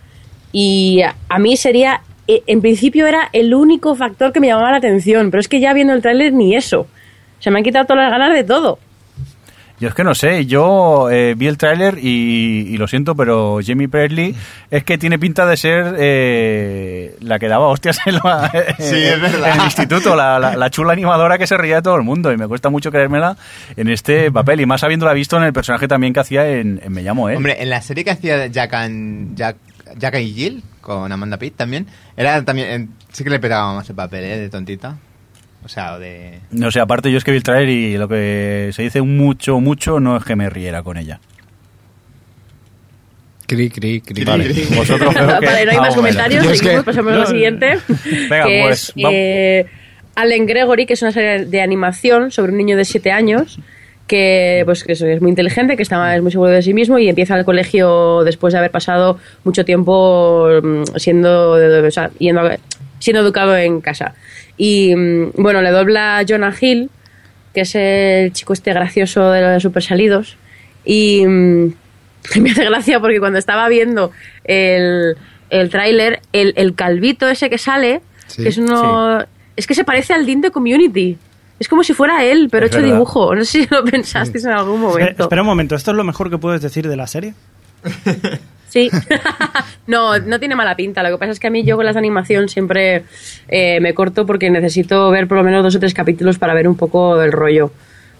[0.53, 4.77] Y a mí sería, e, en principio era el único factor que me llamaba la
[4.77, 6.87] atención, pero es que ya viendo el tráiler ni eso.
[7.39, 8.79] Se me han quitado todas las ganas de todo.
[9.80, 13.89] Yo es que no sé, yo eh, vi el tráiler y, lo siento, pero Jamie
[13.89, 14.34] Presley
[14.71, 18.49] es que tiene pinta de ser eh, la que daba hostias en, la-
[18.80, 19.49] Sí, es verdad.
[19.53, 22.32] en el instituto, la, la- la chula animadora que se reía de todo el mundo
[22.32, 23.36] y me cuesta mucho creérmela
[23.76, 26.93] en este papel y más habiéndola visto en el personaje también que hacía en, en
[26.93, 27.36] Me llamo, ¿eh?
[27.36, 29.57] Hombre, en la serie que hacía Jack, and, Jack,
[29.97, 33.95] Jack y Jill, con Amanda Pitt también, era también sí que le pegaba más el
[33.95, 34.38] papel, ¿eh?
[34.38, 34.95] De tontita.
[35.66, 36.41] O sea, de...
[36.51, 39.59] No sé, aparte yo es que vi el tráiler y lo que se dice mucho,
[39.59, 41.20] mucho no es que me riera con ella.
[43.47, 44.24] Cri, cri, cri.
[44.24, 45.45] Vale, vosotros veo que...
[45.45, 45.95] Vale, no hay más bueno.
[45.95, 47.80] comentarios, seguimos, que- pasamos a lo siguiente.
[48.30, 49.66] Venga, que pues, es eh,
[50.13, 53.59] Allen Gregory, que es una serie de animación sobre un niño de 7 años
[54.07, 56.99] que pues que eso, es muy inteligente, que está es muy seguro de sí mismo
[56.99, 62.41] y empieza el colegio después de haber pasado mucho tiempo mm, siendo o sea, yendo
[62.99, 64.13] siendo educado en casa.
[64.58, 66.89] Y mm, bueno, le dobla Jonah Hill,
[67.53, 70.38] que es el chico este gracioso de los super salidos.
[70.86, 71.74] Y mm,
[72.41, 74.12] me hace gracia porque cuando estaba viendo
[74.43, 75.16] el,
[75.49, 78.41] el tráiler, el, el calvito ese que sale, Sí.
[78.43, 79.24] que es uno...
[79.56, 81.16] Es que se parece al Dean de Community.
[81.60, 82.93] Es como si fuera él, pero Es hecho verdad.
[82.95, 83.34] dibujo.
[83.36, 85.24] No sé si lo pensasteis en algún Espera, momento.
[85.24, 87.34] espera un momento, ¿esto es lo mejor que puedes decir de la serie?
[88.76, 88.91] Sí.
[89.88, 91.01] no, no tiene mala pinta.
[91.01, 93.05] Lo que pasa es que a mí yo con las de animación siempre
[93.47, 96.67] eh, me corto porque necesito ver por lo menos dos o tres capítulos para ver
[96.67, 97.71] un poco el rollo.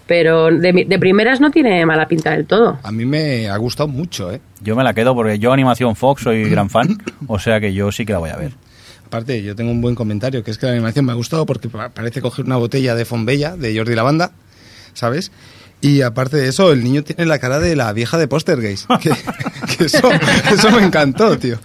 [0.08, 2.80] Pero de, mi- de primeras no tiene mala pinta del todo.
[2.84, 4.40] A mí me ha gustado mucho, ¿eh?
[4.62, 6.98] Yo me la quedo porque yo animación Fox soy gran fan,
[7.28, 8.52] o sea que yo sí que la voy a ver.
[9.08, 11.68] Aparte, yo tengo un buen comentario, que es que la animación me ha gustado porque
[11.70, 14.32] pa- parece coger una botella de Fonbella, de Jordi Lavanda,
[14.94, 15.32] ¿sabes?
[15.82, 18.90] Y aparte de eso, el niño tiene la cara de la vieja de Postergeist.
[19.02, 19.10] Que,
[19.78, 20.10] que eso,
[20.52, 21.58] eso me encantó, tío.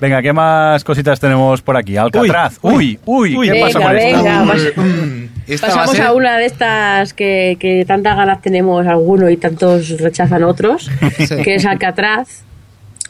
[0.00, 1.96] Venga, ¿qué más cositas tenemos por aquí?
[1.96, 2.58] Alcatraz.
[2.62, 3.46] Uy, uy, Uy.
[3.48, 4.16] ¿qué Venga, pasa con esto?
[4.22, 8.40] venga, pas- Esta va a pasamos ser- a una de estas que, que tantas ganas
[8.40, 10.88] tenemos algunos y tantos rechazan otros,
[11.42, 12.42] que es Alcatraz,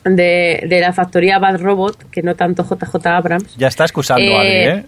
[0.05, 3.55] de, de la factoría Bad Robot, que no tanto JJ Abrams.
[3.59, 4.87] Ya está excusando, Eh, Adri, ¿eh?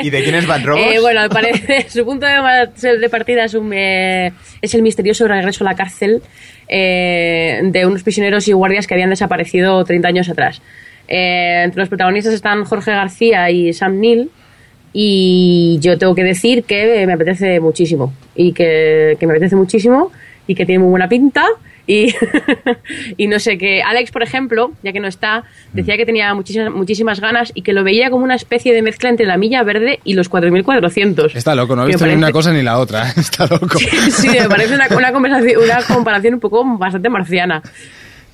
[0.00, 0.82] ¿Y de quién es Bad Robot?
[0.82, 1.20] Eh, bueno,
[1.88, 6.22] su punto de, partida es, un, eh, es el misterioso regreso a la cárcel
[6.68, 10.60] eh, de unos prisioneros y guardias que habían desaparecido 30 años atrás.
[11.06, 14.30] Entre los protagonistas están Jorge García y Sam Neill.
[14.96, 18.12] Y yo tengo que decir que me apetece muchísimo.
[18.34, 20.12] Y que, que me apetece muchísimo.
[20.46, 21.44] Y que tiene muy buena pinta.
[21.86, 22.14] Y,
[23.16, 26.72] y no sé, que Alex, por ejemplo, ya que no está, decía que tenía muchísimas,
[26.72, 30.00] muchísimas ganas y que lo veía como una especie de mezcla entre la milla verde
[30.04, 31.34] y los 4400.
[31.34, 33.10] Está loco, no ha visto ni una cosa ni la otra.
[33.16, 33.78] Está loco.
[33.78, 37.62] Sí, me parece una, una, conversación, una comparación un poco bastante marciana.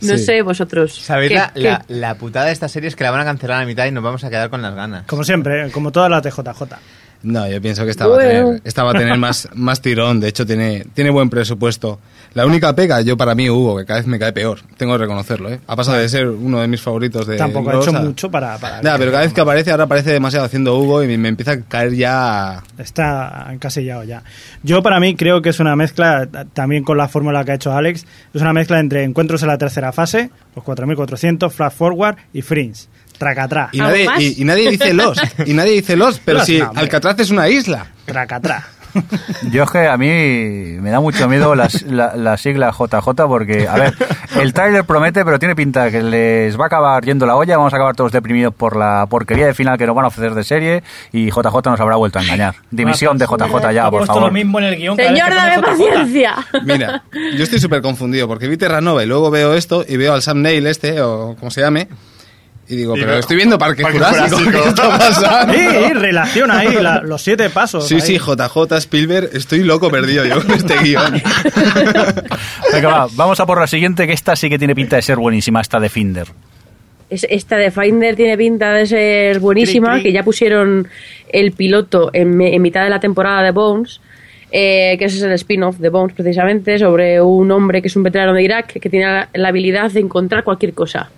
[0.03, 0.25] No Sí.
[0.25, 0.95] sé, vosotros.
[0.95, 3.25] ¿Sabéis ¿Qué- la, qué- la, la putada de esta serie es que la van a
[3.25, 5.05] cancelar a la mitad y nos vamos a quedar con las ganas?
[5.07, 5.71] Como siempre, ¿eh?
[5.71, 6.63] como todas las de JJ.
[7.23, 10.21] No, yo pienso que esta va a tener, esta va a tener más, más tirón.
[10.21, 11.99] De hecho, tiene, tiene buen presupuesto.
[12.33, 14.61] La única pega, yo para mí, Hugo, que cada vez me cae peor.
[14.77, 15.59] Tengo que reconocerlo, ¿eh?
[15.67, 18.57] Ha pasado de ser uno de mis favoritos de Tampoco ha hecho a- mucho para...
[18.59, 21.61] pero cada vez que aparece, ahora aparece demasiado haciendo Hugo y me, me empieza a
[21.61, 22.63] caer ya.
[22.79, 24.23] Está encasillado ya.
[24.63, 27.73] Yo para mí creo que es una mezcla, también con la fórmula que ha hecho
[27.73, 32.43] Alex, es una mezcla entre encuentros en la tercera fase, los 4400, Flash Forward y
[32.43, 32.87] Fringe.
[33.21, 33.69] Tracatrá.
[33.73, 35.23] Y ¿Algo nadie, y, y nadie dice Lost.
[35.47, 36.73] Y nadie dice Lost, pero Lost, si no.
[36.75, 37.87] Alcatraz es una isla.
[38.07, 38.67] Tracatrá.
[39.53, 40.09] Yo es que a mí
[40.81, 43.95] me da mucho miedo las- la, la sigla JJ porque, a ver,
[44.41, 47.73] el tráiler promete, pero tiene pinta que les va a acabar yendo la olla, vamos
[47.73, 50.43] a acabar todos deprimidos por la porquería de final que nos van a ofrecer de
[50.43, 52.57] serie y JJ nos habrá vuelto a engañar.
[52.73, 54.23] Dimisión de JJ ya, por favor.
[54.25, 54.97] lo mismo en el guion.
[54.97, 56.35] cada Señor, dame paciencia.
[56.65, 57.05] Mira,
[57.37, 60.43] yo estoy súper confundido porque vi Terranova y luego veo esto y veo al Sam
[60.43, 61.87] Neill este, o como se llame,
[62.71, 64.37] y digo, pero estoy viendo Parque, Parque Jurásico.
[64.39, 64.63] Jurásico.
[64.63, 65.53] ¿Qué está pasando?
[65.55, 67.87] Sí, relaciona ahí la- los siete pasos.
[67.89, 68.01] Sí, ahí.
[68.01, 71.15] sí, JJ Spielberg, estoy loco perdido yo con este guion.
[72.73, 75.17] Venga, va, vamos a por la siguiente, que esta sí que tiene pinta de ser
[75.17, 76.29] buenísima, esta de Finder.
[77.09, 80.03] Es- Esta de Finder tiene pinta de ser buenísima, Cri, cri.
[80.05, 80.87] que ya pusieron
[81.33, 84.01] el piloto en, mitad de la temporada de Bones,
[84.53, 88.03] eh, que ese es el spin-off de Bones precisamente, sobre un hombre que es un
[88.05, 91.11] veterano de Irak que tiene la, la habilidad de encontrar cualquier cosa.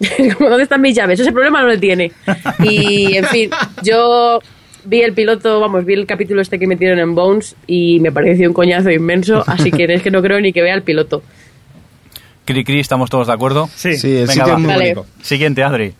[0.34, 1.20] Como, ¿dónde están mis llaves?
[1.20, 2.12] Ese problema no lo tiene.
[2.64, 3.50] Y, en fin,
[3.82, 4.40] yo
[4.84, 8.48] vi el piloto, vamos, vi el capítulo este que metieron en Bones y me pareció
[8.48, 11.22] un coñazo inmenso, así que es que no creo ni que vea el piloto.
[12.44, 13.68] Cri Cri, ¿estamos todos de acuerdo?
[13.74, 13.96] Sí.
[13.96, 14.56] Sí, el Venga, va.
[14.56, 14.96] Vale.
[15.22, 15.94] Siguiente, Adri.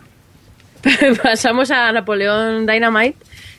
[1.23, 3.17] Pasamos a Napoleón Dynamite,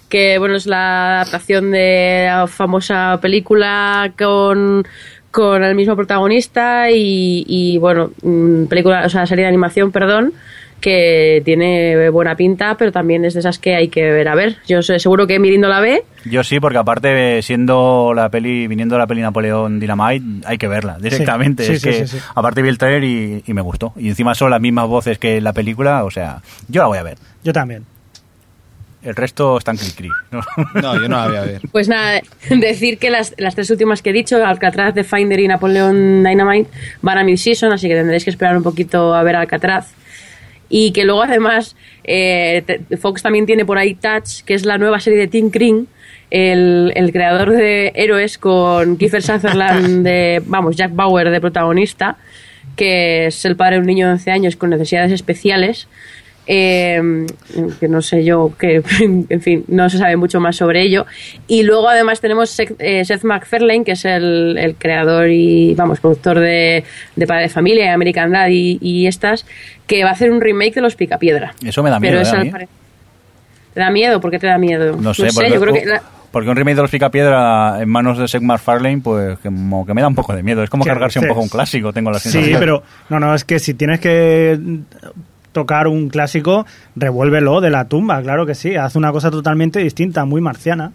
[0.08, 4.86] que bueno, es la adaptación de la famosa película con,
[5.32, 10.32] con el mismo protagonista y, y, bueno, mm, película, o sea, serie de animación, perdón,
[10.80, 14.56] que tiene buena pinta, pero también es de esas que hay que ver a ver.
[14.66, 16.04] Yo sé, seguro que Mirindo la ve.
[16.26, 20.98] Yo sí, porque aparte, siendo la peli, viniendo la peli Napoleón Dynamite, hay que verla
[21.00, 21.64] directamente.
[21.64, 22.24] Sí, es sí, que, sí, sí.
[22.34, 23.94] aparte vi el trailer y, y me gustó.
[23.96, 26.98] Y encima son las mismas voces que en la película, o sea, yo la voy
[26.98, 27.16] a ver.
[27.42, 27.84] Yo también.
[29.02, 30.08] El resto están cri cri.
[30.30, 30.40] ¿no?
[30.80, 31.60] No, yo no la voy a ver.
[31.72, 35.48] Pues nada, decir que las, las tres últimas que he dicho, Alcatraz, The Finder y
[35.48, 39.92] Napoleón Dynamite, van a mid-season, así que tendréis que esperar un poquito a ver Alcatraz.
[40.68, 45.00] Y que luego además eh, Fox también tiene por ahí Touch, que es la nueva
[45.00, 45.86] serie de Tim Kring,
[46.30, 52.16] el, el creador de Héroes con Kiefer Sutherland, de, vamos, Jack Bauer de protagonista,
[52.76, 55.88] que es el padre de un niño de 11 años con necesidades especiales.
[56.46, 57.26] Eh,
[57.78, 58.82] que no sé yo, que
[59.28, 61.06] en fin, no se sabe mucho más sobre ello.
[61.46, 66.00] Y luego además tenemos Seth, eh, Seth MacFarlane, que es el, el creador y, vamos,
[66.00, 66.84] productor de,
[67.16, 69.46] de Padre de Familia, y American Dad y, y estas,
[69.86, 71.54] que va a hacer un remake de Los Picapiedra.
[71.64, 72.68] Eso me da miedo, Pero ¿eh,
[73.74, 74.20] ¿Te da miedo?
[74.20, 74.96] ¿Por qué te da miedo?
[74.96, 75.86] No sé, porque, yo creo que...
[75.86, 79.92] la- porque un remake de los Picapiedra en manos de Seth MacFarlane, pues como que
[79.92, 80.62] me da un poco de miedo.
[80.62, 82.52] Es como ¿Qué cargarse un poco un clásico, tengo la sensación.
[82.54, 84.58] Sí, pero no, no, es que si tienes que
[85.52, 88.74] tocar un clásico, revuélvelo de la tumba, claro que sí.
[88.76, 90.92] Haz una cosa totalmente distinta, muy marciana.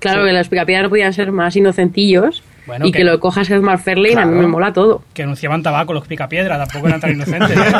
[0.00, 3.46] Claro, que los Picapiedra no podían ser más inocentillos Bueno, y que- que, lo cojas
[3.46, 4.36] Seth MacFarlane, a mí Claro.
[4.42, 5.02] me mola todo.
[5.14, 7.56] Que anunciaban tabaco los picapiedra, tampoco eran tan inocentes.
[7.56, 7.72] ¿eh?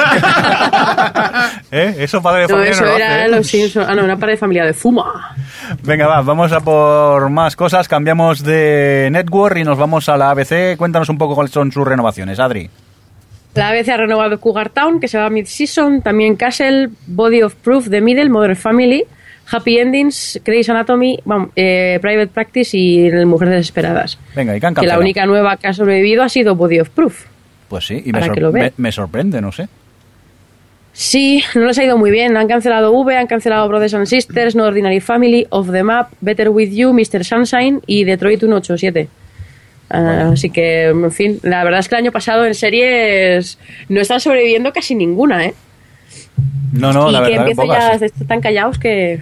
[1.70, 1.94] ¿Eh?
[1.98, 3.28] Eso padre de No, familia eso no lo era hace, ¿eh?
[3.28, 3.86] los Simpsons.
[3.88, 5.34] Ah, no, una pared de familia de Fuma.
[5.82, 7.88] Venga, va, vamos a por más cosas.
[7.88, 10.76] Cambiamos de network y nos vamos a la ABC.
[10.76, 12.70] Cuéntanos un poco cuáles son sus renovaciones, Adri.
[13.55, 16.02] La ABC ha renovado Cougar Town, que se va a mid-season.
[16.02, 19.05] También Castle, Body of Proof, The Middle, Modern Family,
[19.50, 24.18] Happy Endings, Grey's Anatomy, vamos, eh, Private Practice y Mujeres Desesperadas.
[24.34, 26.88] Venga, y que han Que la única nueva que ha sobrevivido ha sido Body of
[26.90, 27.26] Proof.
[27.68, 29.68] Pues sí, y me, sor- me- me sorprende, no sé.
[30.92, 32.36] Sí, no les ha ido muy bien.
[32.36, 36.48] Han cancelado V, han cancelado Brothers and Sisters, No Ordinary Family, Off the Map, Better
[36.50, 37.24] With You, Mr.
[37.24, 39.09] Sunshine y Detroit 187.
[39.97, 44.01] Ah, Así que, en fin, la verdad es que el año pasado en series no
[44.01, 45.55] están sobreviviendo casi ninguna, ¿eh?
[46.72, 48.01] No, no, y la que verdad, empieza pocas.
[48.01, 49.20] ya están callados que...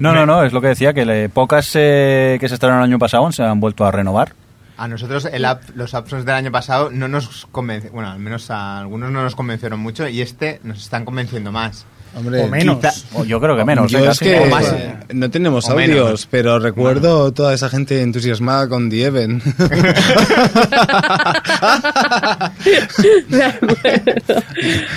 [0.00, 2.90] No, no, no, es lo que decía, que le- pocas eh, que se estrenaron el
[2.90, 4.32] año pasado se han vuelto a renovar.
[4.76, 8.48] A nosotros el app- los Upsons del año pasado no nos convencieron, bueno, al menos
[8.50, 11.84] a algunos no nos convencieron mucho y este nos están convenciendo más.
[12.16, 12.78] Hombre, O menos.
[12.78, 13.90] quizá- O yo creo que menos.
[13.92, 14.24] Yo es Casi.
[14.24, 14.74] que más,
[15.12, 16.26] no tenemos audios, menos.
[16.30, 19.42] pero recuerdo toda esa gente entusiasmada con The Even.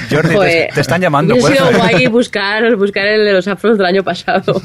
[0.10, 1.36] Jordi, te- te, están llamando.
[1.36, 1.58] pues.
[1.58, 4.62] sido guay buscar, buscar el de los afros del año pasado.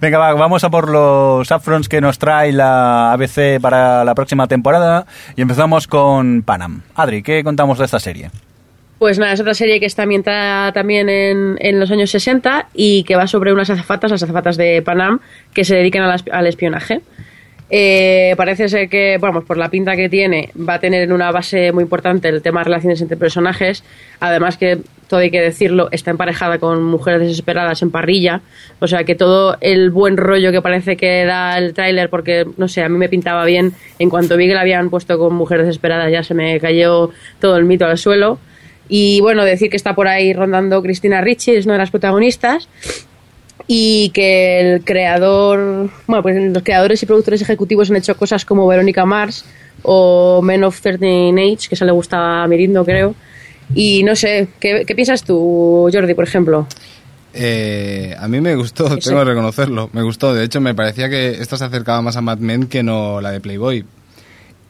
[0.00, 4.46] Venga, va, vamos a por los upfronts que nos trae la ABC para la próxima
[4.46, 5.06] temporada
[5.36, 6.82] y empezamos con Panam.
[6.94, 8.30] Adri, ¿qué contamos de esta serie?
[9.02, 13.16] Pues nada, es otra serie que está ambientada también en, los años 60 y que
[13.16, 15.18] va sobre unas azafatas, las azafatas de Panam,
[15.52, 17.00] que se dedican al, espionaje.
[17.68, 21.32] Eh, parece ser que, vamos, por la pinta que tiene, va a tener en una
[21.32, 23.82] base muy importante el tema de relaciones entre personajes.
[24.20, 24.78] Además que,
[25.08, 28.40] todo hay que decirlo, está emparejada con mujeres desesperadas en parrilla.
[28.78, 32.68] O sea que todo el buen rollo que parece que da el tráiler, porque, no
[32.68, 33.72] sé, a mí me pintaba bien.
[33.98, 37.56] En cuanto vi que la habían puesto con mujeres desesperadas, ya se me cayó todo
[37.56, 38.38] el mito al suelo.
[38.94, 42.68] Y bueno, decir que está por ahí rondando Cristina Ricci, es una de las protagonistas
[43.66, 48.66] y que el creador, bueno, pues los creadores y productores ejecutivos han hecho cosas como
[48.66, 49.46] Verónica Mars
[49.82, 53.14] o Men of Certain Age, que se le gusta a Mirindo, creo.
[53.74, 56.66] Y no sé, ¿qué, qué piensas tú, Jordi, por ejemplo?
[57.32, 59.88] Eh, a mí me gustó, tengo que reconocerlo.
[59.94, 60.34] Me gustó.
[60.34, 63.30] De hecho, me parecía que esta se acercaba más a Mad Men que no la
[63.30, 63.86] de Playboy.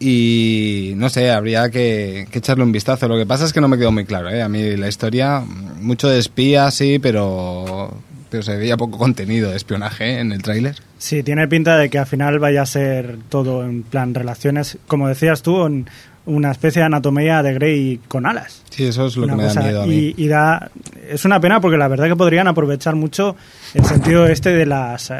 [0.05, 3.07] Y no sé, habría que, echarle un vistazo.
[3.07, 4.31] Lo que pasa es que no me quedó muy claro.
[4.31, 4.43] ¿eh?
[4.43, 5.45] A mí la historia,
[5.81, 7.97] mucho de espía, sí, pero,
[8.29, 10.19] pero se veía poco contenido de espionaje ¿eh?
[10.19, 10.75] en el tráiler.
[10.99, 15.07] Sí, tiene pinta de que al final vaya a ser todo en plan relaciones, como
[15.07, 15.87] decías tú, en
[16.25, 18.63] una especie de anatomía de Grey con alas.
[18.71, 20.15] Sí, eso es lo Una que me da cosa- miedo a mí.
[20.17, 20.71] Y, y da,
[21.09, 23.35] es una pena porque la verdad que podrían aprovechar mucho
[23.75, 25.15] el sentido este de las eh,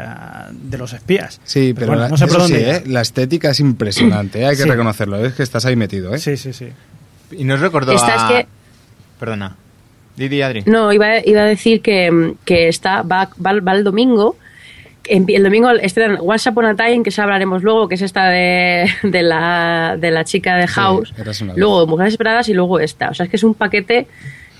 [0.51, 1.41] de los espías.
[1.43, 2.57] Sí, pero, bueno, la, no sé por dónde.
[2.57, 2.63] sí.
[2.69, 2.83] ¿eh?
[2.87, 4.45] la estética es impresionante, ¿eh?
[4.47, 4.69] hay que Sí.
[4.69, 5.23] reconocerlo.
[5.25, 6.13] Es que estás ahí metido.
[6.15, 6.19] ¿eh?
[6.19, 6.67] Sí, sí, sí.
[7.31, 8.31] Y nos recordó Esta a...
[8.39, 8.47] es que-
[9.19, 9.55] Perdona.
[10.15, 10.63] Didi Adri.
[10.67, 14.37] No, iba, iba a decir que, que está, va, va, va el domingo
[15.05, 18.89] el domingo estrenan Once Upon a Time, que eso hablaremos luego, que es esta de,
[19.03, 21.13] de, la, de la chica de House.
[21.41, 23.09] una luego Mujeres Esperadas y luego esta.
[23.09, 24.07] O sea, es que es un paquete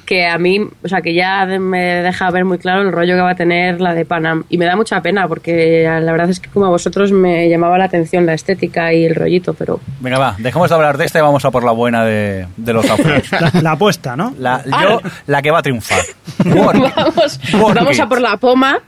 [0.06, 3.22] que a mí, o sea, que ya me deja ver muy claro el rollo que
[3.22, 4.44] va a tener la de Panam.
[4.50, 7.78] Y me da mucha pena porque la verdad es que como a vosotros me llamaba
[7.78, 11.20] la atención la estética y el rollito, pero Venga, va, dejemos de hablar de esta
[11.20, 13.32] y vamos a por la buena de, de los outfits.
[13.32, 14.34] La, la apuesta, ¿no?
[14.38, 16.02] La, yo, la que va a triunfar.
[16.46, 16.96] Work.
[16.96, 18.80] vamos, Work vamos a por la poma.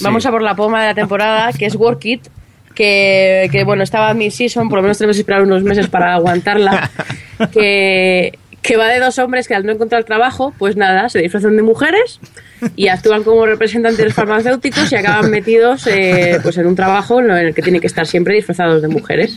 [0.00, 2.28] Vamos a por la poma de la temporada, que es Work It.
[2.74, 6.14] Que, que, bueno, estaba en mid-season, por lo menos tenemos que esperar unos meses para
[6.14, 6.88] aguantarla.
[7.52, 11.56] Que, que va de dos hombres que al no encontrar trabajo, pues nada, se disfrazan
[11.56, 12.20] de mujeres
[12.76, 17.54] y actúan como representantes farmacéuticos y acaban metidos eh, pues en un trabajo en el
[17.54, 19.36] que tienen que estar siempre disfrazados de mujeres.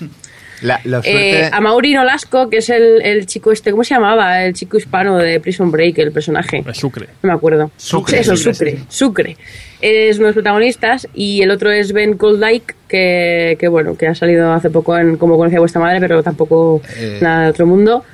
[0.61, 4.43] La, la Eh, a Mauri Nolasco, que es el, el chico este, ¿cómo se llamaba?
[4.45, 6.63] El chico hispano de Prison Break, el personaje.
[6.65, 7.07] Es Sucre.
[7.21, 7.69] No me acuerdo.
[7.76, 9.36] Sucre, Eso, Sucre, Sucre.
[9.82, 14.07] Es uno de los protagonistas y el otro es Ben Goldike, que, que bueno, que
[14.07, 17.19] ha salido hace poco en Como conocía vuestra madre, pero tampoco Eh.
[17.21, 18.05] nada de otro mundo.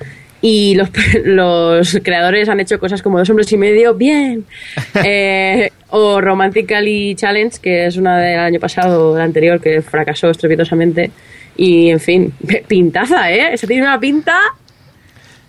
[0.41, 0.89] Y los,
[1.25, 4.45] los creadores han hecho cosas como Dos hombres y medio, bien.
[5.03, 11.11] Eh, o Romantically Challenge, que es una del año pasado, la anterior, que fracasó estrepitosamente.
[11.57, 12.33] Y en fin,
[12.67, 13.53] pintaza, ¿eh?
[13.53, 14.37] Ese tiene una pinta.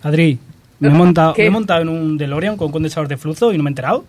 [0.03, 0.39] Adri,
[0.79, 3.63] me he, montado, me he montado en un DeLorean con condensador de flujo y no
[3.63, 4.05] me he enterado.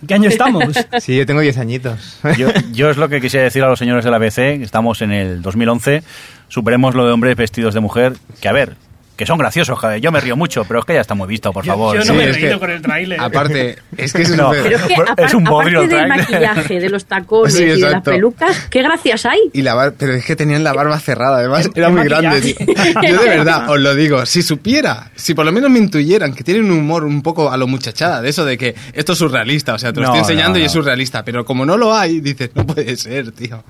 [0.00, 0.64] ¿En qué año estamos?
[1.00, 2.18] Sí, yo tengo 10 añitos.
[2.38, 5.02] Yo, yo es lo que quisiera decir a los señores de la BC, que estamos
[5.02, 6.02] en el 2011,
[6.48, 8.76] superemos lo de hombres vestidos de mujer, que a ver,
[9.20, 11.52] que son graciosos, joder, yo me río mucho, pero es que ya está muy visto,
[11.52, 11.92] por favor.
[11.94, 13.20] Yo, no Sí, me he reído que- con el tráiler.
[13.20, 14.54] Aparte, es que es No.
[14.54, 16.18] es que Es un bodrio aparte del trailer.
[16.30, 19.38] maquillaje, de los tacones Sí, y de las pelucas, ¿qué gracias hay?
[19.52, 22.40] Y la bar- pero es que tenían la barba cerrada, además ¿Qué- era muy grande.
[22.40, 22.56] tío.
[22.66, 26.42] Yo de verdad os lo digo, si supiera, si por lo menos me intuyeran que
[26.42, 29.74] tienen un humor un poco a lo muchachada, de eso de que esto es surrealista,
[29.74, 31.94] o sea, te lo No, estoy enseñando no, y es surrealista, pero como no lo
[31.94, 33.62] hay, dices, no puede ser, tío.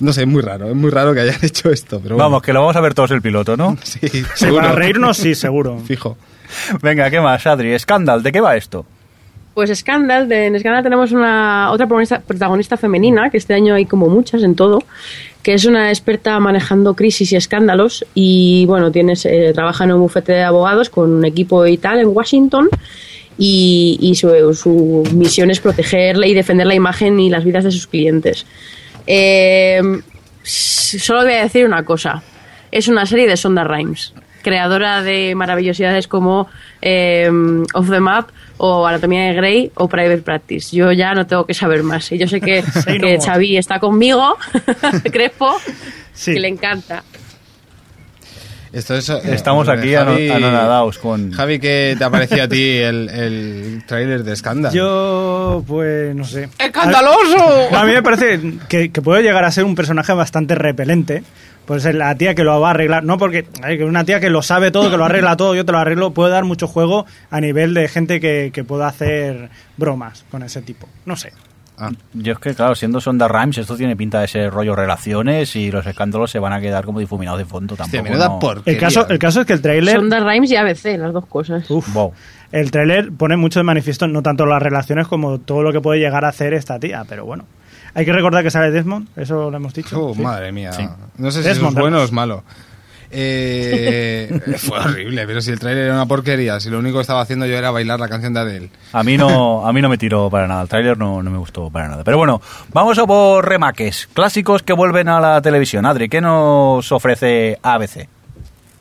[0.00, 2.30] No sé, es muy raro, es muy raro que hayan hecho esto, pero bueno.
[2.30, 3.76] Vamos, que lo vamos a ver todos el piloto, ¿no?
[3.82, 4.00] Sí,
[4.34, 4.62] seguro.
[4.62, 5.78] para reírnos, sí, seguro.
[5.86, 6.16] Fijo.
[6.82, 7.76] Venga, ¿qué más, Adri?
[7.78, 8.86] Scandal, ¿de qué va esto?
[9.54, 13.86] Pues Scandal, de, en Scandal tenemos una otra protagonista, protagonista femenina, que este año hay
[13.86, 14.82] como muchas en todo,
[15.42, 20.00] que es una experta manejando crisis y escándalos y bueno, tienes, eh, trabaja en un
[20.00, 22.68] bufete de abogados con un equipo y tal en Washington
[23.38, 27.70] y, y su, su misión es protegerla y defender la imagen y las vidas de
[27.70, 28.44] sus clientes.
[29.06, 29.80] Eh,
[30.42, 32.22] solo voy a decir una cosa,
[32.70, 36.48] es una serie de Sonda Rhimes creadora de maravillosidades como
[36.80, 37.28] eh,
[37.74, 38.28] Off the Map
[38.58, 40.76] o Anatomía de Grey o Private Practice.
[40.76, 42.12] Yo ya no tengo que saber más.
[42.12, 42.62] Y yo sé que,
[43.00, 43.18] que.
[43.18, 44.36] Xavi está conmigo,
[45.12, 45.56] Crespo,
[46.14, 46.34] Sí.
[46.34, 47.02] que le encanta.
[48.76, 51.32] Esto es, eh, Estamos hombre, aquí Javi- anonadaos con...
[51.32, 54.70] Javi, ¿qué te ha parecido a ti el, el tráiler de Scandal?
[54.72, 56.50] Yo, pues, no sé.
[56.58, 57.74] ¡Escandaloso!
[57.74, 61.22] A mí me parece que, que puede llegar a ser un personaje bastante repelente.
[61.64, 63.02] Pues es la tía que lo va a arreglar.
[63.02, 65.64] No porque ay, que una tía que lo sabe todo, que lo arregla todo, yo
[65.64, 69.48] te lo arreglo, puede dar mucho juego a nivel de gente que, que pueda hacer
[69.76, 70.86] bromas con ese tipo.
[71.06, 71.32] No sé.
[71.78, 75.54] Ah, Yo es que, claro, siendo Sonda Rhimes, esto tiene pinta de ser rollo relaciones
[75.56, 77.76] y los escándalos se van a quedar como difuminados de fondo.
[77.76, 78.62] Tampoco, no-.
[78.64, 79.96] El caso, el caso es que el tráiler...
[79.96, 81.70] Sonda Rhimes y ABC, las dos cosas.
[81.70, 82.12] Uf, Wow.
[82.52, 86.00] el tráiler pone mucho de manifiesto no tanto las relaciones como todo lo que puede
[86.00, 87.44] llegar a hacer esta tía, pero bueno.
[87.94, 89.98] Hay que recordar que sale Desmond, eso lo hemos dicho.
[90.02, 90.20] Oh, Sí.
[90.20, 90.72] madre mía.
[90.72, 90.86] Sí.
[91.18, 92.42] No sé si eso es Desmond, bueno o es malo.
[93.10, 97.20] Eh, fue horrible, pero si el tráiler era una porquería, si lo único que estaba
[97.20, 98.70] haciendo yo era bailar la canción de Adele.
[98.92, 100.62] A mí no, a mí no me tiró para nada.
[100.62, 102.04] El tráiler no, no me gustó para nada.
[102.04, 102.40] Pero bueno,
[102.72, 104.08] vamos a por remaques.
[104.12, 105.86] Clásicos que vuelven a la televisión.
[105.86, 108.08] Adri, ¿qué nos ofrece ABC?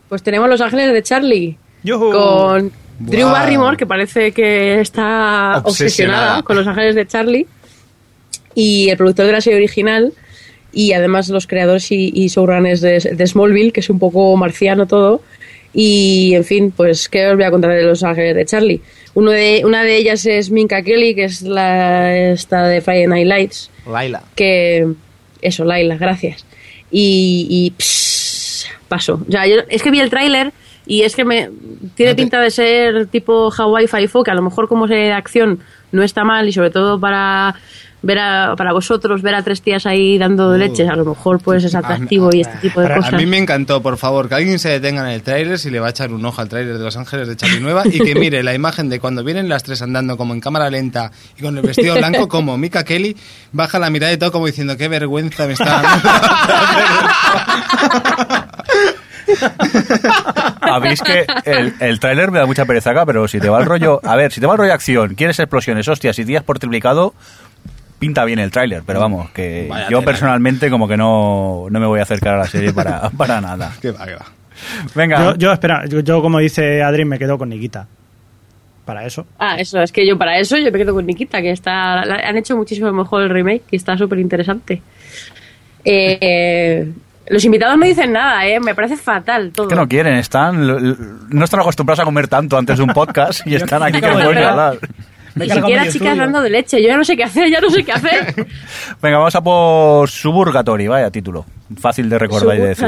[0.09, 1.57] Pues tenemos Los Ángeles de Charlie.
[1.87, 3.31] Con Drew Wow.
[3.31, 5.67] Barrymore, que parece que está Obsesionada.
[5.67, 7.47] obsesionada con Los Ángeles de Charlie.
[8.55, 10.13] Y el productor de la serie original.
[10.75, 14.85] Y además los creadores y, y showrunners de, de Smallville, que es un poco marciano
[14.85, 15.21] todo.
[15.73, 18.81] Y en fin, pues, ¿qué os voy a contar de Los Ángeles de Charlie?
[19.13, 23.27] Uno de, una de ellas es Minka Kelly, que es la esta de Friday Night
[23.27, 24.21] Lights Laila.
[24.35, 24.85] que
[25.41, 26.45] eso, Laila, gracias.
[26.91, 29.21] Y, y pss, paso.
[29.27, 30.51] O sea, yo- es que vi el tráiler
[30.85, 31.49] y es que me
[31.95, 35.05] tiene No te- pinta de ser tipo Hawaii Five-O, que a lo mejor como serie
[35.05, 35.59] de acción
[35.91, 37.55] no está mal y sobre todo para
[38.01, 41.63] ver a, para vosotros ver a tres tías ahí dando leches, a lo mejor pues
[41.63, 43.13] es atractivo y este tipo de Para- cosas.
[43.13, 45.79] A mí me encantó, por favor, que alguien se detenga en el tráiler si le
[45.79, 48.13] va a echar un ojo al tráiler de Los Ángeles de Charlie Nueva y que
[48.15, 51.57] mire la imagen de cuando vienen las tres andando como en cámara lenta y con
[51.57, 53.17] el vestido blanco como Mika Kelly
[53.51, 56.09] baja la mirada y todo como diciendo qué vergüenza me está dando.
[60.61, 63.65] Habéis que el, el tráiler me da mucha pereza acá, pero si te va el
[63.65, 63.99] rollo...
[64.03, 67.13] A ver, si te va el rollo acción, quieres explosiones, hostias y días por triplicado,
[67.99, 70.11] pinta bien el tráiler, pero vamos, que Vaya yo tela.
[70.11, 73.71] personalmente como que no, no me voy a acercar a la serie para, para nada.
[73.81, 74.25] Qué va, qué va.
[74.93, 77.87] Venga, Yo, yo, espera, yo, yo, como dice Adri, me quedo con Nikita.
[78.85, 79.25] Para eso.
[79.39, 82.27] Ah, eso, es que yo para eso yo me quedo con Nikita, que está la-
[82.29, 84.81] han hecho muchísimo mejor el remake y está súper interesante.
[85.83, 86.91] Eh,
[87.27, 88.59] los invitados no dicen nada, ¿eh?
[88.59, 89.67] Me parece fatal todo.
[89.67, 90.65] que no quieren, están
[91.29, 94.13] no están acostumbrados a comer tanto antes de un podcast y están aquí que no
[94.13, 94.77] pueden hablar.
[95.35, 96.81] Ni siquiera chicas dando de leche.
[96.81, 98.33] Yo ya no sé qué hacer, ya no sé qué hacer.
[99.01, 101.45] Venga, vamos a por Suburgatory, vaya título.
[101.77, 102.85] Fácil de recordar y de decir.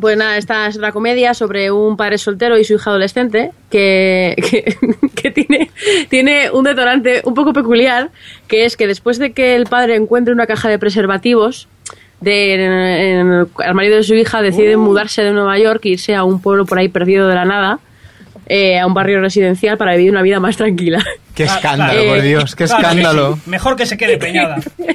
[0.00, 4.36] Pues nada, esta es otra comedia sobre un padre soltero y su hija adolescente que,
[4.50, 4.76] que,
[5.14, 5.70] que tiene,
[6.08, 8.10] tiene un detonante un poco peculiar,
[8.46, 11.66] que es que después de que el padre encuentre una caja de preservativos,
[12.20, 16.14] de, en- en el armario de su hija deciden mudarse de Nueva York e irse
[16.14, 17.80] a un pueblo por ahí perdido de la nada,
[18.48, 21.04] eh, a un barrio residencial para vivir una vida más tranquila.
[21.34, 22.08] Qué Claro, escándalo, claro.
[22.14, 23.34] por Dios, qué Claro que escándalo.
[23.36, 23.42] sí.
[23.50, 24.56] Mejor que se quede peñada.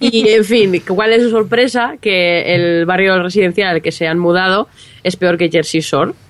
[0.00, 1.94] y en fin, ¿cuál es su sorpresa?
[2.00, 4.68] Que el barrio residencial al que se han mudado
[5.02, 6.12] es peor que Jersey Shore.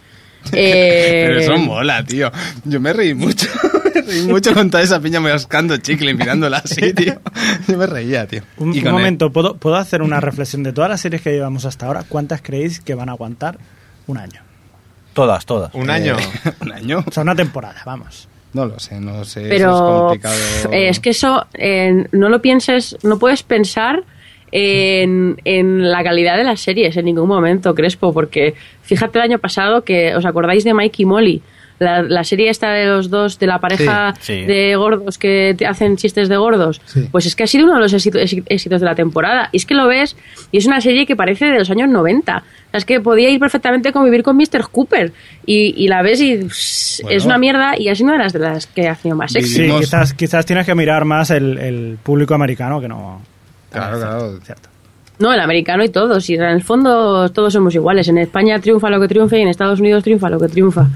[0.52, 2.30] Eh, Pero eso mola, tío.
[2.66, 3.46] Yo me reí mucho.
[3.94, 7.18] me reí mucho con toda esa piña mascando chicle y mirándola así, tío.
[7.66, 8.42] Yo me reía, tío.
[8.58, 11.64] Un, Y un momento, ¿puedo, ¿puedo hacer una reflexión de todas las series que llevamos
[11.64, 12.04] hasta ahora?
[12.06, 13.56] ¿Cuántas creéis que van a aguantar
[14.06, 14.42] un año?
[15.14, 15.72] Todas, todas.
[15.74, 16.16] Un año.
[16.18, 17.04] Eh, un año.
[17.06, 18.28] O sea, una temporada, vamos.
[18.52, 19.40] No lo sé, no lo sé.
[19.42, 20.34] eso pero es complicado.
[20.72, 24.04] eh, es que eso eh, no lo pienses, no puedes pensar
[24.52, 29.38] en, en la calidad de las series en ningún momento, Crespo, porque fíjate el año
[29.40, 31.42] pasado que os acordáis de Mike y Molly.
[31.80, 34.44] La, la serie esta de los dos, de la pareja Sí, sí.
[34.46, 37.08] de gordos que te hacen chistes de gordos, Sí.
[37.10, 39.48] pues es que ha sido uno de los éxito- éxi- éxitos de la temporada.
[39.50, 40.16] Y es que lo ves
[40.52, 42.36] y es una serie que parece de los años 90.
[42.38, 44.68] O sea, es que podía ir perfectamente a convivir con Mr.
[44.70, 45.12] Cooper.
[45.46, 47.16] Y, y la ves y Bueno.
[47.16, 49.74] es una mierda y es una de las, de las que ha sido más éxito.
[49.74, 53.20] Sí, quizás, quizás tienes que mirar más el, el público americano que no.
[53.70, 54.38] Claro, claro.
[54.44, 54.68] Cierto.
[55.18, 56.28] No, el americano y todos.
[56.28, 58.08] Y en el fondo todos somos iguales.
[58.08, 60.86] En España triunfa lo que triunfa y en Estados Unidos triunfa lo que triunfa.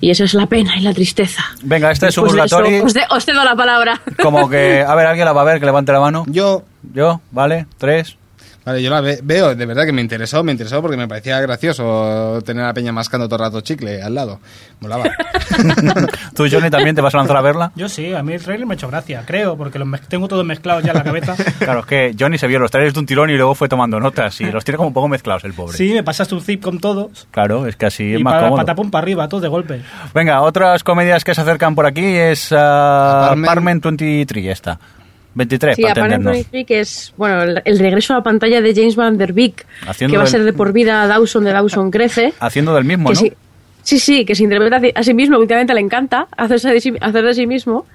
[0.00, 1.42] Y esa es la pena y la tristeza.
[1.62, 2.80] Venga, este es eso, Suburgatory.
[2.80, 4.00] os, de- os cedo la palabra.
[4.22, 6.24] Como que, a ver, alguien la va a ver, que levante la mano.
[6.28, 6.62] Yo,
[6.92, 7.66] Yo, ¿vale?
[7.78, 8.16] Tres.
[8.64, 11.40] Vale, yo la ve- veo, de verdad que me interesó, me interesó porque me parecía
[11.40, 14.40] gracioso tener a peña mascando todo el rato chicle al lado.
[14.80, 15.04] Molaba.
[16.34, 17.72] ¿Tú, Johnny, también te vas a lanzar a verla?
[17.76, 20.44] Yo sí, a mí el trailer me ha hecho gracia, creo, porque los tengo todos
[20.44, 21.34] mezclados ya en la cabeza.
[21.58, 23.98] Claro, es que Johnny se vio los trailers de un tirón y luego fue tomando
[24.00, 25.76] notas y los tiene como un poco mezclados el pobre.
[25.76, 27.26] Sí, me pasaste un zip con todos.
[27.30, 28.58] Claro, es que así es y más para, cómodo.
[28.62, 29.80] patapum para arriba, todos de golpe.
[30.12, 32.56] Venga, otras comedias que se acercan por aquí es uh.
[32.56, 34.78] Apartment 23, esta.
[35.34, 36.18] 23, Sí, para.
[36.18, 39.66] 23, que es bueno, el, el regreso a la pantalla de James Van Der Beek,
[39.86, 42.32] Haciendo que va a ser de por vida Dawson de Dawson Crece.
[42.40, 43.14] Haciendo del mismo, ¿no?
[43.16, 43.32] sí,
[43.82, 47.24] sí, sí, que se interpreta a sí mismo, últimamente le encanta hacerse de sí- hacer
[47.24, 47.86] de sí mismo.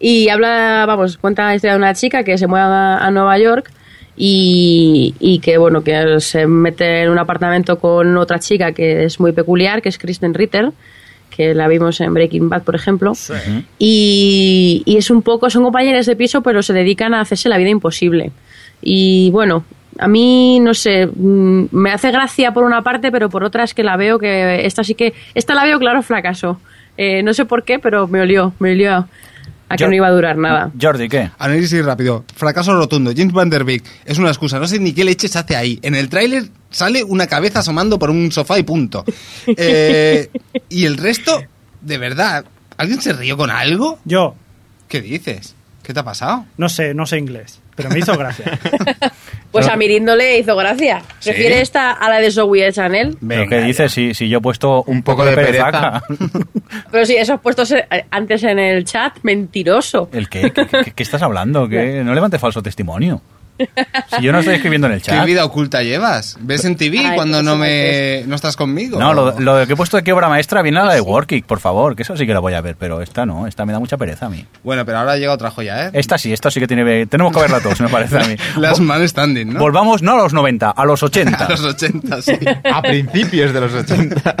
[0.00, 3.36] Y habla, vamos, cuenta la historia de una chica que se mueve a, a Nueva
[3.38, 3.70] York
[4.16, 9.20] y, y que, bueno, que se mete en un apartamento con otra chica que es
[9.20, 10.70] muy peculiar, que es Kristen Ritter,
[11.30, 13.12] que la vimos en Breaking Bad, por ejemplo.
[13.78, 17.58] Y, y es un poco, son compañeros de piso, pero se dedican a hacerse la
[17.58, 18.32] vida imposible.
[18.82, 19.64] Y bueno,
[19.98, 23.74] a mí, no sé, mm, me hace gracia por una parte, pero por otra es
[23.74, 26.60] que la veo que esta sí que, esta la veo claro fracaso.
[26.96, 29.08] Eh, no sé por qué, pero me olió, me olió
[29.68, 30.70] a que Yo- no iba a durar nada.
[30.80, 31.30] Jordi, ¿qué?
[31.38, 32.24] Análisis rápido.
[32.34, 33.12] Fracaso rotundo.
[33.16, 34.58] James Van Der Beek es una excusa.
[34.58, 35.78] No sé ni qué leches hace ahí.
[35.82, 39.04] En el tráiler sale una cabeza asomando por un sofá y punto.
[39.56, 40.30] Eh,
[40.68, 41.42] y el resto,
[41.80, 42.44] de verdad,
[42.76, 43.98] ¿alguien se rió con algo?
[44.04, 44.34] Yo,
[44.88, 45.54] ¿Qué dices?
[45.82, 46.44] ¿Qué te ha pasado?
[46.56, 48.58] no sé, no sé inglés, pero me hizo gracia.
[49.50, 51.00] Pues a Mirindo le hizo gracia.
[51.20, 51.30] ¿Sí?
[51.30, 53.16] Prefiere esta a la de Zoe Chanel.
[53.26, 56.02] ¿Pero qué dices si, si yo he puesto un, poco, de perezaca?
[56.92, 60.10] Pero si eso has puesto se- antes en el chat, mentiroso.
[60.12, 60.50] ¿El qué?
[60.52, 61.68] ¿Qué, qué- qué estás hablando?
[61.68, 62.02] ¿Qué?
[62.04, 63.20] No levante falso testimonio.
[64.16, 65.26] Si yo no estoy escribiendo en el ¿Qué chat.
[65.26, 66.36] vida oculta llevas?
[66.40, 68.98] ¿Ves en TV Ay, cuando pues no me no estás conmigo?
[68.98, 71.00] No, lo, lo de que he puesto de qué obra maestra viene a la de
[71.00, 73.66] Workick, por favor, que eso sí que la voy a ver, pero esta no, esta
[73.66, 74.44] me da mucha pereza a mí.
[74.64, 75.90] Bueno, pero ahora llega otra joya, ¿eh?
[75.92, 77.06] Esta sí, esta sí que tiene...
[77.06, 78.36] Tenemos que verla todos, me parece a mí.
[78.56, 79.60] Last Man Standing, ¿no?
[79.60, 81.44] Volvamos no a los 90, a los 80.
[81.46, 82.32] A los 80, sí.
[82.72, 84.34] A principios de los 80.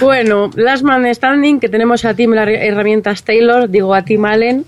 [0.00, 4.64] Bueno, Last Man Standing, que tenemos a Tim Lar- Herramientas Taylor, digo a Tim Allen,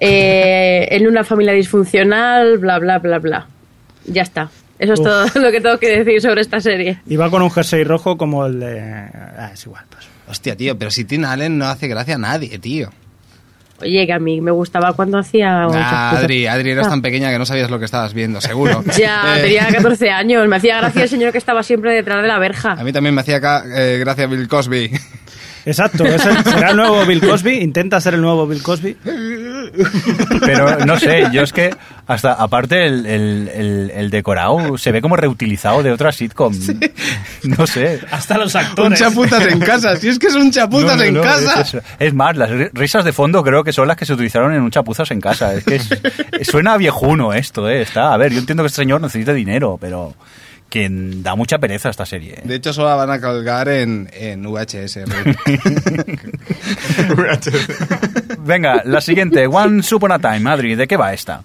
[0.00, 3.46] eh, en una familia disfuncional, bla, bla, bla, bla.
[4.06, 4.48] Ya está.
[4.78, 5.06] Eso es Uf.
[5.06, 7.00] todo lo que tengo que decir sobre esta serie.
[7.06, 8.80] Y va con un jersey rojo como el de...
[8.80, 10.06] Ah, es igual, pues.
[10.26, 12.90] Hostia, tío, pero si Tim Allen no hace gracia a nadie, tío.
[13.82, 15.64] Oye, que a mí me gustaba cuando hacía...
[15.64, 18.82] Ah, Adri, Adri, eras tan pequeña que no sabías lo que estabas viendo, seguro.
[18.98, 20.46] Ya, Eh, tenía 14 años.
[20.48, 22.72] Me hacía gracia el señor que estaba siempre detrás de la verja.
[22.72, 23.40] A mí también me hacía
[23.74, 24.90] eh, gracia Bill Cosby.
[25.66, 28.96] Exacto, ese será el nuevo Bill Cosby, intenta ser el nuevo Bill Cosby.
[30.40, 31.74] Pero no sé, yo es que
[32.06, 36.54] hasta aparte el, el, el- el decorado se ve como reutilizado de otra sitcom.
[37.44, 38.00] No sé.
[38.10, 38.98] Hasta los Un actores.
[38.98, 39.96] chaputas en casa.
[39.96, 41.60] Si es que es un chaputas No, no, en no, casa.
[41.60, 44.12] Es, es- es más, las ri- risas de fondo creo que son las que se
[44.12, 45.54] utilizaron en un chapuzas en casa.
[45.54, 45.88] Es que es-
[46.48, 47.82] suena a viejuno esto, ¿eh?
[47.82, 50.14] Está, a ver, yo entiendo que este señor necesita dinero, pero
[50.70, 52.34] que da mucha pereza esta serie.
[52.34, 52.42] ¿eh?
[52.44, 55.00] De hecho, solo la van a colgar en, en VHS.
[58.38, 61.42] Venga, la siguiente, One Upon a Time, Madrid, ¿de qué va esta?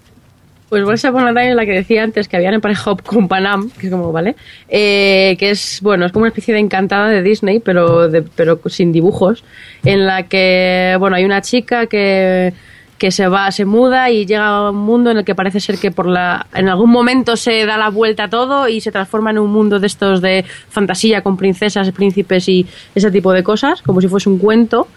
[0.69, 3.69] Pues Once Upon a Time es la que decía antes que habían emparejado con Panam,
[3.71, 4.36] que es como, ¿vale?
[4.67, 8.59] Eh, que es, bueno, es como una especie de encantada de Disney, pero, de, pero
[8.67, 9.43] sin dibujos,
[9.84, 12.53] en la que, bueno, hay una chica que,
[12.97, 15.77] que se va, se muda y llega a un mundo en el que parece ser
[15.77, 19.31] que por la, en algún momento se da la vuelta a todo y se transforma
[19.31, 22.65] en un mundo de estos de fantasía con princesas, príncipes y
[22.95, 24.87] ese tipo de cosas, como si fuese un cuento.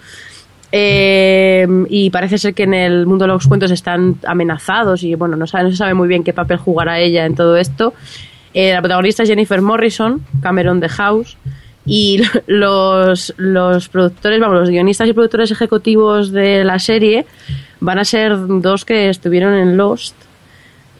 [0.70, 5.34] Eh, y parece ser que en el mundo de los cuentos están amenazados y bueno,
[5.36, 7.94] no, sabe- no se sabe muy bien qué papel jugará ella en todo esto.
[8.54, 11.36] Eh, la protagonista es Jennifer Morrison, Cameron de House,
[11.88, 17.26] y los, los productores, vamos, los guionistas y productores ejecutivos de la serie
[17.80, 20.14] van a ser dos que estuvieron en Lost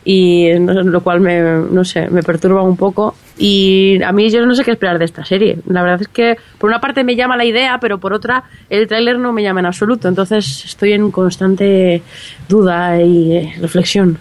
[0.04, 3.14] y lo cual me, no sé, me perturba un poco.
[3.36, 5.58] Y a mí yo no sé qué esperar de esta serie.
[5.66, 8.88] La verdad es que por una parte me llama la idea, pero por otra el
[8.88, 10.08] tráiler no me llama en absoluto.
[10.08, 12.02] Entonces estoy en constante
[12.48, 14.18] duda y eh, reflexión.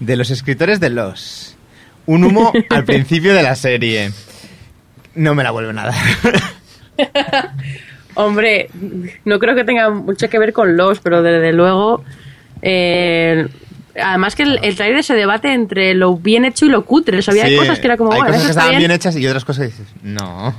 [0.00, 1.56] De los escritores de Los.
[2.06, 4.12] Un humo al principio de la serie.
[5.16, 5.92] No me la vuelvo nada.
[8.14, 8.70] Hombre,
[9.24, 12.02] no creo que tenga mucho que ver con los, pero desde luego...
[12.62, 13.46] eh,
[13.98, 17.18] Además que el, el tráiler se debate entre lo bien hecho y lo cutre.
[17.18, 18.80] O sea, había Sí, cosas que era como, hay bueno, cosas que estaban bien.
[18.80, 20.54] bien hechas y otras cosas que dices, no.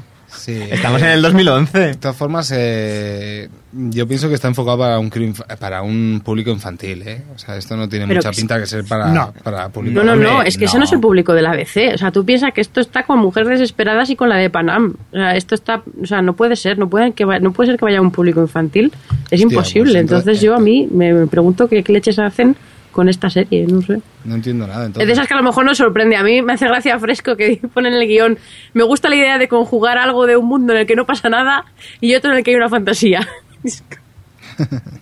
[0.48, 0.58] Sí.
[0.72, 1.78] Estamos en el 2011.
[1.78, 5.12] De todas formas, eh, yo pienso que está enfocado para un,
[5.60, 7.04] para un público infantil.
[7.06, 7.22] ¿eh?
[7.36, 9.34] O sea, esto no tiene Pero mucha que pinta que ser para, No.
[9.44, 11.94] para público No, no, no, es que ese no es el público de la ABC.
[11.94, 14.96] O sea, tú piensas que esto está con Mujeres Desesperadas y con la de Panam.
[15.12, 17.72] O sea, esto está, o sea, no puede ser, no puede, que vaya- no puede
[17.72, 18.94] ser que vaya a un público infantil.
[19.30, 19.92] Es Hostia, imposible.
[19.92, 22.56] pues entonces, entonces- yo a mí me, me pregunto qué leches hacen
[22.92, 24.02] con esta serie, no sé.
[24.26, 24.82] No entiendo nada.
[24.82, 26.16] Es Entonces, de esas que a lo mejor nos sorprende.
[26.16, 28.38] A mí me hace gracia fresco que ponen en el guion.
[28.74, 31.30] Me gusta la idea de conjugar algo de un mundo en el que no pasa
[31.30, 31.66] nada
[32.02, 33.28] y otro en el que hay una fantasía.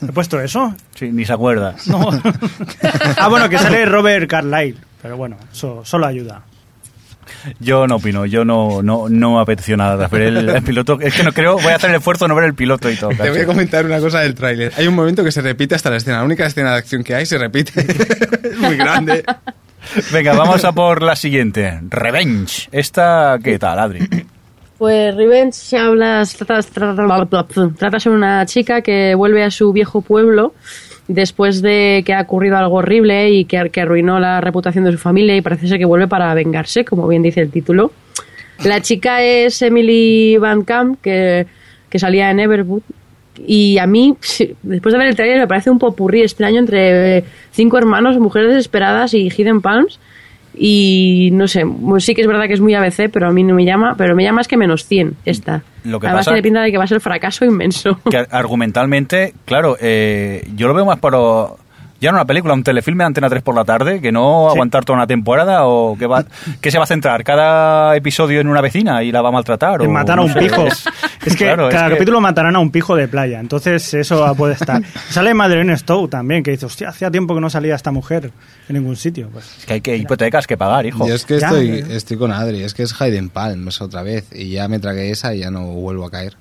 [0.01, 0.75] ¿He puesto eso?
[0.95, 1.75] Sí, ni se acuerda.
[1.87, 2.09] No.
[3.17, 4.77] ah, bueno, que sale Robert Carlyle.
[5.01, 6.43] Pero bueno, eso solo ayuda.
[7.59, 10.99] Yo no opino, yo no, no, no me apeteció nada ver el, el piloto.
[10.99, 12.95] Es que no creo, voy a hacer el esfuerzo de no ver el piloto y
[12.95, 13.11] todo.
[13.11, 14.71] te voy a comentar una cosa del tráiler.
[14.77, 16.17] Hay un momento que se repite hasta la escena.
[16.17, 17.73] La única escena de acción que hay se repite.
[18.43, 19.23] es muy grande.
[20.11, 21.79] Venga, vamos a por la siguiente.
[21.89, 22.69] Revenge.
[22.71, 24.07] Esta, ¿qué tal, Adri?
[24.77, 27.45] Pues Revenge se habla, trata, trata,
[27.77, 30.53] trata sobre una chica que vuelve a su viejo pueblo
[31.07, 34.97] después de que ha ocurrido algo horrible y que, que arruinó la reputación de su
[34.97, 37.91] familia y parece ser que vuelve para vengarse, como bien dice el título.
[38.63, 41.45] La chica es Emily Van Camp, que,
[41.89, 42.83] que salía en Everwood.
[43.45, 44.15] Y a mí,
[44.63, 49.13] después de ver el trailer, me parece un popurrí extraño entre cinco hermanos, mujeres desesperadas
[49.13, 49.99] y Hidden Palms.
[50.57, 53.43] Y no sé, pues sí que es verdad que es muy ABC, pero a mí
[53.43, 55.63] no me llama, pero me llama más que menos 100 esta.
[55.85, 57.99] Lo que Además pasa- tiene pinta de que va a ser fracaso inmenso.
[58.09, 61.17] Que argumentalmente, claro, eh, yo lo veo más para...
[62.05, 64.85] Ya no una película, un telefilme de Antena 3 por la tarde, que no aguantar
[64.85, 66.23] toda una temporada o que va
[66.61, 69.81] que se va a centrar cada episodio en una vecina y la va a maltratar.
[69.81, 70.67] En o matar a no un sé, pijo.
[70.67, 70.85] es-
[71.25, 73.39] Es que claro, es cada que- capítulo matarán a un pijo de playa.
[73.39, 74.81] Entonces eso puede estar.
[75.09, 78.31] Sale Madeleine Stowe también, que dice, hostia, hacía tiempo que no salía esta mujer
[78.69, 79.29] en ningún sitio.
[79.33, 81.07] Pues, es que hay que hipotecas que pagar, hijo.
[81.07, 81.95] Yo es que Ya, estoy, ya.
[81.95, 82.61] estoy con Adri.
[82.61, 84.27] Es que es Hayden Palms otra vez.
[84.31, 86.33] Y ya me tragué esa y ya no vuelvo a caer.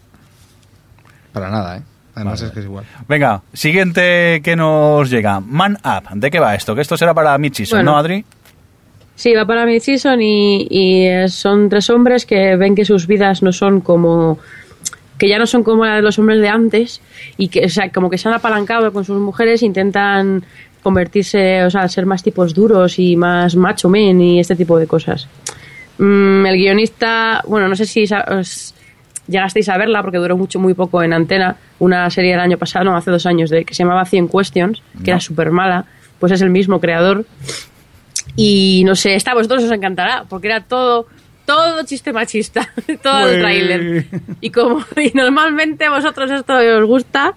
[1.33, 1.83] Para nada, ¿eh?
[2.15, 2.85] Además es que es igual.
[3.09, 5.41] Venga, siguiente que nos llega.
[5.41, 6.09] Man Up.
[6.15, 6.75] ¿De qué va esto?
[6.75, 7.93] Que esto será para Mitchison, Bueno.
[7.93, 8.25] ¿no, Adri?
[9.17, 13.43] Sí, va para mid-season y, y, eh, son tres hombres que ven que sus vidas
[13.43, 14.39] no son como
[15.19, 17.01] que ya no son como la de los hombres de antes
[17.37, 20.45] y que o sea, como que se han apalancado con sus mujeres e intentan
[20.83, 24.89] convertirse, o sea, ser más tipos duros y más macho men y este tipo de
[24.89, 25.29] cosas.
[25.99, 28.75] Mm, el guionista, bueno, no sé si os
[29.27, 32.85] llegasteis a verla porque duró mucho, muy poco en antena, una serie del año pasado,
[32.85, 35.87] no, hace dos años, de, que se llamaba 100 Questions, que era súper mala,
[36.19, 37.25] pues es el mismo creador.
[38.37, 41.07] Y no sé, esta a vosotros os encantará, porque era todo,
[41.45, 42.69] todo chiste machista,
[43.03, 43.41] todo el Ué.
[43.41, 44.07] tráiler.
[44.41, 47.35] Y como y normalmente a vosotros esto os gusta,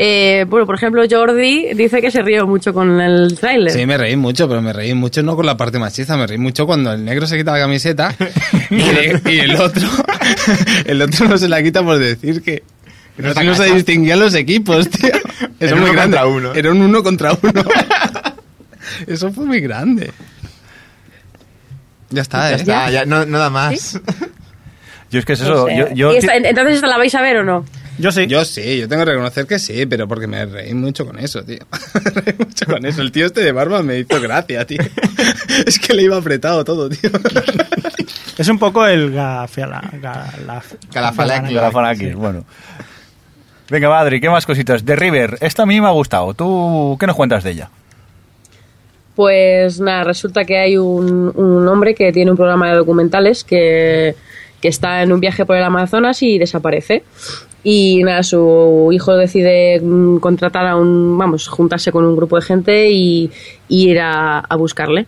[0.00, 3.72] eh, bueno, por ejemplo, Jordi dice que se rió mucho con el tráiler.
[3.72, 6.38] Sí, me reí mucho, pero me reí mucho no con la parte machista, me reí
[6.38, 8.14] mucho cuando el negro se quita la camiseta
[8.70, 9.88] y, el otro
[10.84, 12.62] el otro no se la quita por decir que,
[13.16, 15.10] no, no se distinguían los equipos, tío.
[15.58, 16.16] Eso es muy uno grande.
[16.18, 16.54] contra uno.
[16.54, 17.62] Era un uno contra uno.
[19.08, 20.12] Eso fue muy grande.
[22.10, 22.60] Ya está, Ya ¿eh?
[22.60, 24.00] está, ya no, no da más.
[25.10, 25.66] Yo es que es No eso.
[25.66, 25.76] sé.
[25.76, 27.64] Yo, yo- ¿Y esta- entonces, ¿esta la vais a ver o no?
[27.98, 28.26] Yo sí.
[28.28, 31.42] Yo sí, yo tengo que reconocer que sí, pero porque me reí mucho con eso,
[31.42, 31.58] tío.
[32.04, 33.02] Me reí mucho con eso.
[33.02, 34.78] El tío este de barba me hizo gracia, tío.
[35.66, 37.10] Es que le iba apretado todo, tío.
[38.38, 41.52] Es un poco el gafela, gala- Calafalaki.
[41.54, 42.44] Galafanakis, bueno.
[43.68, 44.84] Venga, Madri, ¿qué más cositas?
[44.84, 46.32] De River, esta a mí me ha gustado.
[46.34, 47.70] ¿Tú qué nos cuentas de ella?
[49.16, 54.14] Pues nada, resulta que hay un, un hombre que tiene un programa de documentales que,
[54.60, 57.02] que está en un viaje por el Amazonas y desaparece.
[57.64, 62.42] Y nada, su hijo decide mm, contratar a un, vamos, juntarse con un grupo de
[62.42, 63.30] gente y,
[63.68, 65.06] ir a, a buscarle.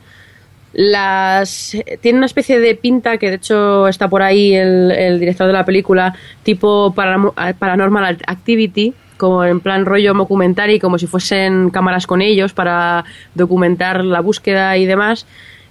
[0.72, 5.52] Las tiene una especie de pinta que de hecho está por ahí el, director de
[5.52, 12.22] la película, tipo Paranormal Activity, como en plan rollo documentary, como si fuesen cámaras con
[12.22, 15.26] ellos para documentar la búsqueda y demás.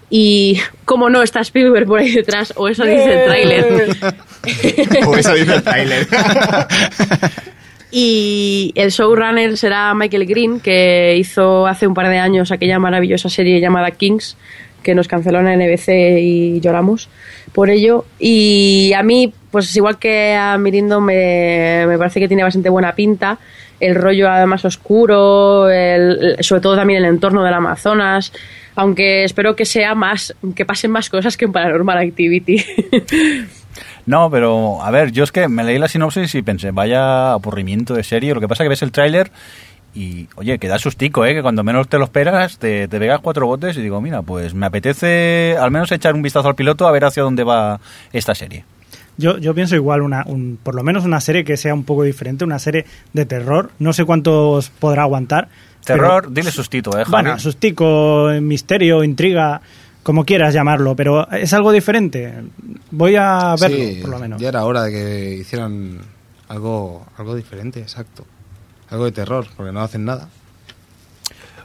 [0.10, 3.96] Y como no está Spielberg por ahí detrás, o eso dice el tráiler.
[5.18, 6.08] Eso dice el tráiler.
[7.92, 13.30] Y el showrunner será Michael Green, que hizo hace un par de años aquella maravillosa
[13.30, 14.38] serie llamada Kings,
[14.84, 17.10] que nos canceló en la NBC y lloramos
[17.52, 18.06] por ello.
[18.20, 22.94] Y a mí, pues igual que a Mirindo, me, me parece que tiene bastante buena
[22.94, 23.40] pinta.
[23.80, 28.32] El rollo además oscuro, el- sobre todo también el entorno del Amazonas.
[28.76, 32.64] Aunque espero que sea más, que pasen más cosas que en Paranormal Activity.
[34.10, 37.93] No, pero a ver, yo es que me leí la sinopsis y pensé, vaya aburrimiento
[37.93, 38.34] de serie.
[38.34, 39.32] Lo que pasa es que ves el tráiler
[39.93, 41.36] y, oye, que da sustico, ¿eh?
[41.36, 44.55] Que cuando menos te lo esperas, te, te pegas cuatro botes y digo, mira, pues
[44.55, 47.80] me apetece al menos echar un vistazo al piloto a ver hacia dónde va
[48.12, 48.66] esta serie.
[49.18, 52.01] Yo, yo pienso igual, una, un, por lo menos una serie que sea un poco
[52.01, 53.70] diferente, una serie de terror.
[53.78, 55.49] No sé cuántos podrá aguantar.
[55.86, 57.12] Terror, pero- dile sustito, ¿eh, Javi?
[57.12, 59.62] Bueno, sustico, misterio, intriga,
[60.10, 62.34] como quieras llamarlo, pero es algo diferente.
[62.89, 64.41] Voy a verlo, Sí, por lo menos.
[64.41, 65.99] Ya era hora de que hicieran
[66.47, 68.26] algo, algo diferente, exacto.
[68.89, 70.28] Algo de terror, porque no hacen nada.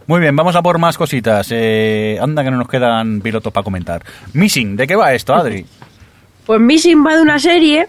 [0.06, 1.48] Muy bien, vamos a por más cositas.
[1.52, 4.04] Eh, anda que no nos quedan pilotos para comentar.
[4.34, 5.64] Missing, ¿de qué va esto, Adri?
[6.44, 7.88] Pues Missing va de una serie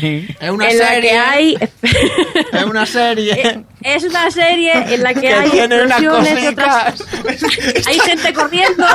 [0.00, 0.26] Sí.
[0.40, 1.10] Es una en la serie.
[1.10, 1.56] que hay
[2.52, 3.32] Es una serie.
[3.46, 7.04] Eh, Es una serie en la que, Que hay tiene explosiones de otras...
[7.86, 8.86] hay gente corriendo,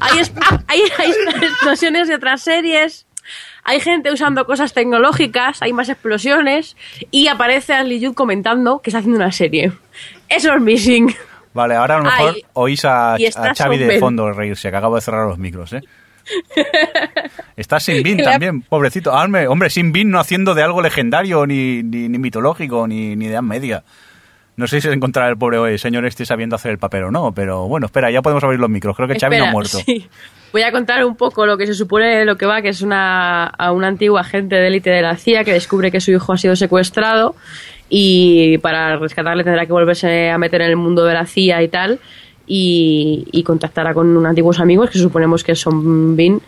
[0.00, 0.32] hay, es-
[0.66, 1.10] hay, hay
[1.42, 3.06] explosiones de otras series,
[3.64, 6.76] hay gente usando cosas tecnológicas, hay más explosiones
[7.10, 9.72] y aparece Ashley Judd comentando que está haciendo una serie.
[10.30, 11.14] Eso es Missing.
[11.52, 14.94] Vale, ahora a lo mejor Ay, oís a, a Xavi de fondo reírse, que acabo
[14.94, 15.82] de cerrar los micros, ¿eh?
[17.56, 19.12] Está Sin Bin también, pobrecito.
[19.12, 23.26] Hombre, hombre, Sin Bin no haciendo de algo legendario, ni, ni, ni mitológico, ni, ni
[23.26, 23.82] de edad media.
[24.56, 27.10] No sé si se encontrará el pobre eh, señor este sabiendo hacer el papel o
[27.12, 28.96] no, pero bueno, espera, ya podemos abrir los micros.
[28.96, 29.78] Creo que Xavi no ha Espera, muerto.
[29.78, 30.08] sí.
[30.52, 33.44] Voy a contar un poco lo que se supone lo que va, que es una,
[33.44, 36.38] a un antiguo agente de élite de la CIA que descubre que su hijo ha
[36.38, 37.36] sido secuestrado
[37.90, 41.68] y para rescatarle tendrá que volverse a meter en el mundo de la CIA y
[41.68, 42.00] tal
[42.48, 46.40] y, y contactará con unos antiguos amigos que suponemos que son Bin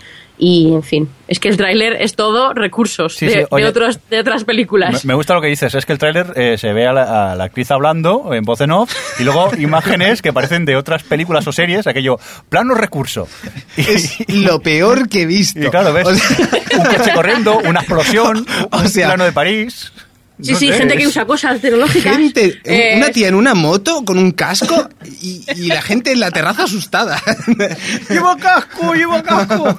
[0.42, 3.66] y en fin, es que el tráiler es todo recursos Sí, de, sí, de oye,
[3.66, 5.04] otros, de otras Me, películas.
[5.04, 7.36] me gusta lo que dices, es que el tráiler eh, se ve a la, a
[7.36, 8.90] la actriz hablando en voz en off
[9.20, 13.28] y luego imágenes que parecen de otras películas o series, aquello, plano recurso.
[13.76, 15.60] Y, Es lo peor que he visto.
[15.60, 16.48] y claro, ves O sea,
[16.78, 19.92] un coche corriendo, una explosión, O un plano de París.
[20.42, 22.16] Sí, No sí, sé, gente que usa cosas tecnológicas.
[22.16, 24.88] gente, Eh, una tía en una moto con un casco
[25.20, 27.20] y, y la gente en la terraza asustada.
[28.10, 29.74] ¡Llevo casco, llevo casco!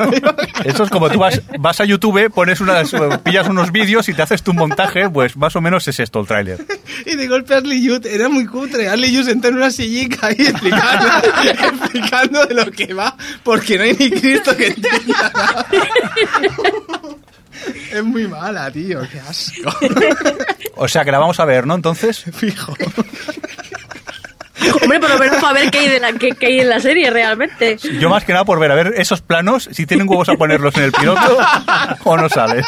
[0.64, 2.92] Eso es como tú vas, vas a YouTube, pones unas,
[3.24, 6.28] pillas unos vídeos y te haces tu montaje, pues más o menos es esto el
[6.28, 6.66] tráiler.
[7.05, 8.89] Y de golpe Ashley Judd era muy cutre.
[8.89, 11.08] Ashley Judd sentado en una sillica ahí explicando,
[11.43, 15.67] explicando de lo que va, porque no hay ni Cristo que entienda nada.
[17.92, 19.70] Es muy mala, tío, qué asco.
[20.75, 21.75] O sea, que la vamos a ver, ¿no?
[21.75, 22.74] Entonces, Fijo.
[24.82, 26.79] Hombre, por lo menos para ver qué hay, de la, qué, qué hay en la
[26.79, 27.78] serie realmente.
[28.00, 30.75] yo más que nada por ver, a ver esos planos, si tienen huevos a ponerlos
[30.78, 31.38] en el piloto
[32.04, 32.63] o no salen.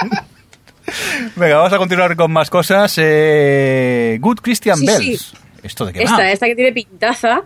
[1.36, 2.94] Venga, vamos a continuar con más cosas.
[2.98, 5.22] Eh, Good Christian Sí, Bells.
[5.22, 5.38] sí.
[5.64, 6.06] ¿Esto de qué va?
[6.06, 7.42] Esta, esta que tiene pintaza.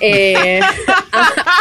[0.00, 0.60] eh,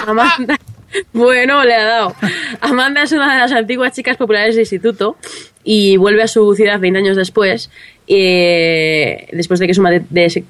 [0.08, 0.58] Amanda.
[1.14, 2.16] Bueno, le ha dado.
[2.62, 5.18] Amanda es una de las antiguas chicas populares del instituto
[5.64, 7.70] y vuelve a su ciudad 20 años después,
[8.08, 9.74] eh, después de que,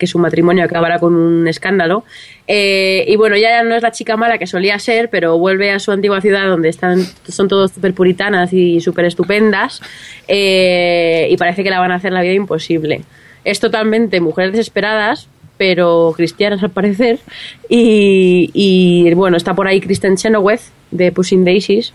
[0.07, 2.03] su, matrimonio acabara con un escándalo.
[2.48, 5.80] Eh, y bueno, ya no es la chica mala que solía ser, pero vuelve a
[5.80, 9.82] su antigua ciudad donde están, son todos súper puritanas y súper estupendas
[10.28, 13.02] eh, y parece que la van a hacer la vida imposible.
[13.45, 15.28] Es totalmente mujeres desesperadas,
[15.64, 17.22] pero cristianas al parecer.
[17.69, 20.60] Y, bueno, está por ahí Kristen Chenoweth
[20.91, 21.94] de Pushing Daisies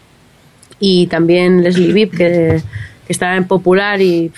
[0.80, 2.62] y también Leslie Bibb que,
[3.06, 4.32] que está en popular y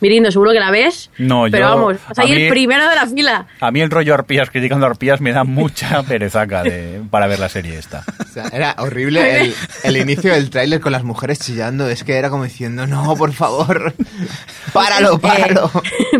[0.00, 1.10] Mirindo, seguro que la ves.
[1.18, 3.46] No, pero yo- vamos, vas a ahí mí- el primero de la fila.
[3.60, 7.48] A mí el rollo arpías, criticando arpías, me da mucha perezaca de, para ver la
[7.48, 8.04] serie esta.
[8.20, 9.54] O sea, era horrible el,
[9.84, 11.88] el inicio del tráiler con las mujeres chillando.
[11.88, 13.94] Es que era como diciendo, no, por favor,
[14.72, 15.70] páralo, páralo.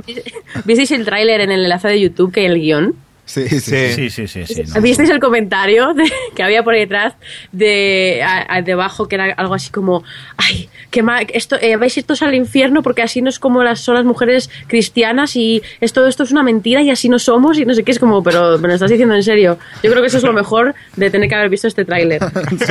[0.64, 2.94] ¿Visteis el tráiler en el enlace de YouTube que el guion?
[3.28, 3.60] Sí, sí.
[3.60, 3.92] Sí.
[3.94, 4.46] Sí, sí, sí.
[4.46, 4.80] sí no.
[4.80, 7.12] ¿Visteis el comentario de- que había por detrás
[7.52, 10.02] de a- a- debajo que era algo así como
[10.38, 13.38] ay que ma- esto eh, vais a ir todos al infierno porque así no es
[13.38, 17.18] como las son las mujeres cristianas y esto esto es una mentira y así no
[17.18, 19.90] somos y no sé qué es como pero me lo estás diciendo en serio yo
[19.90, 22.20] creo que eso es lo mejor de tener que haber visto este tráiler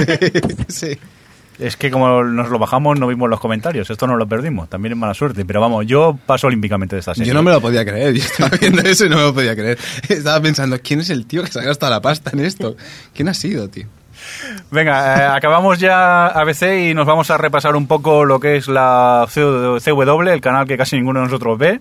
[0.68, 0.98] sí.
[1.60, 3.90] Es que como nos lo bajamos no vimos los comentarios.
[3.90, 4.70] Esto no lo perdimos.
[4.70, 5.44] También es mala suerte.
[5.44, 7.28] Pero vamos, yo paso olímpicamente de esta serie.
[7.28, 9.56] Yo no me lo podía creer, yo estaba viendo eso y no me lo podía
[9.56, 9.78] creer.
[10.10, 12.76] Estaba pensando, ¿quién es el tío que se ha gastado la pasta en esto?
[13.14, 13.88] ¿Quién ha sido, tío?
[14.72, 18.68] Venga, eh, acabamos ya ABC y nos vamos a repasar un poco lo que es
[18.68, 21.80] la CW, el canal que casi ninguno de nosotros ve.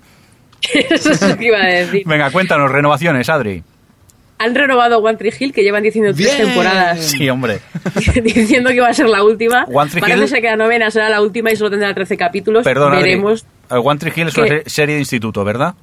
[0.91, 3.63] eso es lo que iba a decir Venga, cuéntanos, renovaciones, Adri.
[4.39, 6.47] Han renovado One Tree Hill que llevan diciendo tres Bien.
[6.49, 7.61] temporadas Sí, hombre.
[8.23, 10.91] diciendo que va a ser la última One Tree parece Hill- ser que la novena
[10.91, 13.03] será la última y solo tendrá 13 capítulos Perdón, Adri.
[13.05, 14.63] veremos Eh, One Tree Hill es una ¿Qué?
[14.65, 15.75] se- serie de instituto, ¿verdad?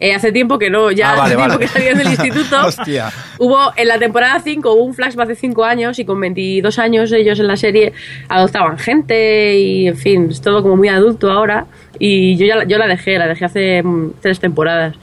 [0.00, 1.66] Eh, hace tiempo que no, ya Ah, vale, hace tiempo vale.
[1.66, 2.66] que salieron del instituto.
[2.66, 3.12] Hostia.
[3.38, 7.12] Hubo en la temporada 5 hubo un flashback de 5 años y con 22 años
[7.12, 7.92] ellos en la serie
[8.28, 11.66] adoptaban gente y en fin, es todo como muy adulto ahora
[12.00, 14.96] y yo ya la- yo la dejé, la dejé hace mm, tres temporadas.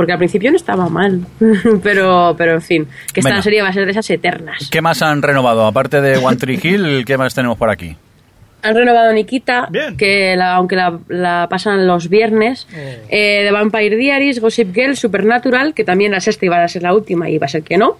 [0.00, 1.20] Porque al principio no estaba mal,
[1.82, 3.42] pero pero en fin, que esta Venga.
[3.42, 4.70] serie va a ser de esas eternas.
[4.70, 5.66] ¿Qué más han renovado?
[5.66, 7.94] Aparte de One Tree Hill, ¿qué más tenemos por aquí?
[8.62, 9.98] Han renovado Nikita, Bien.
[9.98, 12.66] que la- aunque la, la pasan los viernes,
[13.10, 16.94] eh, The Vampire Diaries, Gossip Girl, Supernatural, que también la sexta iba a ser la
[16.94, 17.98] última y va a ser que no,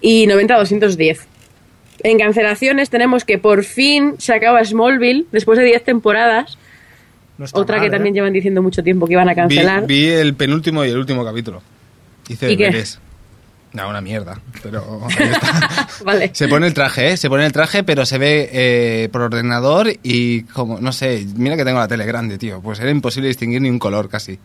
[0.00, 1.18] y 90-210.
[2.04, 6.58] En cancelaciones tenemos que por fin se acaba Smallville, después de 10 temporadas,
[7.40, 7.90] No está otra mal, que ¿eh?
[7.90, 9.86] también llevan diciendo mucho tiempo que iban a cancelar.
[9.86, 11.62] vi el penúltimo y el último capítulo.
[12.28, 12.84] Hice ¿Y qué?
[13.72, 14.38] No, una mierda.
[14.62, 15.88] Pero ahí está.
[16.04, 16.30] Vale.
[16.34, 17.16] Se pone el traje, ¿eh?
[17.16, 21.56] Se pone el traje, pero se ve eh, por ordenador y como, no sé, mira
[21.56, 22.60] que tengo la tele grande, tío.
[22.60, 24.38] Pues era imposible distinguir ni un color casi.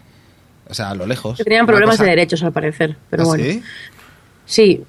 [0.69, 1.37] O sea, a lo lejos.
[1.37, 3.43] Que tenían problemas cosa- de derechos al parecer, pero ¿Ah, bueno.
[3.43, 3.61] sí?
[4.45, 4.83] Sí,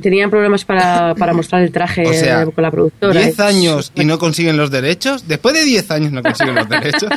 [0.00, 3.20] tenían problemas para, para mostrar el traje O sea, con la productora.
[3.20, 5.26] 10 años y no consiguen los derechos.
[5.28, 7.10] Después de 10 años no consiguen los derechos.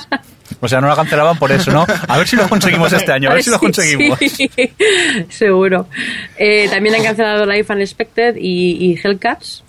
[0.62, 1.86] O sea, no la cancelaban por eso, ¿no?
[2.08, 4.20] A ver si lo conseguimos este año, a ver si lo Sí, conseguimos.
[4.20, 4.50] sí,
[5.30, 5.88] seguro.
[6.38, 9.64] Eh, también han cancelado Life Unexpected y, y Hellcats.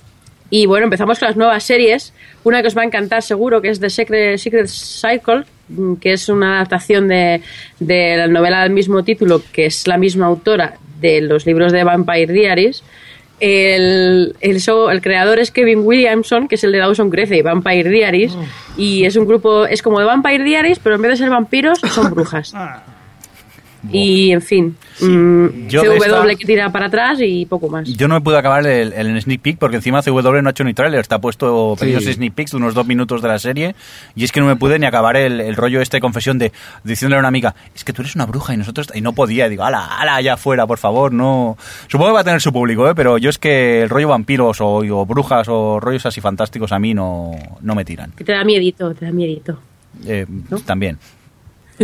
[0.49, 2.13] Y bueno, empezamos con las nuevas series.
[2.43, 6.15] Una que os va a encantar seguro, que es The Secret, Secret Cycle, mm, que
[6.15, 7.43] es una adaptación de,
[7.79, 11.85] de la novela del mismo título, que es la misma autora de los libros de
[11.85, 12.83] Vampire Diaries.
[13.41, 17.43] El, el, show- el creador es Kevin Williamson, que es el de Dawson Crece y
[17.43, 18.35] Vampire Diaries.
[18.77, 21.79] Y es un grupo, es como de Vampire Diaries, pero en vez de ser vampiros,
[21.93, 22.53] son brujas.
[23.83, 27.69] Ah, Y en fin, mm, Yo de CW esta- que tira para atrás y poco
[27.71, 27.89] más.
[27.89, 30.65] Yo no me pude acabar el, el sneak peek porque encima CW no ha hecho
[30.65, 31.81] ni trailer, está puesto Sí.
[31.87, 33.75] pequeños sneak peeks de unos dos minutos de la serie
[34.15, 36.53] y es que no me pude ni acabar el, el rollo este de confesión de
[36.85, 39.47] diciéndole a una amiga, es que tú eres una bruja y nosotros y no podía,
[39.47, 41.57] y digo, ala, ala, allá afuera, por favor, no.
[41.89, 42.95] Supongo que va a tener su público, ¿eh?
[42.95, 46.79] pero yo es que el rollo vampiros o, o brujas o rollos así fantásticos a
[46.79, 47.31] mí no,
[47.63, 48.13] no me tiran.
[48.13, 49.59] Que te da miedito, te da miedito.
[50.07, 50.27] Eh,
[50.67, 50.99] También.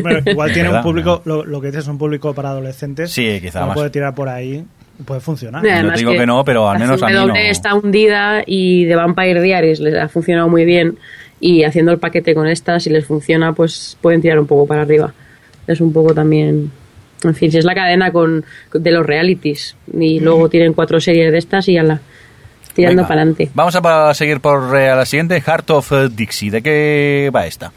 [0.02, 0.81] Bueno, igual tiene ¿Verdad?
[0.81, 3.10] un público, lo, lo que dices es un público para adolescentes.
[3.10, 3.74] Sí, quizá más.
[3.74, 4.64] puede tirar por ahí
[5.05, 5.64] puede funcionar.
[5.64, 7.35] Y no además te digo que no, pero al menos a mí no.
[7.35, 10.98] está hundida y de Vampire Diaries les ha funcionado muy bien
[11.40, 14.82] y haciendo el paquete con estas, si les funciona, pues pueden tirar un poco para
[14.82, 15.12] arriba.
[15.66, 16.70] Es un poco también...
[17.24, 21.32] En fin, si es la cadena con, de los realities y luego tienen cuatro series
[21.32, 22.01] de estas y ya la
[22.74, 23.51] tirando para adelante.
[23.55, 26.51] Vamos a seguir por eh, a la siguiente, Heart of eh, Dixie.
[26.51, 27.73] ¿De qué va esta?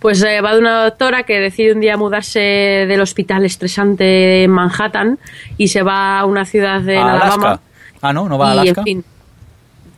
[0.00, 4.50] Pues eh, va de una doctora que decide un día mudarse del hospital estresante en
[4.50, 5.18] Manhattan
[5.58, 7.46] y se va a una ciudad de ¿A Alabama.
[7.48, 7.60] Alaska?
[8.00, 8.80] Ah, no, no va a y, Alaska.
[8.80, 9.04] en fin.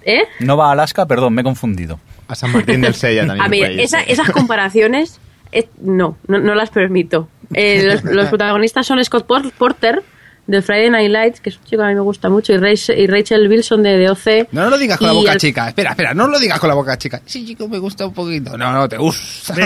[0.05, 0.23] ¿Eh?
[0.41, 2.01] No va a Alaska, perdón, me he confundido.
[2.27, 3.79] A San Martín del Sella también.
[3.79, 4.07] A esa- sí.
[4.09, 5.21] esas comparaciones
[5.53, 7.29] eh, no, no, no las permito.
[7.55, 10.03] Eh, los, los protagonistas son Scott Por- Porter
[10.47, 12.59] de Friday Night Lights, que es un chico que a mí me gusta mucho, y
[12.59, 14.49] Rachel, y Rachel Wilson de DOC.
[14.53, 15.69] No lo digas con la Y boca al- chica.
[15.69, 17.21] Espera, espera, no lo digas con la boca chica.
[17.25, 18.57] Sí, chico, me gusta un poquito.
[18.59, 19.55] No, no, te gusta.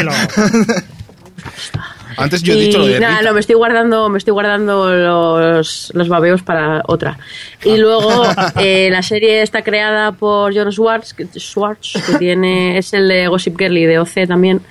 [2.18, 4.90] Antes yo he y dicho lo de nada, no, me estoy guardando, me estoy guardando
[4.94, 7.18] los, los babeos para otra.
[7.64, 8.24] Y luego
[8.58, 13.28] eh, la serie está creada por John Schwartz, que, Schwartz, que tiene, es el de
[13.28, 14.62] Gossip Girl y de OC también.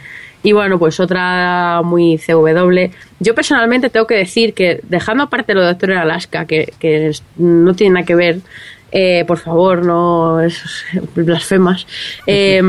[0.45, 2.91] Y bueno, pues otra muy CW.
[3.19, 7.11] Yo personalmente tengo que decir que, dejando aparte lo de Doctor en Alaska, que, que
[7.37, 8.39] no tiene nada que ver,
[8.91, 10.61] eh, por favor, no es,
[11.15, 11.87] blasfemas.
[12.27, 12.61] eh,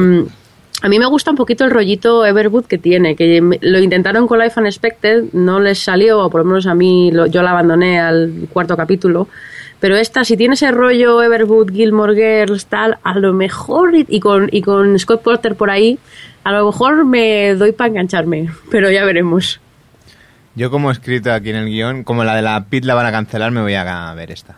[0.83, 4.39] a mí me gusta un poquito el rollito Everwood que tiene, que lo intentaron con
[4.39, 7.99] Life Unexpected, no les salió, o por lo menos a mí lo- yo la abandoné
[8.01, 9.27] al cuarto capítulo.
[9.81, 14.49] Pero esta, si tiene ese rollo Everwood, Gilmore Girls, tal, a lo mejor, y con,
[14.53, 15.99] y con Scott Porter por ahí,
[16.49, 19.61] a lo mejor me doy para engancharme, pero ya veremos.
[20.55, 23.07] Yo como he escrito aquí en el guion, como la de la PIT la van
[23.07, 24.57] a cancelar, me voy a ver esta.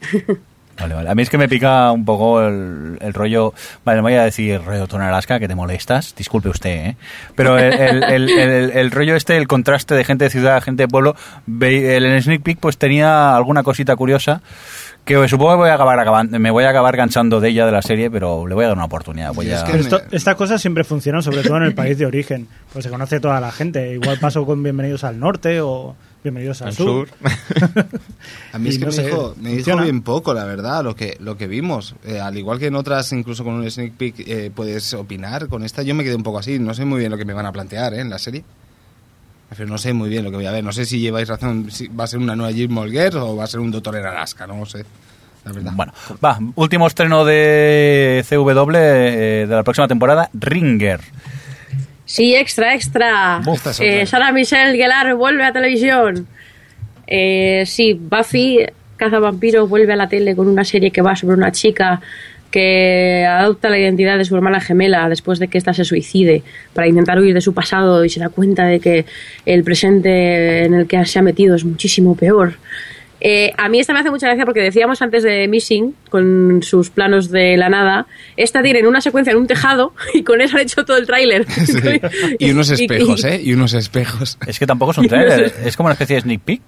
[0.78, 1.08] Vale, vale.
[1.08, 3.54] A mí es que me pica un poco el, el rollo.
[3.82, 6.14] Vale, no voy a decir en Alaska, que te molestas.
[6.14, 6.96] Disculpe usted, ¿eh?
[7.34, 10.82] Pero el, el- el- el- el rollo este, el contraste de gente de ciudad, gente
[10.82, 11.16] de pueblo.
[11.46, 14.42] ve- El, el sneak peek, pues tenía alguna cosita curiosa.
[15.06, 17.70] Que supongo que voy a acabar acabando, me voy a acabar ganchando de ella de
[17.70, 19.32] la serie, pero le voy a dar una oportunidad.
[19.32, 21.74] Voy Y es que Pero me- esto- estas cosas siempre funcionan, sobre todo en el
[21.76, 22.48] país de origen.
[22.72, 23.94] Pues se conoce toda la gente.
[23.94, 27.08] Igual pasó con Bienvenidos al Norte o Bienvenidos al, Al sur.
[27.08, 27.18] sur.
[28.52, 30.96] A mí es que no me, sé, dijo, me dijo bien poco, la verdad, lo
[30.96, 31.94] que, lo que vimos.
[32.04, 35.46] Eh, al igual que en otras, incluso con un sneak peek, eh, puedes opinar.
[35.46, 36.58] Con esta yo me quedé un poco así.
[36.58, 38.00] No sé muy bien lo que me van a plantear ¿eh?
[38.00, 38.42] en la serie.
[39.48, 40.64] Pero no sé muy bien lo que voy a ver.
[40.64, 43.44] No sé si lleváis razón, si va a ser una nueva Gilmore Girls o va
[43.44, 44.84] a ser un Doctor en Alaska, no lo sé.
[45.44, 45.72] La verdad.
[45.74, 45.92] Bueno,
[46.24, 51.00] va, último estreno de CW eh, de la próxima temporada, Ringer.
[52.04, 53.40] Sí, extra, extra.
[53.80, 56.26] Eh, Sara Michelle Gellar vuelve a televisión.
[57.06, 58.66] Eh, sí, Buffy,
[58.96, 62.00] Cazavampiro, vuelve a la tele con una serie que va sobre una chica
[62.56, 66.42] que adopta la identidad de su hermana gemela después de que ésta se suicide
[66.72, 69.04] para intentar huir de su pasado y se da cuenta de que
[69.44, 72.54] el presente en el que se ha metido es muchísimo peor.
[73.20, 76.88] Eh, a mí esta me hace mucha gracia porque decíamos antes de Missing, con sus
[76.90, 78.06] planos de la nada,
[78.38, 81.44] esta tiene una secuencia en un tejado y con eso han hecho todo el tráiler.
[81.66, 82.00] Sí.
[82.38, 83.40] Y unos espejos, y- ¿eh?
[83.44, 84.38] Y unos espejos.
[84.46, 86.62] Es que tampoco es un trailer, es como una especie de sneak peek.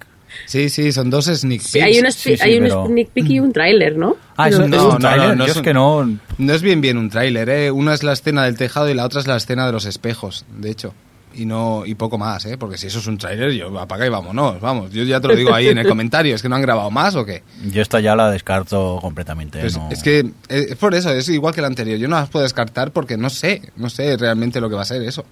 [0.45, 1.71] Sí, sí, son dos sneak peeks.
[1.71, 4.15] Sí, hay un, Sí, sí, hay un pero- sneak peek y un tráiler, ¿no?
[4.37, 6.19] Ah, es, Pero- un- no, es no, un no, no Yo es un- que no.
[6.37, 7.71] No es bien bien un tráiler, ¿eh?
[7.71, 10.45] Una es la escena del tejado y la otra es la escena de los espejos,
[10.57, 10.93] de hecho.
[11.31, 12.57] Y no y poco más, ¿eh?
[12.57, 14.91] Porque si eso es un tráiler, yo apaga y vámonos, vamos.
[14.91, 17.15] Yo ya te lo digo ahí en el comentario, ¿es que no han grabado más
[17.15, 17.43] o qué?
[17.71, 19.59] Yo esta ya la descarto completamente.
[19.59, 20.19] Pues no- Es que
[20.49, 21.99] eh, es por eso, es igual que la anterior.
[21.99, 24.85] Yo no las puedo descartar porque no sé, no sé realmente lo que va a
[24.85, 25.23] ser eso.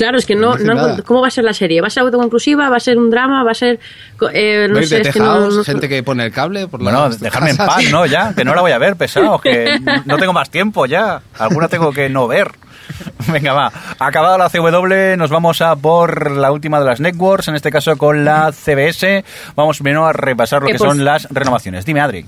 [0.00, 1.02] Claro, es que no, No.
[1.04, 1.80] ¿Cómo va a ser la serie?
[1.80, 2.68] ¿Va a ser autoconclusiva?
[2.68, 3.44] ¿Va a ser un drama?
[3.44, 3.78] ¿Va a ser.?
[4.16, 6.82] co- eh, no ¿Veis sé, de es que no- gente que pone el cable por
[6.82, 8.06] Bueno, las dejarme en paz, ¿no?
[8.06, 11.20] Ya, que no la voy a ver, pesados, que no tengo más tiempo ya.
[11.38, 12.50] Alguna tengo que no ver.
[13.28, 13.72] Venga, va.
[13.98, 17.96] Acabada la CW, nos vamos a por la última de las networks, en este caso
[17.96, 19.24] con la CBS.
[19.54, 21.84] Vamos primero a repasar lo Que que por- son las renovaciones.
[21.86, 22.26] Dime, Adri.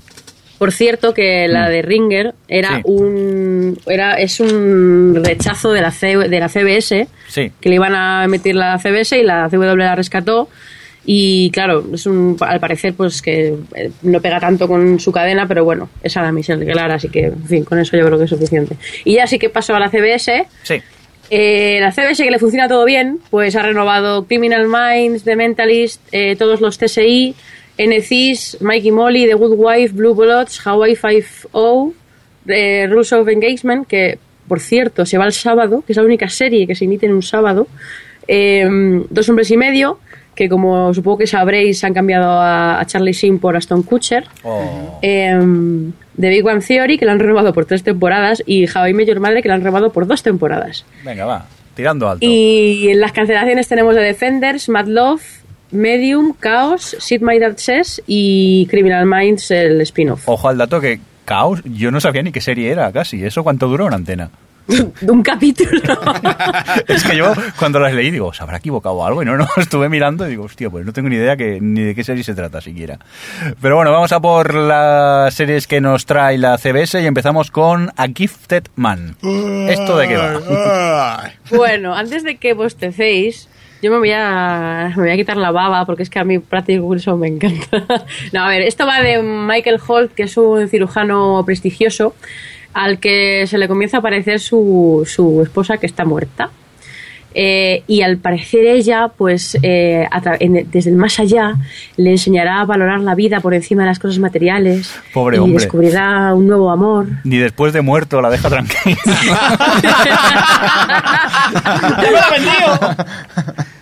[0.57, 2.75] Por cierto, que la de Ringer era Mm.
[2.75, 2.81] Sí.
[2.85, 3.79] un.
[3.87, 7.51] Era, es un rechazo de la, C- de la CBS, Sí.
[7.59, 10.49] que le iban a emitir la CBS y la CW la rescató.
[11.05, 15.45] Y claro, es un, al parecer, pues que eh, no pega tanto con su cadena,
[15.49, 18.17] pero bueno, es a la Michelle Gellar, así que, en fin, con eso yo creo
[18.17, 18.77] que es suficiente.
[19.03, 20.45] Y ya sí que pasó a la CBS.
[20.63, 20.75] Sí.
[21.29, 25.99] Eh, la CBS, que le funciona todo bien, pues ha renovado Criminal Minds, The Mentalist,
[26.13, 27.35] eh, todos los TSI,
[27.77, 31.93] NCIS, Mikey Molly, The Good Wife, Blue Bloods, Hawaii 5-0,
[32.47, 36.29] eh, Rules of Engagement, que por cierto se va el sábado, que es la única
[36.29, 37.67] serie que se emite en un sábado,
[38.27, 38.67] eh,
[39.09, 39.99] Dos Hombres y Medio,
[40.35, 44.25] que como supongo que sabréis han cambiado a, a Charlie Sheen por Aston Kutcher.
[44.43, 44.99] Oh.
[45.01, 48.93] Em, The Big One Theory, que la han renovado por tres temporadas, y How I
[48.93, 50.85] Met Your Mother, que la han renovado por dos temporadas.
[51.03, 51.45] Venga, va.
[51.75, 52.25] Tirando alto.
[52.25, 55.23] Y en las cancelaciones tenemos The Defenders, Mad Love,
[55.73, 60.27] Medium, Chaos, Sid My Dad Says y Criminal Minds, el spin-off.
[60.27, 63.23] Ojo al dato que Caos, yo no sabía ni qué serie era casi.
[63.23, 64.29] ¿Eso cuánto duró en antena?
[65.01, 65.81] De un capítulo.
[66.87, 69.21] es que yo cuando las leí digo, ¿se habrá equivocado algo?
[69.21, 71.81] Y no, no, estuve mirando y digo, hostia, pues no tengo ni idea que, ni
[71.81, 72.97] de qué serie se trata siquiera.
[73.61, 77.91] Pero bueno, vamos a por las series que nos trae la CBS y empezamos con
[77.97, 79.15] A Gifted Man.
[79.67, 81.31] ¿Esto de qué va?
[81.51, 83.49] bueno, antes de que bostecéis,
[83.83, 86.39] yo me voy, a, me voy a quitar la baba porque es que a mí
[86.39, 87.83] Patrick Wilson me encanta.
[88.31, 92.15] no, a ver, esto va de Michael Holt, que es un cirujano prestigioso,
[92.73, 96.49] al que se le comienza a aparecer su, su esposa que está muerta.
[97.35, 100.07] Eh, y al parecer ella, pues eh,
[100.39, 101.55] en- desde el más allá,
[101.97, 104.93] le enseñará a valorar la vida por encima de las cosas materiales.
[105.13, 105.59] Pobre y hombre.
[105.59, 107.07] descubrirá un nuevo amor.
[107.23, 108.97] Ni después de muerto la deja tranquila.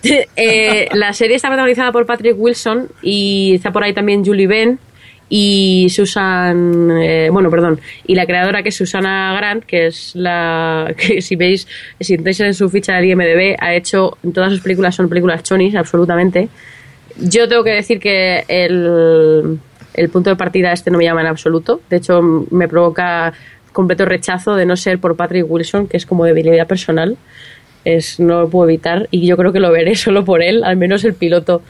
[0.36, 4.78] Eh, la serie está protagonizada por Patrick Wilson y está por ahí también Julie Ben.
[5.34, 10.92] Y Susan, eh, bueno, perdón, y la creadora que es Susana Grant, que es la
[10.98, 11.66] que si veis,
[11.98, 15.74] si entráis en su ficha de IMDb, ha hecho, todas sus películas son películas chonis,
[15.74, 16.50] absolutamente.
[17.16, 19.58] Yo tengo que decir que el,
[19.94, 23.32] el punto de partida este no me llama en absoluto, de hecho me provoca
[23.72, 27.16] completo rechazo de no ser por Patrick Wilson, que es como debilidad personal.
[27.86, 30.76] Es, no lo puedo evitar y yo creo que lo veré solo por él, al
[30.76, 31.62] menos el piloto.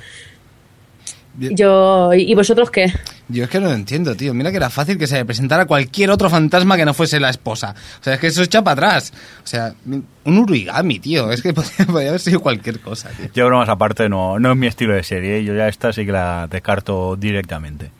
[1.34, 1.56] Bien.
[1.56, 2.92] Yo, ¿Y vosotros qué?
[3.28, 4.34] Yo es que no lo entiendo, tío.
[4.34, 7.74] Mira que era fácil que se presentara cualquier otro fantasma que no fuese la esposa.
[8.00, 9.12] O sea, es que eso echa para atrás.
[9.42, 11.30] O sea, un origami, tío.
[11.30, 13.28] Es que podría, podría haber sido cualquier cosa, tío.
[13.34, 16.12] Yo bromas aparte no, no es mi estilo de serie, yo ya esta sí que
[16.12, 17.90] la descarto directamente.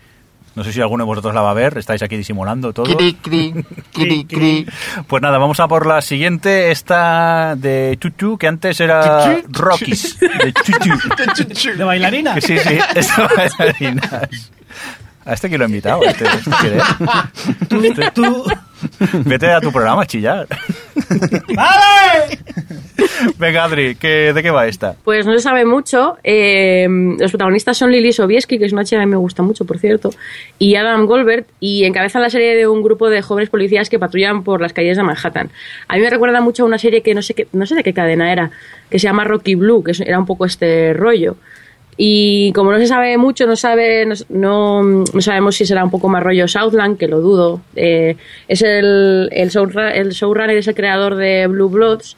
[0.55, 2.95] No sé si alguno de vosotros la va a ver, estáis aquí disimulando todo.
[2.97, 3.55] Cri, cri,
[3.93, 4.66] cri, cri.
[5.07, 9.49] Pues nada, vamos a por la siguiente, esta de Chuchu, que antes era ¿Chuchu?
[9.51, 10.19] Rockies.
[10.20, 11.77] De Chuchu.
[11.79, 12.35] ¿De bailarina?
[12.35, 14.51] Que sí, sí, es de bailarinas.
[15.24, 16.03] A este que lo he invitado.
[16.03, 17.87] Este, este.
[17.89, 18.45] Este- Tú...
[19.25, 20.47] Vete a tu programa a chillar.
[21.55, 22.39] ¡Vale!
[23.39, 24.95] Venga, Adri, ¿qué, ¿de qué va esta?
[25.05, 26.17] Pues no se sabe mucho.
[26.23, 26.87] Eh,
[27.19, 30.11] los protagonistas son Lily Sobieski, que es una chica que me gusta mucho, por cierto,
[30.59, 34.43] y Adam Goldberg, y encabezan la serie de un grupo de jóvenes policías que patrullan
[34.43, 35.51] por las calles de Manhattan.
[35.89, 37.83] A mí me recuerda mucho a una serie que no sé, qué, no sé de
[37.83, 38.51] qué cadena era,
[38.91, 41.37] que se llama Rocky Blue, que era un poco este rollo.
[41.97, 44.82] Y como no se sabe mucho, no sabe no, no,
[45.12, 47.60] no sabemos si será un poco más rollo Southland, que lo dudo.
[47.77, 48.16] Eh,
[48.48, 52.16] es el, el, showra- el showrunner, es el creador de Blue Bloods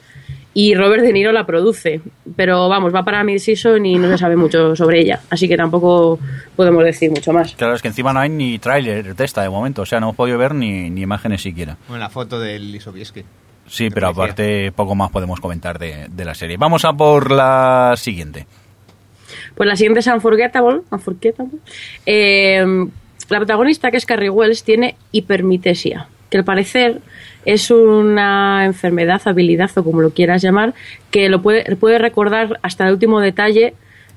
[0.57, 2.01] y Robert De Niro la produce.
[2.37, 5.21] Pero vamos, va para mid-season y no se sabe mucho sobre ella.
[5.29, 6.21] Así que tampoco
[6.55, 7.55] podemos decir mucho más.
[7.57, 10.07] Claro, es que encima no hay ni tráiler de esta de momento, o sea, no
[10.07, 11.77] hemos podido ver ni, ni imágenes siquiera.
[11.89, 13.25] Con la foto del Lisobieski.
[13.67, 14.23] Sí, pero parecía.
[14.25, 16.57] aparte poco más podemos comentar de, de la serie.
[16.59, 18.47] Vamos a por la siguiente.
[19.55, 20.81] Pues la siguiente es Unforgettable.
[20.91, 21.59] Unforgettable.
[22.07, 22.65] Eh,
[23.29, 27.01] la protagonista, que es Carrie Wells, tiene hipermitesia, que al parecer
[27.45, 30.75] es una enfermedad, habilidad o como lo quieras llamar,
[31.11, 33.75] que lo puede, puede recordar hasta el último detalle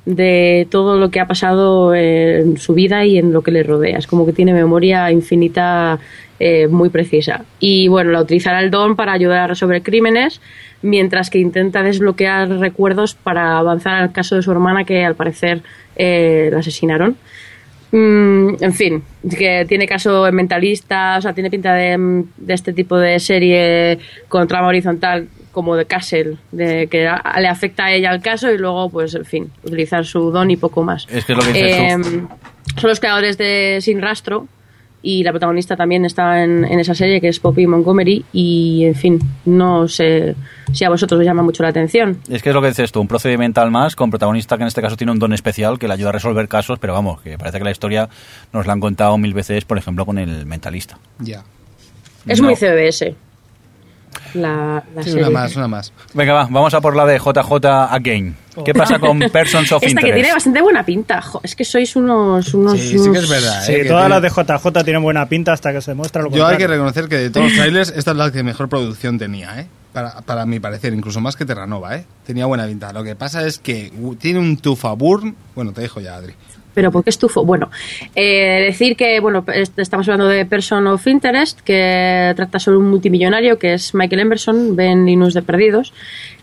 [0.08, 3.98] de todo lo que ha pasado en su vida y en lo que le rodea.
[3.98, 6.00] Es como que tiene memoria infinita
[6.40, 7.44] eh, muy precisa.
[7.60, 10.40] Y bueno, la utilizará el don para ayudar a resolver crímenes,
[10.82, 15.62] mientras que intenta desbloquear recuerdos para avanzar al caso de su hermana que al parecer
[15.98, 17.18] eh, la asesinaron.
[17.92, 19.04] Mm, en fin,
[19.38, 24.48] que tiene caso mentalista, o sea, tiene pinta de, de este tipo de serie con
[24.48, 25.28] trama horizontal
[25.58, 29.16] como de Castle, de que a- le afecta a ella el caso y luego, pues,
[29.16, 31.08] en fin, utilizar su don y poco más.
[31.10, 31.88] Es que es lo que.
[31.88, 31.98] Eh,
[32.80, 34.48] son los creadores de Sin Rastro
[35.02, 38.94] y la protagonista también está en, en esa serie que es Poppy Montgomery y, en
[38.96, 40.36] fin, no sé
[40.74, 42.20] si a vosotros os llama mucho la atención.
[42.30, 44.82] Es que es lo que dices tú, un procedimental más con protagonista que en este
[44.84, 47.58] caso tiene un don especial que le ayuda a resolver casos, pero vamos, que parece
[47.58, 48.10] que la historia
[48.54, 51.00] nos la han contado mil veces, por ejemplo, con el mentalista.
[51.20, 51.44] Ya.
[52.28, 52.48] Es No.
[52.48, 53.16] muy CBS.
[54.38, 55.28] La, la Sí, serie.
[55.28, 55.94] una más, una más.
[56.14, 58.36] Venga, va, vamos a por la de JJ Again.
[58.66, 61.22] ¿Qué pasa con Persons of Esta que tiene bastante buena pinta.
[61.22, 62.54] Jo, es que sois unos...
[62.54, 63.62] unos Sí, sí que es verdad.
[63.64, 66.30] Sí, eh, todas tiene- las de JJ tienen buena pinta hasta que se muestra lo
[66.30, 66.68] Yo hay que contrario.
[66.76, 69.68] reconocer que de todos los trailers, esta es la que mejor producción tenía, ¿eh?
[69.94, 72.06] Para, para mi parecer, incluso más que Terranova, ¿eh?
[72.26, 72.94] Tenía buena pinta.
[72.94, 75.36] Lo que pasa es que tiene un tufa burn.
[75.56, 76.34] Bueno, te dejo ya, Adri.
[76.78, 77.44] Pero ¿por qué estufo?
[77.44, 77.72] Bueno,
[78.14, 82.88] eh, decir que bueno est- estamos hablando de Person of Interest, que trata sobre un
[82.92, 85.92] multimillonario que es Michael Emerson, Ben Linus de Perdidos,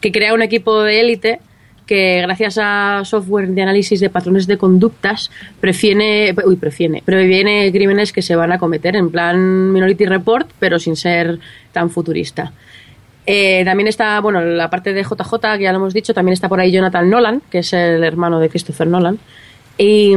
[0.01, 1.39] que crea un equipo de élite
[1.87, 5.31] que gracias a software de análisis de patrones de conductas
[5.61, 10.81] prefiere, uy, prefiere, previene crímenes que se van a cometer en plan Minority Report, pero
[10.81, 11.39] sin ser
[11.73, 12.53] tan futurista.
[13.25, 16.49] Eh, también está, bueno, la parte de JJ, que ya lo hemos dicho, también está
[16.49, 19.19] por ahí Jonathan Nolan, que es el hermano de Christopher Nolan.
[19.77, 20.15] Y,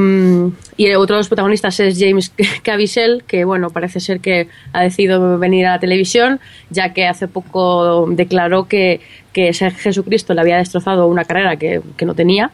[0.96, 2.32] otro de los protagonistas es James
[2.64, 6.40] Caviezel, que bueno, parece ser que ha decidido venir a la televisión,
[6.70, 9.02] ya que hace poco declaró que,
[9.34, 12.52] que ese Jesucristo le había destrozado una carrera que, que no tenía.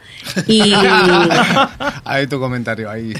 [0.47, 0.73] Y
[2.05, 3.13] ahí tu comentario, ahí.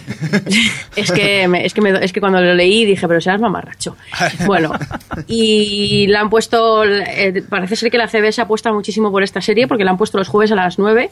[0.96, 3.98] es que, me- es, que me- es que cuando lo leí dije, pero serás mamarracho.
[4.46, 4.72] Bueno,
[5.28, 9.68] y la han puesto, eh, parece ser que la CBS apuesta muchísimo por esta serie
[9.68, 11.10] porque la han puesto los jueves a las 9,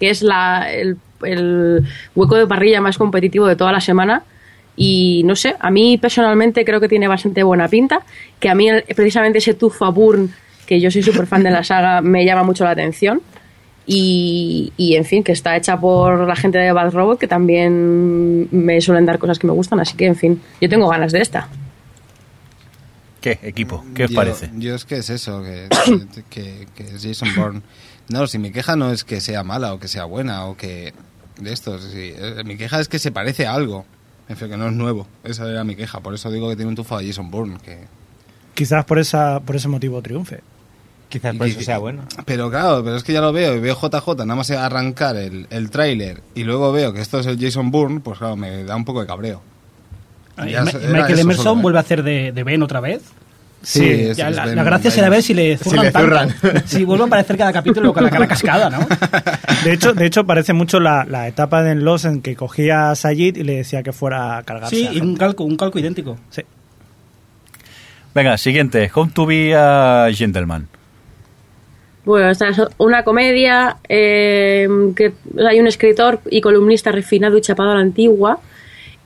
[0.00, 1.84] que es la, el, el
[2.14, 4.22] hueco de parrilla más competitivo de toda la semana.
[4.76, 8.02] Y no sé, a mí personalmente creo que tiene bastante buena pinta,
[8.38, 10.32] que a mí precisamente ese Tufa Burn,
[10.66, 13.20] que yo soy súper fan de la saga, me llama mucho la atención.
[13.90, 18.46] Y, y, en fin, que está hecha por la gente de Bad Robot, que también
[18.50, 21.22] me suelen dar cosas que me gustan, así que en fin, yo tengo ganas de
[21.22, 21.48] esta.
[23.20, 23.84] ¿Qué equipo?
[23.94, 24.50] ¿Qué os Yo- parece?
[24.58, 25.68] Yo es que es eso, que,
[26.30, 27.62] que, que es Jason Bourne.
[28.08, 30.94] No, si mi queja no es que sea mala o que sea buena o que
[31.38, 33.84] de esto, sí, eh, mi queja es que se parece a algo.
[34.28, 35.06] En fin, que no es nuevo.
[35.24, 36.00] Esa era mi queja.
[36.00, 37.56] Por eso digo que tiene un tufo a Jason Bourne.
[37.64, 37.86] Que...
[38.54, 40.40] Quizás por, esa, por ese motivo triunfe.
[41.08, 42.02] Quizás por que- eso sea bueno.
[42.26, 43.54] Pero claro, pero es que ya lo veo.
[43.56, 47.26] Y veo JJ nada más arrancar el, el tráiler y luego veo que esto es
[47.26, 49.40] el Jason Bourne, pues claro, me da un poco de cabreo.
[50.36, 50.42] Y
[50.90, 51.62] Michael Emerson solo, ¿eh?
[51.62, 53.02] vuelve a hacer de, de Ben otra vez.
[53.62, 56.28] Sí, es- Ya es la, gracia será ver si le Si zurran le zurran.
[56.40, 56.60] tanto.
[56.66, 58.78] Si vuelve a aparecer cada capítulo con la cara cascada, ¿no?
[59.64, 62.94] De hecho, de hecho parece mucho la, la etapa de Los en que cogía a
[62.94, 64.76] Sayid y le decía que fuera a cargarse.
[64.76, 66.16] Sí, a y un calco, un calco idéntico.
[66.30, 66.42] Sí.
[68.14, 68.90] Venga, siguiente.
[68.94, 70.68] Home to be a gentleman.
[72.04, 74.66] Bueno, esta es una comedia eh,
[74.96, 75.12] que
[75.46, 78.38] hay un escritor y columnista refinado y chapado a la antigua.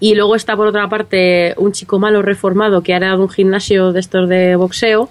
[0.02, 3.92] Y luego está por otra parte un chico malo reformado que ha dado un gimnasio
[3.92, 5.08] de estos de boxeo.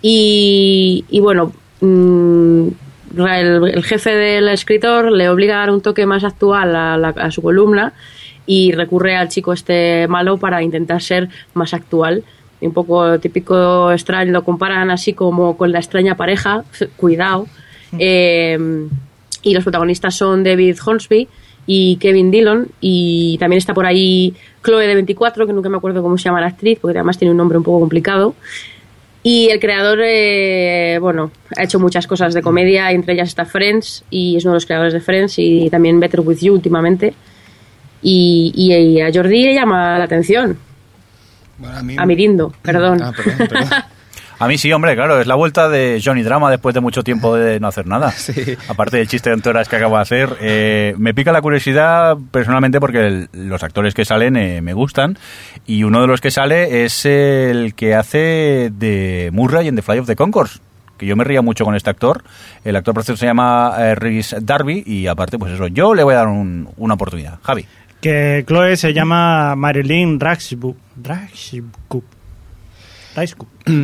[0.00, 2.68] Y, y bueno, mm,
[3.18, 7.08] el, el jefe del escritor le obliga a dar un toque más actual a, la-
[7.08, 7.94] a su columna
[8.46, 12.22] y recurre al chico este malo para intentar ser más actual.
[12.60, 16.62] Y un poco típico extraño, lo comparan así como con la extraña pareja,
[16.96, 17.46] cuidado.
[17.98, 18.56] Eh,
[19.42, 21.28] y los protagonistas son David Hornsby
[21.66, 24.34] y Kevin Dillon y también está por ahí
[24.64, 27.30] Chloe de 24, que nunca me acuerdo cómo se llama la actriz, porque además tiene
[27.32, 28.34] un nombre un poco complicado.
[29.24, 34.02] Y el creador, eh, bueno, ha hecho muchas cosas de comedia, entre ellas está Friends,
[34.10, 37.14] y es uno de los creadores de Friends, y también Better With You últimamente.
[38.02, 40.58] Y, y- y a Jordi le llama la atención,
[41.58, 43.00] Bueno, a mí- a Mirindo, perdón.
[43.00, 43.68] Ah, perdón, perdón.
[44.42, 47.36] A mí sí, hombre, claro, es la vuelta de Johnny Drama después de mucho tiempo
[47.36, 48.10] de no hacer nada.
[48.16, 48.56] Sí.
[48.68, 52.80] Aparte del chiste de entoras que acabo de hacer, eh, me pica la curiosidad personalmente
[52.80, 55.18] porque el- los actores que salen eh, me gustan
[55.66, 59.98] y uno de los que sale es el que hace de Murray en The Fly
[60.00, 60.58] of the Concourse
[60.98, 62.22] que yo me ría mucho con este actor.
[62.64, 66.04] El actor por cierto se llama eh, Rhys Darby y aparte, pues eso, yo le
[66.04, 67.38] voy a dar un- una oportunidad.
[67.42, 67.66] Javi.
[68.00, 70.76] Que Chloe se llama Marilyn Raxbup.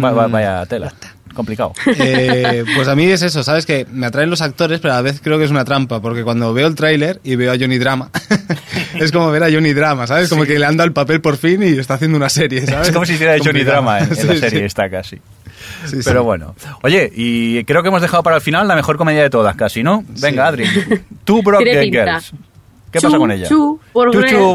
[0.03, 0.93] Va- va- vaya tela.
[1.35, 1.73] Complicado.
[1.87, 3.65] Eh, pues a mí es eso, ¿sabes?
[3.65, 6.25] Que me atraen los actores, pero a la vez creo que es una trampa, porque
[6.25, 8.11] cuando veo el tráiler y veo a Johnny Drama,
[8.99, 10.29] es como ver a Johnny Drama, ¿sabes?
[10.29, 12.89] Como que le han dado el papel por fin y está haciendo una serie, ¿sabes?
[12.89, 13.73] Es como si hiciera Johnny Complicado.
[13.83, 14.65] Drama en, en la Sí, serie sí.
[14.65, 15.17] esta casi.
[15.87, 15.99] Sí, sí.
[16.05, 16.57] Pero bueno.
[16.83, 19.83] Oye, y creo que hemos dejado para el final la mejor comedia de todas, casi,
[19.85, 20.05] ¿no?
[20.21, 20.65] Venga, Adri.
[21.25, 21.93] Two Broken.
[21.93, 22.33] Girls.
[22.91, 23.47] ¿Qué pasa Two- con ella?
[23.49, 23.79] two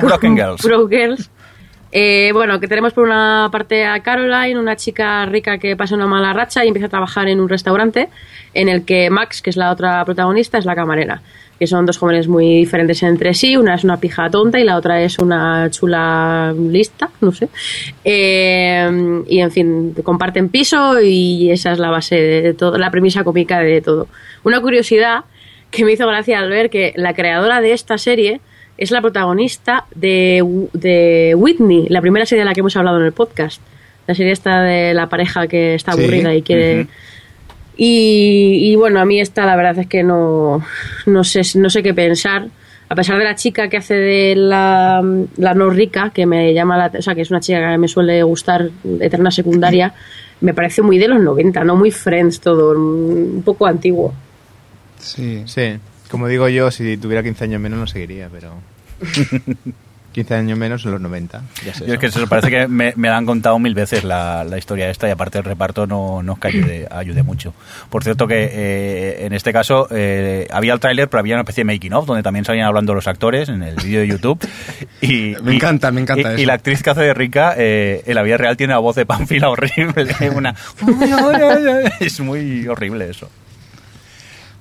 [0.02, 1.30] Broken Girls.
[1.96, 6.08] Eh, bueno, que tenemos por una parte a Caroline, una chica rica que pasa una
[6.08, 8.10] mala racha y empieza a trabajar en un restaurante
[8.56, 11.22] en el que Max, que es la otra protagonista, es la camarera.
[11.60, 13.58] Que son dos jóvenes muy diferentes entre sí.
[13.58, 17.48] Una es una pija tonta y la otra es una chula lista, no sé.
[18.04, 23.24] Eh, y en fin, comparten piso y esa es la base de todo, la premisa
[23.24, 24.08] cómica de todo.
[24.44, 25.26] Una curiosidad
[25.70, 28.42] que me hizo gracia al ver que la creadora de esta serie
[28.78, 30.44] es la protagonista de,
[30.74, 33.62] de Whitney, la primera serie de la que hemos hablado en el podcast.
[34.08, 36.88] La serie esta de la pareja que está Sí, aburrida y quiere...
[37.78, 40.64] y, y bueno, a mí esta la verdad es que no,
[41.06, 42.48] no, sé, no sé qué pensar.
[42.90, 45.02] A pesar de la chica que hace de la,
[45.38, 47.88] la no rica, que me llama la, o sea, que es una chica que me
[47.88, 48.70] suele gustar,
[49.00, 49.94] eterna secundaria,
[50.42, 54.14] me parece muy de los 90, no muy Friends todo, un poco antiguo.
[55.00, 55.44] Sí.
[55.46, 55.78] Sí,
[56.14, 58.54] como digo yo, si tuviera 15 años menos no seguiría, pero...
[60.14, 61.88] 15 años menos en los 90, ya sé.
[61.88, 64.60] Yo es que eso parece que me, me la han contado mil veces la, la
[64.60, 67.56] historia esta y aparte el reparto no, no es que ayude, ayude mucho.
[67.90, 71.64] Por cierto que eh, en este caso eh, había el tráiler pero había una especie
[71.64, 74.48] de making of donde también salían hablando los actores en el vídeo de YouTube.
[75.02, 76.42] Y, Me y- encanta, me encanta y, eso.
[76.44, 78.96] y la actriz que hace de Rica eh, en la vida real tiene la voz
[78.96, 80.14] de Panfila horrible.
[80.36, 80.54] Una,
[82.00, 83.32] es muy horrible eso.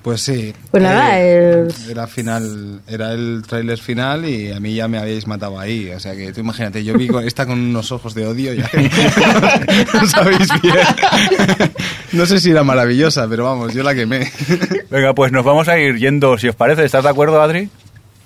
[0.03, 0.53] Pues sí.
[0.69, 4.97] Pues nada, Eh, es- Era final, era el tráiler final y a mí ya me
[4.97, 5.89] habéis matado ahí.
[5.91, 8.69] O sea que tú imagínate, yo vi con- esta con unos ojos de odio, ya
[9.93, 10.75] no sabéis bien.
[12.11, 14.29] No sé si era maravillosa, pero vamos, yo la quemé.
[14.91, 16.83] Venga, pues nos vamos a ir yendo, si os parece.
[16.83, 17.69] ¿Estás de acuerdo, Adri?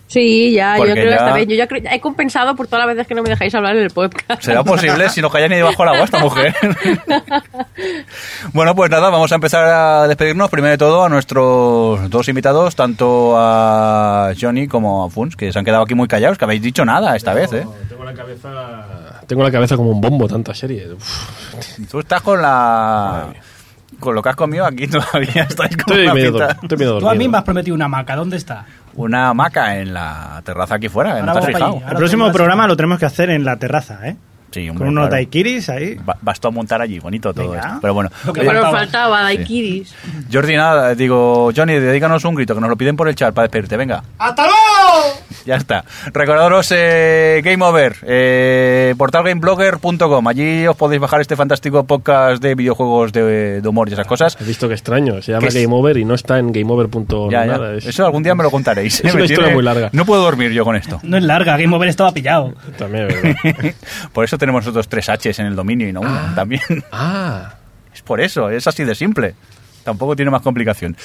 [0.07, 1.49] Sí, ya, yo creo que ya- está bien.
[1.49, 3.83] Yo ya creo- he compensado por todas las veces que no me dejáis hablar en
[3.83, 4.41] el podcast.
[4.41, 6.55] ¿Será posible si no calla ni debajo del agua esta mujer?
[8.53, 10.49] bueno, pues nada, vamos a empezar a despedirnos.
[10.49, 15.59] Primero de todo a nuestros dos invitados, tanto a Johnny como a Funs, que se
[15.59, 17.65] han quedado aquí muy callados, que habéis dicho nada esta vez, ¿eh?
[17.89, 19.21] Tengo la cabeza...
[19.27, 20.87] Tengo la cabeza como un bombo, tanta serie.
[20.93, 21.89] Uf.
[21.91, 23.27] Tú estás con la...
[23.99, 26.77] Con lo que has comido aquí todavía estáis con Estoy una medio, pinta- dor- estoy
[26.77, 28.15] medio Tú a mí me has prometido una hamaca.
[28.15, 28.65] ¿Dónde está?
[28.95, 31.81] Una hamaca en la terraza aquí fuera, que no Ahora te has fijado.
[31.89, 34.17] El próximo programa lo tenemos que hacer en la terraza, ¿eh?
[34.51, 35.11] Sí, hombre, Con unos claro.
[35.15, 35.95] daiquiris ahí.
[35.95, 37.67] Tú a montar allí, bonito todo Venga.
[37.67, 37.79] esto.
[37.81, 38.77] Pero bueno, Lo que Pero faltaba.
[38.77, 39.93] faltaba Daikiris.
[40.31, 43.43] Jordi, nada, digo, Johnny, dedícanos un grito, que nos lo piden por el chat para
[43.47, 44.03] despedirte, venga.
[44.17, 45.17] ¡Hasta luego!
[45.45, 45.83] Ya está.
[46.13, 50.27] Recordaros eh, Game Over, eh, portalgameblogger.com.
[50.27, 54.37] Allí os podéis bajar este fantástico podcast de videojuegos de, de humor y esas cosas.
[54.39, 55.21] He visto que extraño.
[55.21, 55.47] Se llama.
[55.51, 56.51] Game Over y no está en
[57.45, 57.45] ya.
[57.77, 58.99] Es- Eso algún día me lo contaréis.
[59.03, 59.15] Es ¿eh?
[59.15, 59.89] una historia muy larga.
[59.93, 60.99] No puedo dormir yo con esto.
[61.03, 62.53] No es larga, Game Over estaba pillado.
[62.77, 63.35] También, verdad.
[64.13, 66.61] Por eso tenemos nosotros tres Hs en el dominio y no uno también.
[66.91, 67.53] ah,
[67.93, 69.33] Es por eso, es así de simple.
[69.83, 70.95] Tampoco tiene más complicación.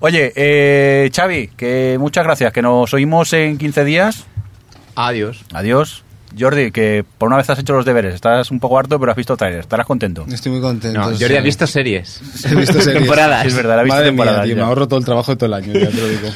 [0.00, 4.26] Oye, eh, Xavi, que muchas gracias, que nos oímos en 15 días.
[4.94, 5.44] Adiós.
[5.52, 6.03] Adiós.
[6.38, 9.16] Jordi, que por una vez has hecho los deberes, estás un poco harto, pero has
[9.16, 10.24] visto trailer, estarás contento.
[10.32, 10.98] Estoy muy contento.
[10.98, 11.16] No, sí.
[11.20, 12.20] Jordi ha visto series.
[12.50, 13.00] He visto series.
[13.00, 13.42] Temporadas.
[13.42, 14.36] Sí, es verdad, la he visto Madre temporada.
[14.38, 16.28] mía, tío, me ahorro todo el trabajo de todo el año, ya te lo digo.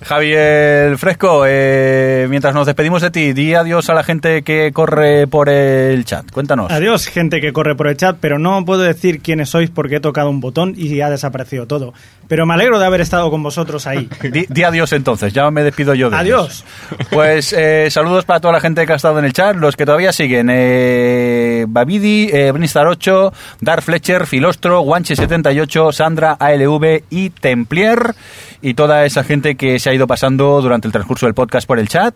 [0.02, 5.26] Javier Fresco, eh, mientras nos despedimos de ti, di adiós a la gente que corre
[5.26, 6.30] por el chat.
[6.30, 6.70] Cuéntanos.
[6.72, 10.00] Adiós, gente que corre por el chat, pero no puedo decir quiénes sois porque he
[10.00, 11.92] tocado un botón y ha desaparecido todo.
[12.28, 14.08] Pero me alegro de haber estado con vosotros ahí.
[14.32, 16.64] Di, di adiós entonces, ya me despido yo de Adiós.
[16.90, 17.08] ellos.
[17.10, 19.84] Pues eh, saludos para toda la gente que ha estado en el chat, los que
[19.84, 20.48] todavía siguen.
[20.50, 28.14] Eh, Babidi, eh, Brinstar 8, Dar Fletcher, Filostro, Guanche78, Sandra, ALV y Templier.
[28.62, 31.78] Y toda esa gente que se ha ido pasando durante el transcurso del podcast por
[31.78, 32.14] el chat.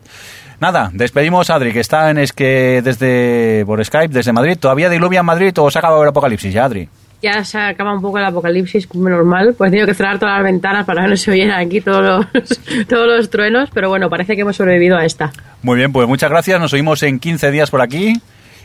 [0.60, 4.58] Nada, despedimos a Adri, que está en es que desde por Skype, desde Madrid.
[4.58, 6.88] ¿Todavía diluvia en Madrid o se ha acabado el apocalipsis ya, Adri?
[7.22, 10.36] Ya se acaba un poco el apocalipsis como normal, pues he tenido que cerrar todas
[10.36, 14.08] las ventanas para que no se oyeran aquí todos los, todos los truenos, pero bueno,
[14.08, 15.32] parece que hemos sobrevivido a esta.
[15.62, 16.58] Muy bien, pues muchas gracias.
[16.60, 18.14] Nos oímos en 15 días por aquí.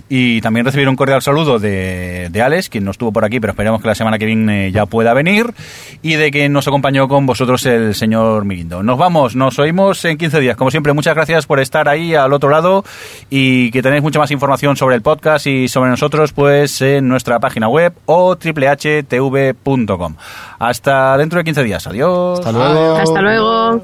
[0.08, 3.52] Y también recibir un cordial saludo de, de Alex, quien no estuvo por aquí, pero
[3.52, 5.54] esperemos que la semana que viene ya pueda venir.
[6.02, 8.84] Y de que nos acompañó con vosotros el señor Mirindo.
[8.84, 10.58] Nos vamos, nos oímos en 15 días.
[10.58, 12.84] Como siempre, muchas gracias por estar ahí al otro lado
[13.30, 17.40] y que tenéis mucha más información sobre el podcast y sobre nosotros pues en nuestra
[17.40, 20.16] página web o triplhtv.com.
[20.60, 21.88] Hasta dentro de 15 días.
[21.88, 22.40] Adiós.
[22.40, 22.96] Hasta luego.
[22.96, 23.82] Hasta luego.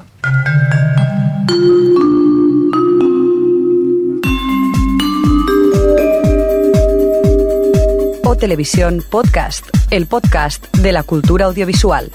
[8.42, 12.10] Televisión Podcast, el podcast de la cultura audiovisual.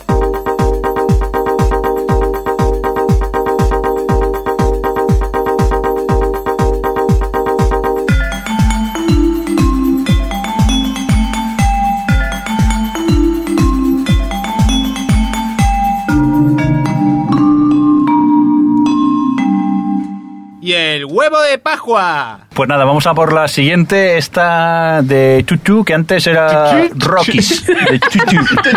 [21.88, 22.40] Pascua.
[22.54, 27.66] Pues nada, vamos a por la siguiente, esta de Chuchu, que antes era Rockies.
[27.90, 28.00] De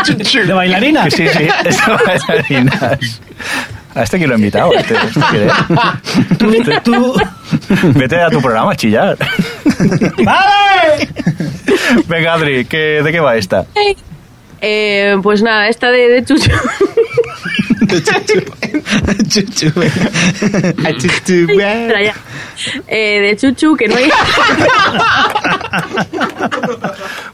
[0.04, 0.46] Chuchu.
[0.46, 1.04] ¿De bailarina?
[1.04, 3.20] Que sí, sí, es de bailarinas.
[3.94, 4.72] A este que lo he invitado.
[4.74, 7.14] Este, este tú-
[7.96, 9.16] Vete a tu programa a chillar.
[10.24, 11.08] ¡Vale!
[12.06, 13.64] Venga, Adri, ¿qué, ¿de qué va esta?
[14.60, 16.50] Eh, pues nada, esta de, de Chuchu.
[21.82, 22.14] Espera ya.
[22.86, 24.10] Eh, de Chuchu, que no hay.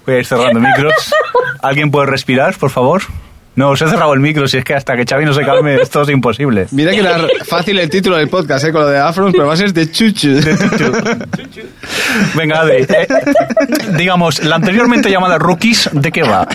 [0.05, 1.15] Voy a ir cerrando micros.
[1.63, 3.03] ¿Alguien puede respirar, por favor?
[3.57, 5.77] No, os he cerrado el micro, si es que hasta que Xavi no se calme
[5.83, 6.67] esto es imposible.
[6.71, 7.19] Mira que era
[7.49, 8.73] fácil el título del podcast, ¿eh?
[8.73, 10.29] Con lo de Afrons, pero va a ser de Chuchu.
[12.35, 12.83] Venga, Adri.
[12.89, 13.09] eh,
[13.97, 16.47] digamos, la anteriormente llamada Rookies, ¿de qué va?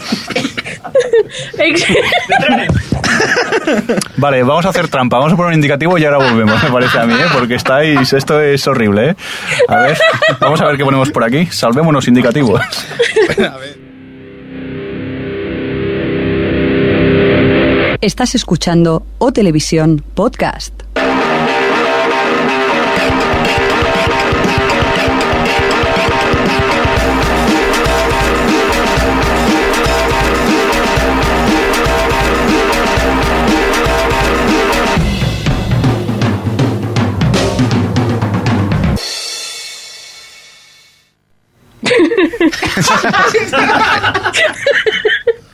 [4.18, 5.18] Vale, vamos a hacer trampa.
[5.18, 7.26] Vamos a poner un indicativo y ahora volvemos, me parece a mí, ¿eh?
[7.34, 8.14] porque estáis.
[8.14, 9.16] Esto es horrible, ¿eh?
[9.68, 9.98] A ver,
[10.40, 11.48] vamos a ver qué ponemos por aquí.
[11.48, 12.62] Salvémonos indicativos.
[18.02, 20.74] Estás escuchando O Televisión Podcast.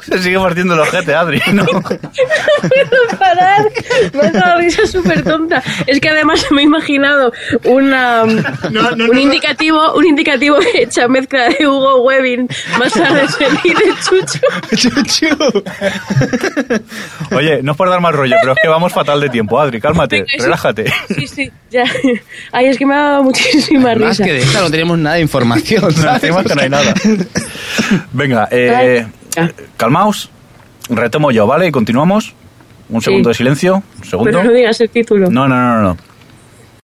[0.07, 1.65] Se sigue partiendo el ojete, Adri, ¿no?
[3.19, 3.65] parar.
[4.13, 5.61] Me ha dado una risa súper tonta.
[5.85, 7.31] Es que además me he imaginado
[7.65, 12.47] una, un indicativo, un indicativo hecha mezcla de Hugo Webbing
[12.79, 13.25] más tarde
[13.63, 14.39] y de Chuchu.
[14.75, 15.63] Chuchu.
[17.35, 19.81] Oye, no es por dar más rollo, pero es que vamos fatal de tiempo, Adri,
[19.81, 20.93] cálmate, Venga, relájate.
[21.15, 21.83] Sí, sí, ya.
[22.51, 24.23] Ay, es que me ha dado muchísima Más risa.
[24.23, 26.23] que de esta no tenemos nada de información, No, ¿sabes?
[26.23, 26.93] encima que no hay nada.
[28.13, 29.05] Venga, eh,
[29.37, 30.29] Ay, calmaos,
[30.89, 31.67] retomo yo, ¿vale?
[31.67, 32.33] Y continuamos.
[32.89, 33.05] Un Sí.
[33.05, 34.31] segundo de silencio, un segundo.
[34.31, 35.29] Pero no digas el título.
[35.29, 35.97] No, no, no, no.